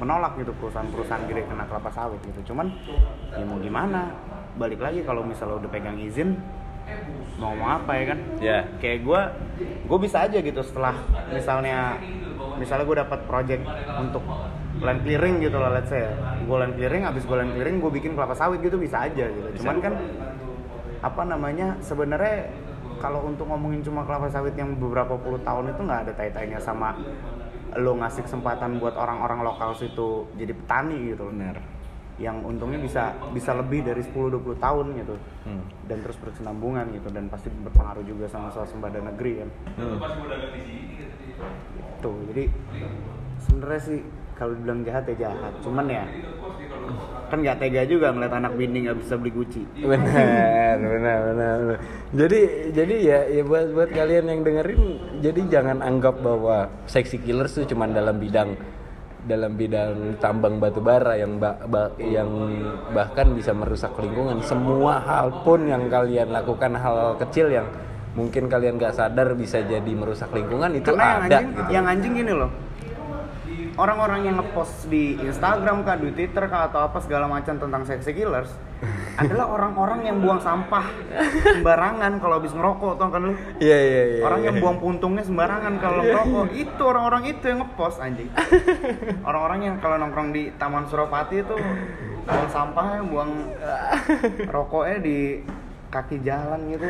menolak 0.02 0.34
gitu 0.42 0.50
perusahaan-perusahaan 0.58 1.30
gede 1.30 1.46
kena 1.46 1.62
kelapa 1.70 1.94
sawit 1.94 2.18
gitu 2.26 2.50
cuman 2.50 2.74
ya 3.38 3.46
mau 3.46 3.54
gimana 3.62 4.10
balik 4.58 4.82
lagi 4.82 5.06
kalau 5.06 5.22
misalnya 5.22 5.62
udah 5.62 5.70
pegang 5.70 5.94
izin 5.94 6.34
mau 7.38 7.54
ngomong 7.54 7.70
apa 7.70 7.92
ya 7.94 8.04
kan 8.10 8.18
Ya. 8.42 8.58
kayak 8.82 9.06
gue 9.06 9.20
gue 9.86 9.98
bisa 10.02 10.26
aja 10.26 10.42
gitu 10.42 10.60
setelah 10.66 10.96
misalnya 11.30 12.02
misalnya 12.58 12.84
gue 12.84 12.96
dapat 13.06 13.20
project 13.30 13.62
untuk 13.94 14.24
land 14.80 15.00
clearing 15.04 15.44
gitu 15.44 15.56
lah 15.60 15.70
let's 15.72 15.92
say. 15.92 16.08
Gue 16.48 16.56
land 16.56 16.74
clearing 16.74 17.04
abis 17.04 17.22
gue 17.28 17.36
land 17.36 17.52
clearing 17.52 17.76
gue 17.78 17.90
bikin 17.92 18.12
kelapa 18.16 18.32
sawit 18.32 18.64
gitu 18.64 18.80
bisa 18.80 19.04
aja 19.04 19.28
gitu. 19.28 19.48
Cuman 19.60 19.76
kan 19.84 19.94
apa 21.00 21.22
namanya 21.24 21.76
sebenarnya 21.80 22.48
kalau 23.00 23.24
untuk 23.24 23.48
ngomongin 23.48 23.80
cuma 23.80 24.04
kelapa 24.04 24.28
sawit 24.28 24.52
yang 24.56 24.76
beberapa 24.76 25.16
puluh 25.16 25.40
tahun 25.40 25.72
itu 25.72 25.80
nggak 25.80 26.00
ada 26.08 26.12
tai-tainya 26.12 26.60
sama 26.60 26.92
lo 27.78 27.96
ngasih 27.96 28.26
kesempatan 28.26 28.82
buat 28.82 28.98
orang-orang 28.98 29.46
lokal 29.46 29.76
situ 29.76 30.26
jadi 30.36 30.52
petani 30.56 31.12
gitu. 31.14 31.28
Benar. 31.28 31.56
yang 32.20 32.44
untungnya 32.44 32.76
bisa 32.76 33.16
bisa 33.32 33.56
lebih 33.56 33.80
dari 33.80 34.04
10-20 34.04 34.60
tahun 34.60 34.86
gitu. 34.92 35.16
Hmm. 35.40 35.64
dan 35.88 36.04
terus 36.04 36.20
berkesinambungan 36.20 36.92
gitu 36.92 37.08
dan 37.08 37.32
pasti 37.32 37.48
berpengaruh 37.48 38.04
juga 38.04 38.28
sama 38.28 38.52
swasembada 38.52 39.00
negeri 39.00 39.40
kan. 39.40 39.48
Hmm. 39.80 39.96
tuh 42.04 42.12
jadi 42.28 42.44
sebenarnya 43.40 43.80
sih 43.80 44.00
kalau 44.40 44.56
dibilang 44.56 44.80
jahat 44.88 45.04
ya 45.12 45.28
jahat. 45.28 45.52
Cuman 45.60 45.84
ya 45.84 46.08
kan 47.30 47.38
nggak 47.38 47.62
tega 47.62 47.86
juga 47.86 48.10
ngeliat 48.10 48.34
anak 48.34 48.52
bini 48.58 48.88
nggak 48.88 48.98
bisa 49.06 49.14
beli 49.14 49.30
Gucci. 49.30 49.62
Benar 49.78 50.76
benar 50.82 51.18
benar 51.30 51.56
jadi 52.10 52.40
jadi 52.74 52.96
ya 52.98 53.18
ya 53.38 53.42
buat 53.46 53.70
buat 53.70 53.90
kalian 53.94 54.26
yang 54.26 54.40
dengerin 54.42 54.82
jadi 55.22 55.40
jangan 55.46 55.78
anggap 55.78 56.18
bahwa 56.18 56.66
seksi 56.90 57.22
killers 57.22 57.54
tuh 57.54 57.70
cuman 57.70 57.94
dalam 57.94 58.18
bidang 58.18 58.58
dalam 59.20 59.52
bidang 59.54 60.18
tambang 60.18 60.58
batu 60.58 60.82
bara 60.82 61.14
yang 61.14 61.38
ba- 61.38 61.60
ba- 61.68 61.94
yang 62.02 62.26
bahkan 62.90 63.30
bisa 63.36 63.52
merusak 63.54 63.92
lingkungan. 64.00 64.40
Semua 64.42 64.98
hal 64.98 65.44
pun 65.46 65.68
yang 65.68 65.86
kalian 65.86 66.32
lakukan 66.34 66.74
hal 66.74 67.14
kecil 67.20 67.52
yang 67.52 67.68
mungkin 68.16 68.50
kalian 68.50 68.74
gak 68.74 68.98
sadar 68.98 69.38
bisa 69.38 69.62
jadi 69.62 69.92
merusak 69.94 70.34
lingkungan 70.34 70.74
itu 70.74 70.90
karena 70.90 71.04
yang 71.06 71.22
ada 71.22 71.36
anjing 71.38 71.46
gitu. 71.54 71.70
yang 71.70 71.84
anjing 71.86 72.12
gini 72.18 72.32
loh 72.34 72.50
orang-orang 73.80 74.28
yang 74.28 74.36
ngepost 74.36 74.92
di 74.92 75.16
Instagram 75.16 75.88
kah, 75.88 75.96
di 75.96 76.12
Twitter 76.12 76.44
kah 76.52 76.68
atau 76.68 76.84
apa 76.84 77.00
segala 77.00 77.24
macam 77.24 77.56
tentang 77.56 77.82
sexy 77.88 78.12
killers 78.12 78.52
adalah 79.16 79.52
orang-orang 79.52 80.08
yang 80.08 80.16
buang 80.24 80.40
sampah 80.40 80.88
sembarangan 81.44 82.16
kalau 82.20 82.40
habis 82.40 82.52
ngerokok 82.56 82.96
tau 82.96 83.12
kan 83.12 83.20
lu 83.20 83.32
Iya 83.60 83.76
iya 83.76 84.02
iya. 84.16 84.22
orang 84.24 84.40
yang 84.40 84.56
iya. 84.56 84.62
buang 84.64 84.78
puntungnya 84.80 85.24
sembarangan 85.24 85.76
kalau 85.76 86.00
ngerokok 86.00 86.48
itu 86.56 86.82
orang-orang 86.84 87.22
itu 87.28 87.44
yang 87.44 87.58
ngepost 87.60 88.00
anjing 88.00 88.28
orang-orang 89.28 89.60
yang 89.68 89.74
kalau 89.84 89.96
nongkrong 90.00 90.32
di 90.32 90.48
Taman 90.56 90.88
Suropati 90.88 91.44
itu 91.44 91.56
buang 92.24 92.48
sampahnya 92.48 93.00
buang 93.04 93.30
rokoknya 94.48 94.96
di 95.04 95.44
kaki 95.92 96.22
jalan 96.24 96.60
gitu 96.72 96.88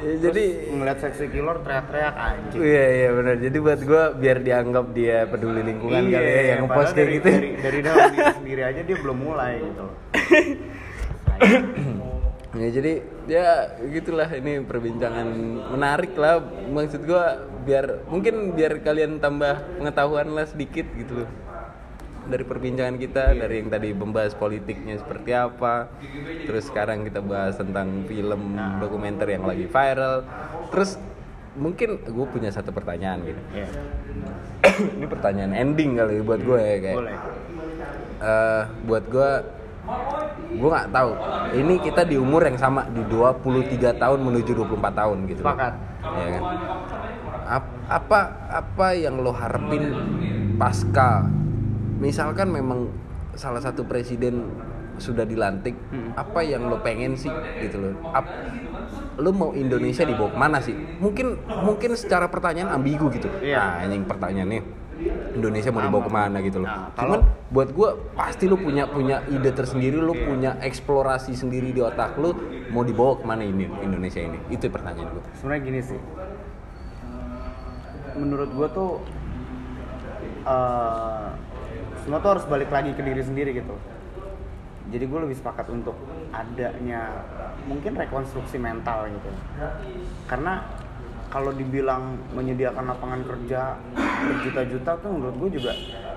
Terus 0.00 0.18
jadi 0.20 0.44
ngeliat 0.72 0.98
seksi 1.00 1.24
killer 1.30 1.56
teriak-teriak 1.62 2.14
anjing. 2.16 2.60
Iya 2.60 2.84
iya 2.90 3.08
benar. 3.12 3.34
Jadi 3.40 3.56
buat 3.60 3.80
gua 3.84 4.04
biar 4.14 4.38
dianggap 4.42 4.86
dia 4.96 5.16
peduli 5.30 5.60
lingkungan 5.62 6.02
kali 6.10 6.14
ya 6.14 6.42
yang 6.54 6.60
ngepost 6.66 6.92
padahal 6.92 6.96
kayak 6.96 7.14
gitu. 7.16 7.28
dari, 7.28 7.50
dari 7.58 7.78
dalam 7.82 8.04
diri 8.12 8.32
sendiri 8.42 8.62
aja 8.62 8.80
dia 8.82 8.96
belum 8.98 9.18
mulai 9.18 9.52
gitu. 9.60 9.86
Ya 12.54 12.70
jadi 12.70 13.02
ya 13.26 13.46
gitulah. 13.90 14.30
Ini 14.30 14.62
perbincangan 14.62 15.26
menarik 15.74 16.14
lah. 16.14 16.38
Maksud 16.70 17.02
gua 17.02 17.50
biar 17.66 18.06
mungkin 18.06 18.54
biar 18.54 18.78
kalian 18.78 19.18
tambah 19.18 19.58
pengetahuan 19.82 20.30
lah 20.30 20.46
sedikit 20.46 20.86
gitu 20.94 21.26
loh 21.26 21.43
dari 22.24 22.44
perbincangan 22.44 22.96
kita 22.96 23.36
dari 23.36 23.60
yang 23.60 23.68
tadi 23.68 23.92
membahas 23.92 24.32
politiknya 24.36 24.96
seperti 25.00 25.30
apa. 25.36 25.88
Terus 26.48 26.64
sekarang 26.68 27.04
kita 27.04 27.20
bahas 27.20 27.56
tentang 27.60 28.08
film 28.08 28.56
dokumenter 28.80 29.28
yang 29.28 29.44
lagi 29.44 29.68
viral. 29.68 30.24
Terus 30.72 30.96
mungkin 31.54 32.02
gue 32.02 32.26
punya 32.28 32.50
satu 32.50 32.74
pertanyaan 32.74 33.22
gitu. 33.22 33.42
Iya. 33.54 33.68
ini 34.98 35.06
pertanyaan 35.06 35.52
ending 35.54 36.00
kali 36.00 36.24
buat 36.24 36.40
gue 36.40 36.60
ya 36.60 36.76
kayak. 36.80 36.96
Boleh. 36.98 37.16
Eh 38.24 38.62
buat 38.88 39.04
gue 39.06 39.30
gue 40.54 40.68
nggak 40.70 40.90
tahu. 40.90 41.10
Ini 41.60 41.74
kita 41.84 42.02
di 42.08 42.16
umur 42.16 42.48
yang 42.48 42.56
sama 42.56 42.88
di 42.88 43.04
23 43.06 44.00
tahun 44.00 44.18
menuju 44.24 44.50
24 44.56 45.00
tahun 45.00 45.18
gitu. 45.28 45.40
Sepakat. 45.44 45.74
ya 46.04 46.28
kan? 46.40 46.42
Ap- 47.44 47.80
apa 47.84 48.20
apa 48.48 48.86
yang 48.96 49.20
lo 49.20 49.28
harapin 49.36 49.92
pasca 50.56 51.28
misalkan 51.96 52.48
memang 52.48 52.90
salah 53.34 53.58
satu 53.58 53.82
presiden 53.82 54.46
sudah 54.94 55.22
dilantik 55.22 55.74
Hmm. 55.90 56.14
apa 56.14 56.40
yang 56.40 56.66
lo 56.66 56.78
pengen 56.78 57.14
sih 57.14 57.30
gitu 57.58 57.76
loh. 57.80 57.94
Ap- 58.08 58.30
lo 59.16 59.30
mau 59.30 59.50
Indonesia 59.52 60.02
dibawa 60.02 60.30
ke 60.30 60.38
mana 60.38 60.58
sih? 60.58 60.74
Mungkin 60.96 61.34
mungkin 61.60 61.94
secara 61.94 62.26
pertanyaan 62.26 62.70
ambigu 62.72 63.10
gitu. 63.10 63.26
Iya. 63.40 63.58
nah 63.58 63.82
anjing 63.82 64.04
pertanyaannya 64.04 64.62
Indonesia 65.34 65.70
mau 65.70 65.82
dibawa 65.82 65.98
ke 66.00 66.12
mana 66.12 66.38
gitu 66.40 66.62
loh. 66.62 66.68
Nah, 66.68 66.94
cuman 66.94 67.18
kalau- 67.18 67.26
buat 67.50 67.68
gue 67.68 67.88
pasti 68.14 68.46
lo 68.46 68.54
punya 68.54 68.86
punya 68.86 69.26
ide 69.28 69.50
tersendiri 69.50 69.98
lo 69.98 70.14
punya 70.14 70.54
eksplorasi 70.60 71.34
sendiri 71.34 71.70
di 71.70 71.82
otak 71.82 72.14
lo 72.14 72.30
mau 72.70 72.82
dibawa 72.82 73.18
ke 73.18 73.24
mana 73.24 73.42
ini 73.42 73.66
Indonesia 73.76 74.18
ini? 74.20 74.38
Itu 74.48 74.66
pertanyaan 74.68 75.10
gue 75.10 75.22
sebenarnya 75.34 75.62
gini 75.64 75.80
sih. 75.80 75.98
Menurut 78.14 78.46
gue 78.48 78.68
tuh 78.70 78.90
eh, 80.44 81.26
semua 82.04 82.20
tuh 82.20 82.36
harus 82.36 82.44
balik 82.44 82.68
lagi 82.68 82.92
ke 82.92 83.00
diri 83.00 83.24
sendiri 83.24 83.56
gitu. 83.56 83.72
Jadi 84.92 85.04
gue 85.08 85.20
lebih 85.24 85.36
sepakat 85.40 85.72
untuk 85.72 85.96
adanya 86.28 87.24
mungkin 87.64 87.96
rekonstruksi 87.96 88.60
mental 88.60 89.08
gitu. 89.08 89.32
Karena 90.28 90.60
kalau 91.32 91.50
dibilang 91.56 92.20
menyediakan 92.36 92.92
lapangan 92.92 93.24
kerja 93.24 93.80
berjuta-juta 94.04 94.92
tuh 95.00 95.10
menurut 95.10 95.34
gue 95.40 95.58
juga 95.58 95.72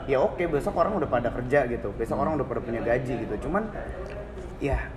ya 0.05 0.21
oke 0.21 0.45
besok 0.51 0.75
orang 0.75 0.99
udah 0.99 1.07
pada 1.07 1.31
kerja 1.31 1.63
gitu. 1.71 1.95
Besok 1.95 2.19
orang 2.19 2.35
udah 2.35 2.45
pada 2.45 2.59
punya 2.59 2.83
gaji 2.83 3.23
gitu. 3.23 3.47
Cuman 3.47 3.71
ya 4.59 4.91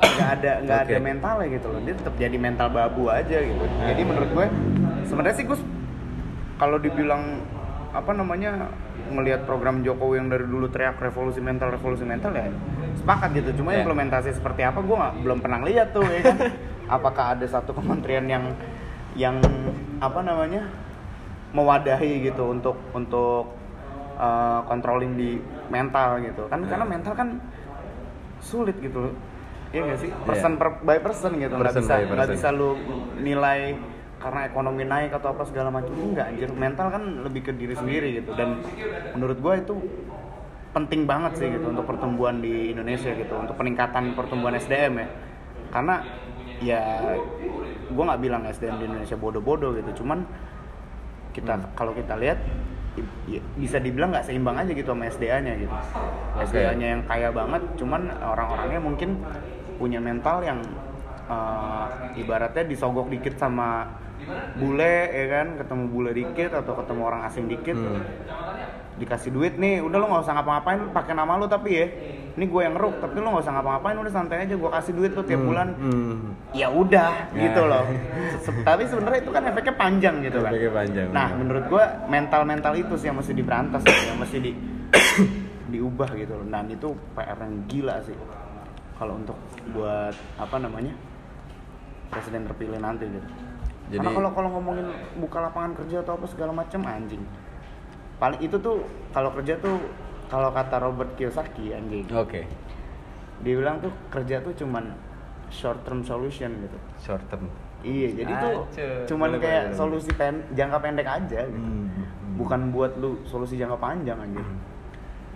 nggak 0.00 0.30
ada 0.40 0.52
nggak 0.64 0.78
ada 0.86 0.96
Oke. 0.96 1.02
mentalnya 1.02 1.46
gitu 1.50 1.66
loh. 1.74 1.80
Dia 1.82 1.94
tetap 1.98 2.14
jadi 2.14 2.36
mental 2.38 2.70
babu 2.70 3.10
aja 3.10 3.36
gitu. 3.42 3.64
Jadi 3.66 4.02
menurut 4.06 4.30
gue 4.30 4.46
sebenarnya 5.10 5.34
sih 5.34 5.44
gue 5.50 5.58
kalau 6.62 6.78
dibilang 6.78 7.42
apa 7.90 8.14
namanya 8.14 8.70
melihat 9.10 9.44
program 9.44 9.82
Jokowi 9.82 10.22
yang 10.22 10.28
dari 10.30 10.46
dulu 10.46 10.70
teriak 10.70 10.98
revolusi 10.98 11.42
mental 11.42 11.74
revolusi 11.74 12.06
mental 12.06 12.32
ya 12.32 12.48
sepakat 12.96 13.30
gitu. 13.36 13.62
Cuma 13.62 13.74
Ya. 13.74 13.82
implementasi 13.82 14.34
seperti 14.34 14.62
apa 14.64 14.80
gue 14.80 14.96
belum 15.22 15.38
pernah 15.42 15.60
lihat 15.66 15.92
tuh 15.92 16.06
ya 16.06 16.20
kan? 16.24 16.36
Apakah 16.98 17.38
ada 17.38 17.46
satu 17.46 17.70
kementerian 17.74 18.26
yang 18.26 18.44
yang 19.14 19.36
apa 19.98 20.22
namanya 20.22 20.70
mewadahi 21.50 22.30
gitu 22.30 22.54
untuk 22.54 22.78
untuk 22.94 23.50
uh, 24.16 24.62
controlling 24.66 25.18
di 25.18 25.42
mental 25.68 26.22
gitu. 26.22 26.46
Kan 26.46 26.66
karena 26.66 26.86
mental 26.86 27.14
kan 27.14 27.38
sulit 28.40 28.78
gitu 28.78 29.10
loh. 29.10 29.14
Iya 29.70 29.86
gak 29.86 29.98
sih? 30.02 30.10
Person 30.26 30.58
per, 30.58 30.82
by 30.82 30.98
person 30.98 31.38
gitu 31.38 31.54
nggak 31.54 31.78
bisa 31.78 31.94
nggak 32.02 32.30
bisa 32.34 32.48
lu 32.50 32.74
nilai 33.22 33.78
karena 34.20 34.40
ekonomi 34.44 34.84
naik 34.84 35.16
atau 35.16 35.32
apa 35.32 35.48
segala 35.48 35.72
macam 35.72 35.96
enggak 35.96 36.28
anjir. 36.28 36.48
Mental 36.52 36.86
kan 36.92 37.02
lebih 37.24 37.50
ke 37.50 37.52
diri 37.56 37.72
sendiri 37.72 38.20
gitu. 38.20 38.36
Dan 38.36 38.60
menurut 39.16 39.40
gue 39.40 39.54
itu 39.64 39.74
penting 40.70 41.08
banget 41.08 41.32
sih 41.40 41.48
gitu 41.50 41.66
untuk 41.72 41.88
pertumbuhan 41.88 42.38
di 42.38 42.70
Indonesia 42.70 43.10
gitu 43.10 43.34
untuk 43.34 43.56
peningkatan 43.56 44.12
pertumbuhan 44.12 44.60
SDM 44.60 44.92
ya. 45.00 45.08
Karena 45.72 45.94
ya 46.60 46.82
gue 47.88 48.04
nggak 48.04 48.20
bilang 48.20 48.44
SDM 48.44 48.76
di 48.76 48.84
Indonesia 48.92 49.16
bodoh-bodoh 49.16 49.72
gitu. 49.80 50.04
Cuman 50.04 50.28
kita 51.32 51.72
kalau 51.72 51.96
kita 51.96 52.14
lihat 52.20 52.38
bisa 53.56 53.78
dibilang 53.80 54.12
nggak 54.12 54.26
seimbang 54.28 54.60
aja 54.60 54.70
gitu 54.76 54.92
sama 54.92 55.08
SDA-nya 55.08 55.52
gitu. 55.64 55.72
Oke. 55.72 56.44
SDA-nya 56.44 56.86
yang 56.98 57.02
kaya 57.08 57.32
banget 57.32 57.62
cuman 57.80 58.12
orang-orangnya 58.20 58.80
mungkin 58.82 59.10
punya 59.80 59.96
mental 59.96 60.44
yang 60.44 60.60
eh, 61.30 62.20
ibaratnya 62.20 62.68
disogok 62.68 63.08
dikit 63.08 63.38
sama 63.40 63.88
bule 64.54 64.94
ya 65.08 65.26
kan? 65.28 65.46
Ketemu 65.56 65.84
bule 65.86 66.10
dikit 66.10 66.50
atau 66.52 66.72
ketemu 66.74 67.02
orang 67.02 67.22
asing 67.24 67.46
dikit. 67.46 67.74
Hmm. 67.74 68.02
dikasih 68.92 69.32
duit. 69.32 69.56
Nih 69.56 69.80
udah 69.80 69.96
lo 69.96 70.06
nggak 70.06 70.22
usah 70.22 70.34
ngapa-ngapain 70.36 70.92
pakai 70.92 71.16
nama 71.16 71.32
lo 71.34 71.48
tapi 71.48 71.72
ya. 71.72 71.88
Ini 72.30 72.44
gue 72.44 72.60
yang 72.60 72.76
ngeruk 72.76 73.00
tapi 73.00 73.16
lo 73.16 73.32
nggak 73.32 73.42
usah 73.42 73.54
ngapa-ngapain 73.56 73.96
udah 73.96 74.12
santai 74.12 74.44
aja. 74.44 74.52
Gue 74.52 74.68
kasih 74.68 74.92
duit 74.92 75.12
lo 75.12 75.22
tiap 75.22 75.40
Hmm, 75.40 75.48
bulan. 75.48 75.68
Hmm. 75.72 76.36
ya 76.52 76.68
udah 76.68 77.32
Ya. 77.32 77.40
gitu 77.40 77.64
loh. 77.64 77.84
Tapi 78.60 78.82
sebenarnya 78.84 79.20
itu 79.20 79.30
kan 79.30 79.42
efeknya 79.42 79.74
panjang 79.74 80.14
gitu 80.20 80.38
kan. 80.38 80.52
Efeknya 80.52 80.72
panjang, 80.74 81.06
nah 81.10 81.28
menurut 81.30 81.64
gua 81.66 81.84
mental 82.06 82.42
mental 82.44 82.72
itu 82.74 82.92
sih 82.94 83.08
yang 83.08 83.16
mesti 83.16 83.32
diberantas 83.32 83.80
gitu, 83.80 84.02
yang 84.04 84.18
mesti 84.18 84.36
di 84.36 84.52
diubah 85.72 86.10
gitu 86.12 86.32
loh. 86.34 86.44
Dan 86.44 86.68
itu 86.68 86.88
PR 87.14 87.38
yang 87.38 87.54
gila 87.66 87.96
sih. 88.04 88.16
Kalau 88.94 89.16
untuk 89.16 89.38
buat 89.72 90.12
apa 90.36 90.56
namanya 90.58 90.92
presiden 92.10 92.44
terpilih 92.44 92.76
nanti 92.76 93.08
gitu 93.08 93.28
Jadi- 93.90 93.98
karena 93.98 94.10
kalau 94.14 94.30
kalau 94.30 94.48
ngomongin 94.54 94.86
buka 95.18 95.42
lapangan 95.42 95.74
kerja 95.74 96.06
atau 96.06 96.14
apa 96.14 96.26
segala 96.30 96.54
macam 96.54 96.80
anjing. 96.86 97.22
Paling 98.22 98.40
itu 98.40 98.56
tuh 98.62 98.86
kalau 99.10 99.34
kerja 99.34 99.58
tuh 99.58 99.76
kalau 100.30 100.54
kata 100.54 100.78
Robert 100.78 101.18
Kiyosaki 101.18 101.74
anjing. 101.74 102.06
Oke. 102.14 102.46
Dia 103.42 103.54
bilang 103.58 103.82
tuh 103.82 103.90
kerja 104.14 104.38
tuh 104.38 104.54
cuman 104.54 104.94
short 105.50 105.82
term 105.82 106.06
solution 106.06 106.54
gitu. 106.62 106.78
Short 107.02 107.24
term. 107.26 107.50
Iya, 107.80 108.12
jadi 108.12 108.32
tuh 108.38 108.54
cuman 109.08 109.34
boleh, 109.34 109.40
kayak 109.40 109.64
solusi 109.72 110.12
pen, 110.12 110.44
jangka 110.52 110.78
pendek 110.84 111.08
aja 111.08 111.48
gitu. 111.48 111.56
Hmm. 111.58 111.88
Bukan 112.36 112.70
buat 112.76 112.92
lu 113.00 113.16
solusi 113.24 113.56
jangka 113.56 113.80
panjang 113.80 114.20
anjir. 114.20 114.44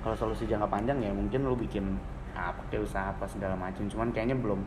Kalau 0.04 0.12
solusi 0.12 0.44
jangka 0.44 0.68
panjang 0.68 1.00
ya 1.00 1.10
mungkin 1.10 1.48
lu 1.48 1.56
bikin 1.56 1.96
apa 2.36 2.60
kayak 2.68 2.84
usaha 2.84 3.08
apa 3.08 3.24
segala 3.24 3.56
macam, 3.56 3.88
cuman 3.88 4.12
kayaknya 4.12 4.36
belum 4.36 4.60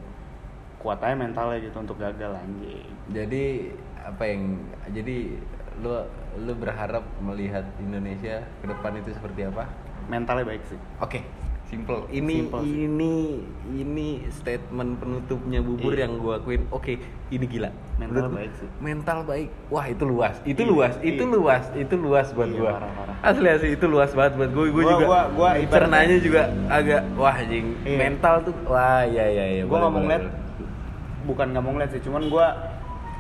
kuat 0.78 1.00
aja 1.00 1.14
mentalnya 1.14 1.58
gitu 1.60 1.78
untuk 1.78 1.98
gagal 1.98 2.32
anjing. 2.34 2.86
Jadi 3.10 3.74
apa 4.00 4.24
yang 4.24 4.42
jadi 4.88 5.18
lu 5.78 5.94
lu 6.38 6.54
berharap 6.54 7.04
melihat 7.20 7.66
Indonesia 7.78 8.42
ke 8.58 8.66
depan 8.66 8.94
itu 8.96 9.10
seperti 9.12 9.46
apa? 9.46 9.66
Mentalnya 10.06 10.46
baik 10.46 10.64
sih. 10.64 10.80
Oke, 10.98 11.20
simple. 11.66 12.06
Ini 12.08 12.36
Simple 12.40 12.62
sih. 12.64 12.86
ini 12.86 13.14
ini 13.76 14.08
statement 14.32 14.98
penutupnya 14.98 15.60
bubur 15.60 15.92
Iya. 15.92 16.08
yang 16.08 16.14
gua 16.18 16.40
akuin. 16.40 16.64
Oke, 16.70 17.02
ini 17.28 17.46
gila. 17.46 17.74
Mental 17.98 18.08
Menurut 18.08 18.24
gua, 18.24 18.38
baik 18.40 18.54
sih. 18.56 18.70
Mental 18.80 19.18
baik. 19.24 19.50
Wah, 19.68 19.86
itu 19.86 20.04
luas. 20.06 20.36
Itu 20.44 20.62
Iya, 20.62 20.70
luas. 20.70 20.94
Itu 21.02 21.24
iya. 21.26 21.34
luas. 21.36 21.64
Itu 21.74 21.96
luas 21.98 22.28
buat 22.32 22.48
Iya, 22.48 22.58
gua. 22.58 22.72
parah, 22.72 22.92
parah. 22.94 23.16
Asli 23.26 23.48
asli 23.50 23.70
itu 23.74 23.86
luas 23.86 24.12
banget 24.14 24.34
buat 24.38 24.52
gua. 24.52 24.64
Gua 24.64 24.72
Gua- 24.72 24.92
juga. 24.94 25.06
gua- 25.06 25.28
gua 25.36 25.50
ibaratnya- 25.52 25.74
cernanya 25.74 26.18
juga 26.18 26.42
agak 26.70 27.02
wah 27.14 27.38
jing. 27.44 27.68
Iya. 27.84 27.98
Mental 28.00 28.36
tuh 28.42 28.56
wah 28.64 29.02
ya 29.04 29.26
ya 29.26 29.46
ya. 29.52 29.64
Gua 29.66 29.78
boleh, 29.78 29.90
boleh, 29.90 30.02
ngeliat, 30.06 30.24
boleh. 30.24 30.46
Bukan 31.28 31.52
nggak 31.52 31.64
mau 31.64 31.76
ngeliat 31.76 31.92
sih, 31.92 32.02
cuman 32.02 32.32
gua 32.32 32.48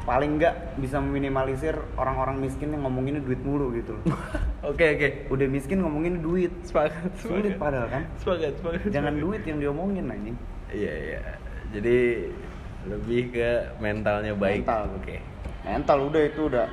paling 0.07 0.39
nggak 0.39 0.79
bisa 0.79 1.03
meminimalisir 1.03 1.75
orang-orang 1.99 2.39
miskin 2.39 2.71
yang 2.71 2.87
ngomonginnya 2.87 3.19
duit 3.19 3.43
mulu 3.43 3.75
gitu 3.75 3.99
loh. 3.99 4.03
Oke 4.71 4.95
oke. 4.95 5.09
Udah 5.31 5.47
miskin 5.47 5.83
ngomongin 5.83 6.23
duit, 6.23 6.51
Sepakat. 6.63 7.11
sulit 7.19 7.55
padahal 7.59 7.87
kan. 7.91 8.03
Sepakat 8.19 8.55
sepakat. 8.59 8.87
Jangan 8.87 9.13
sepakat. 9.15 9.23
duit 9.27 9.41
yang 9.47 9.57
diomongin 9.59 10.07
anjing. 10.07 10.35
Iya 10.71 10.93
iya. 10.95 11.21
Jadi 11.75 11.97
lebih 12.87 13.21
ke 13.35 13.49
mentalnya 13.83 14.31
baik. 14.35 14.63
Mental. 14.63 14.83
Oke. 14.95 15.17
mental 15.67 15.97
udah 16.07 16.21
itu 16.23 16.41
udah 16.47 16.67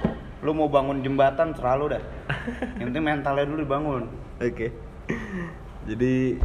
lu 0.47 0.55
mau 0.55 0.71
bangun 0.71 1.03
jembatan 1.03 1.51
selalu 1.57 1.99
dah 1.99 2.03
yang 2.79 2.95
penting 2.95 3.03
mentalnya 3.03 3.43
dulu 3.49 3.59
dibangun 3.67 4.03
Oke. 4.39 4.71
Jadi 5.85 6.39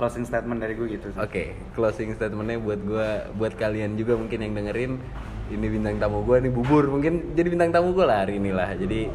closing 0.00 0.24
statement 0.24 0.64
dari 0.64 0.72
gue 0.72 0.96
gitu. 0.96 1.12
Oke, 1.20 1.52
closing 1.76 2.16
statementnya 2.16 2.56
buat 2.56 2.80
gua, 2.80 3.28
buat 3.36 3.52
kalian 3.52 4.00
juga 4.00 4.16
mungkin 4.16 4.40
yang 4.40 4.56
dengerin 4.56 4.96
ini 5.52 5.66
bintang 5.68 6.00
tamu 6.00 6.24
gua 6.24 6.40
nih 6.40 6.48
bubur 6.48 6.88
mungkin 6.88 7.36
jadi 7.36 7.52
bintang 7.52 7.68
tamu 7.68 7.92
gua 7.92 8.08
lah 8.08 8.18
hari 8.24 8.40
ini 8.40 8.48
lah. 8.48 8.72
Jadi 8.72 9.12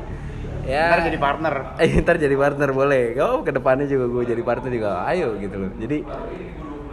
ya. 0.70 0.94
Ntar 0.94 1.02
jadi 1.10 1.18
partner. 1.18 1.54
Eh, 1.82 1.92
ntar 2.06 2.16
jadi 2.22 2.36
partner 2.38 2.70
boleh. 2.70 3.18
Kau 3.18 3.42
ke 3.42 3.50
depannya 3.50 3.90
juga 3.90 4.06
gue 4.14 4.24
jadi 4.30 4.44
partner 4.46 4.70
juga. 4.70 5.10
Ayo 5.10 5.34
gitu 5.42 5.56
loh. 5.58 5.72
Jadi 5.82 5.98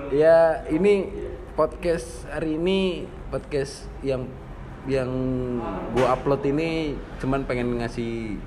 ya 0.08 0.64
ini 0.72 1.12
podcast 1.52 2.24
hari 2.32 2.56
ini 2.56 3.04
podcast 3.28 3.84
yang 4.00 4.24
yang 4.88 5.08
gue 5.94 6.06
upload 6.08 6.42
ini 6.48 6.96
cuman 7.20 7.44
pengen 7.44 7.76
ngasih 7.76 8.40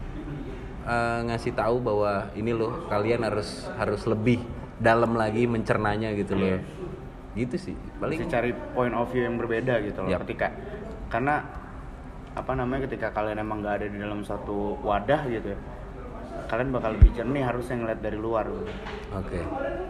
eh, 0.90 1.20
ngasih 1.30 1.54
tahu 1.54 1.86
bahwa 1.86 2.34
ini 2.34 2.50
loh 2.50 2.90
kalian 2.90 3.22
harus 3.24 3.70
harus 3.78 4.04
lebih 4.10 4.42
dalam 4.80 5.16
lagi 5.16 5.48
mencernanya 5.48 6.12
gitu 6.16 6.36
loh. 6.36 6.48
Iya. 6.56 6.60
Gitu 7.36 7.56
sih. 7.72 7.76
Paling 8.00 8.20
Mesti 8.20 8.32
cari 8.32 8.52
point 8.76 8.96
of 8.96 9.12
view 9.12 9.24
yang 9.28 9.36
berbeda 9.36 9.84
gitu 9.84 10.04
loh 10.04 10.12
Yap. 10.12 10.24
ketika 10.24 10.56
karena 11.12 11.44
apa 12.36 12.52
namanya 12.52 12.92
ketika 12.92 13.16
kalian 13.16 13.40
emang 13.40 13.64
nggak 13.64 13.76
ada 13.80 13.88
di 13.88 13.96
dalam 13.96 14.20
satu 14.28 14.76
wadah 14.84 15.24
gitu 15.32 15.56
ya 15.56 15.60
kalian 16.52 16.70
bakal 16.76 16.92
lebih 16.92 17.16
jernih 17.16 17.48
harusnya 17.48 17.80
ngeliat 17.80 18.00
dari 18.04 18.20
luar 18.20 18.44
gitu. 18.52 18.68
Oke. 19.16 19.40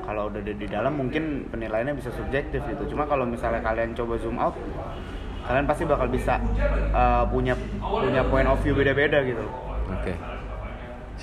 kalau 0.06 0.30
udah 0.30 0.40
ada 0.46 0.54
di 0.54 0.68
dalam 0.70 0.94
mungkin 0.94 1.50
penilaiannya 1.50 1.98
bisa 1.98 2.14
subjektif 2.14 2.62
gitu 2.70 2.94
cuma 2.94 3.10
kalau 3.10 3.26
misalnya 3.26 3.66
kalian 3.66 3.98
coba 3.98 4.22
zoom 4.22 4.38
out 4.38 4.54
kalian 5.50 5.66
pasti 5.66 5.84
bakal 5.90 6.06
bisa 6.06 6.38
uh, 6.94 7.26
punya 7.26 7.58
punya 7.82 8.22
point 8.30 8.46
of 8.46 8.62
view 8.62 8.78
beda-beda 8.78 9.26
gitu 9.26 9.42
Oke. 9.90 10.14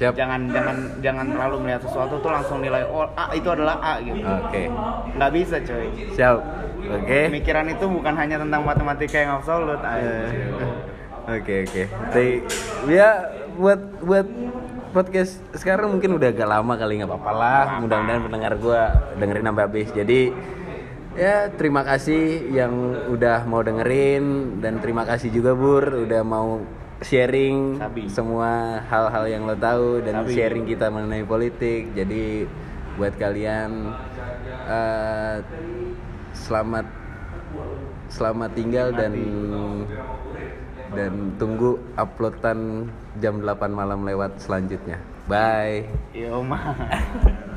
Siap. 0.03 0.13
jangan 0.19 0.41
jangan 0.51 0.77
jangan 0.99 1.27
terlalu 1.31 1.57
melihat 1.63 1.83
sesuatu 1.87 2.19
tuh 2.19 2.31
langsung 2.35 2.59
nilai 2.59 2.83
oh 2.91 3.07
A 3.15 3.31
itu 3.31 3.47
adalah 3.47 3.79
A 3.79 3.95
gitu 4.03 4.19
Oke. 4.19 4.67
nggak 5.15 5.31
bisa 5.31 5.57
coy 5.63 5.87
Siap. 6.19 6.39
Oke. 6.83 7.21
pemikiran 7.31 7.67
itu 7.71 7.85
bukan 7.87 8.15
hanya 8.19 8.43
tentang 8.43 8.67
matematika 8.67 9.17
yang 9.23 9.39
absolut 9.39 9.79
anjir. 9.79 10.51
Oke 11.23 11.63
oke. 11.63 11.83
Jadi 11.87 12.31
ya 12.91 13.31
buat 13.55 13.79
buat 14.03 14.27
podcast 14.91 15.39
sekarang 15.55 15.95
mungkin 15.95 16.19
udah 16.19 16.35
agak 16.35 16.49
lama 16.51 16.75
kali 16.75 16.99
nggak 16.99 17.11
apa-apa 17.11 17.33
lah. 17.33 17.65
Mudah-mudahan 17.79 18.23
pendengar 18.27 18.53
gua 18.59 18.81
dengerin 19.23 19.47
sampai 19.47 19.63
habis. 19.63 19.89
Jadi 19.95 20.21
ya 21.15 21.47
terima 21.55 21.87
kasih 21.87 22.51
yang 22.51 22.75
udah 23.07 23.47
mau 23.47 23.63
dengerin 23.63 24.59
dan 24.59 24.83
terima 24.83 25.07
kasih 25.07 25.31
juga 25.31 25.55
Bur 25.55 26.03
udah 26.03 26.23
mau 26.27 26.59
sharing 27.03 27.79
Sabi. 27.79 28.09
semua 28.09 28.83
hal-hal 28.87 29.25
yang 29.29 29.43
lo 29.45 29.55
tahu 29.59 30.03
dan 30.03 30.25
Sabi. 30.25 30.33
sharing 30.35 30.65
kita 30.65 30.89
mengenai 30.89 31.27
politik. 31.27 31.93
Jadi 31.95 32.47
buat 32.97 33.15
kalian 33.19 33.93
eh, 34.69 35.37
selamat 36.33 36.87
selamat 38.13 38.51
tinggal 38.53 38.89
dan 38.93 39.13
dan 40.93 41.13
tunggu 41.41 41.81
uploadan 41.97 42.93
jam 43.17 43.41
8 43.41 43.73
malam 43.73 44.05
lewat 44.05 44.37
selanjutnya. 44.41 45.01
Bye. 45.25 45.89
Yo 46.13 46.45
mah 46.45 46.77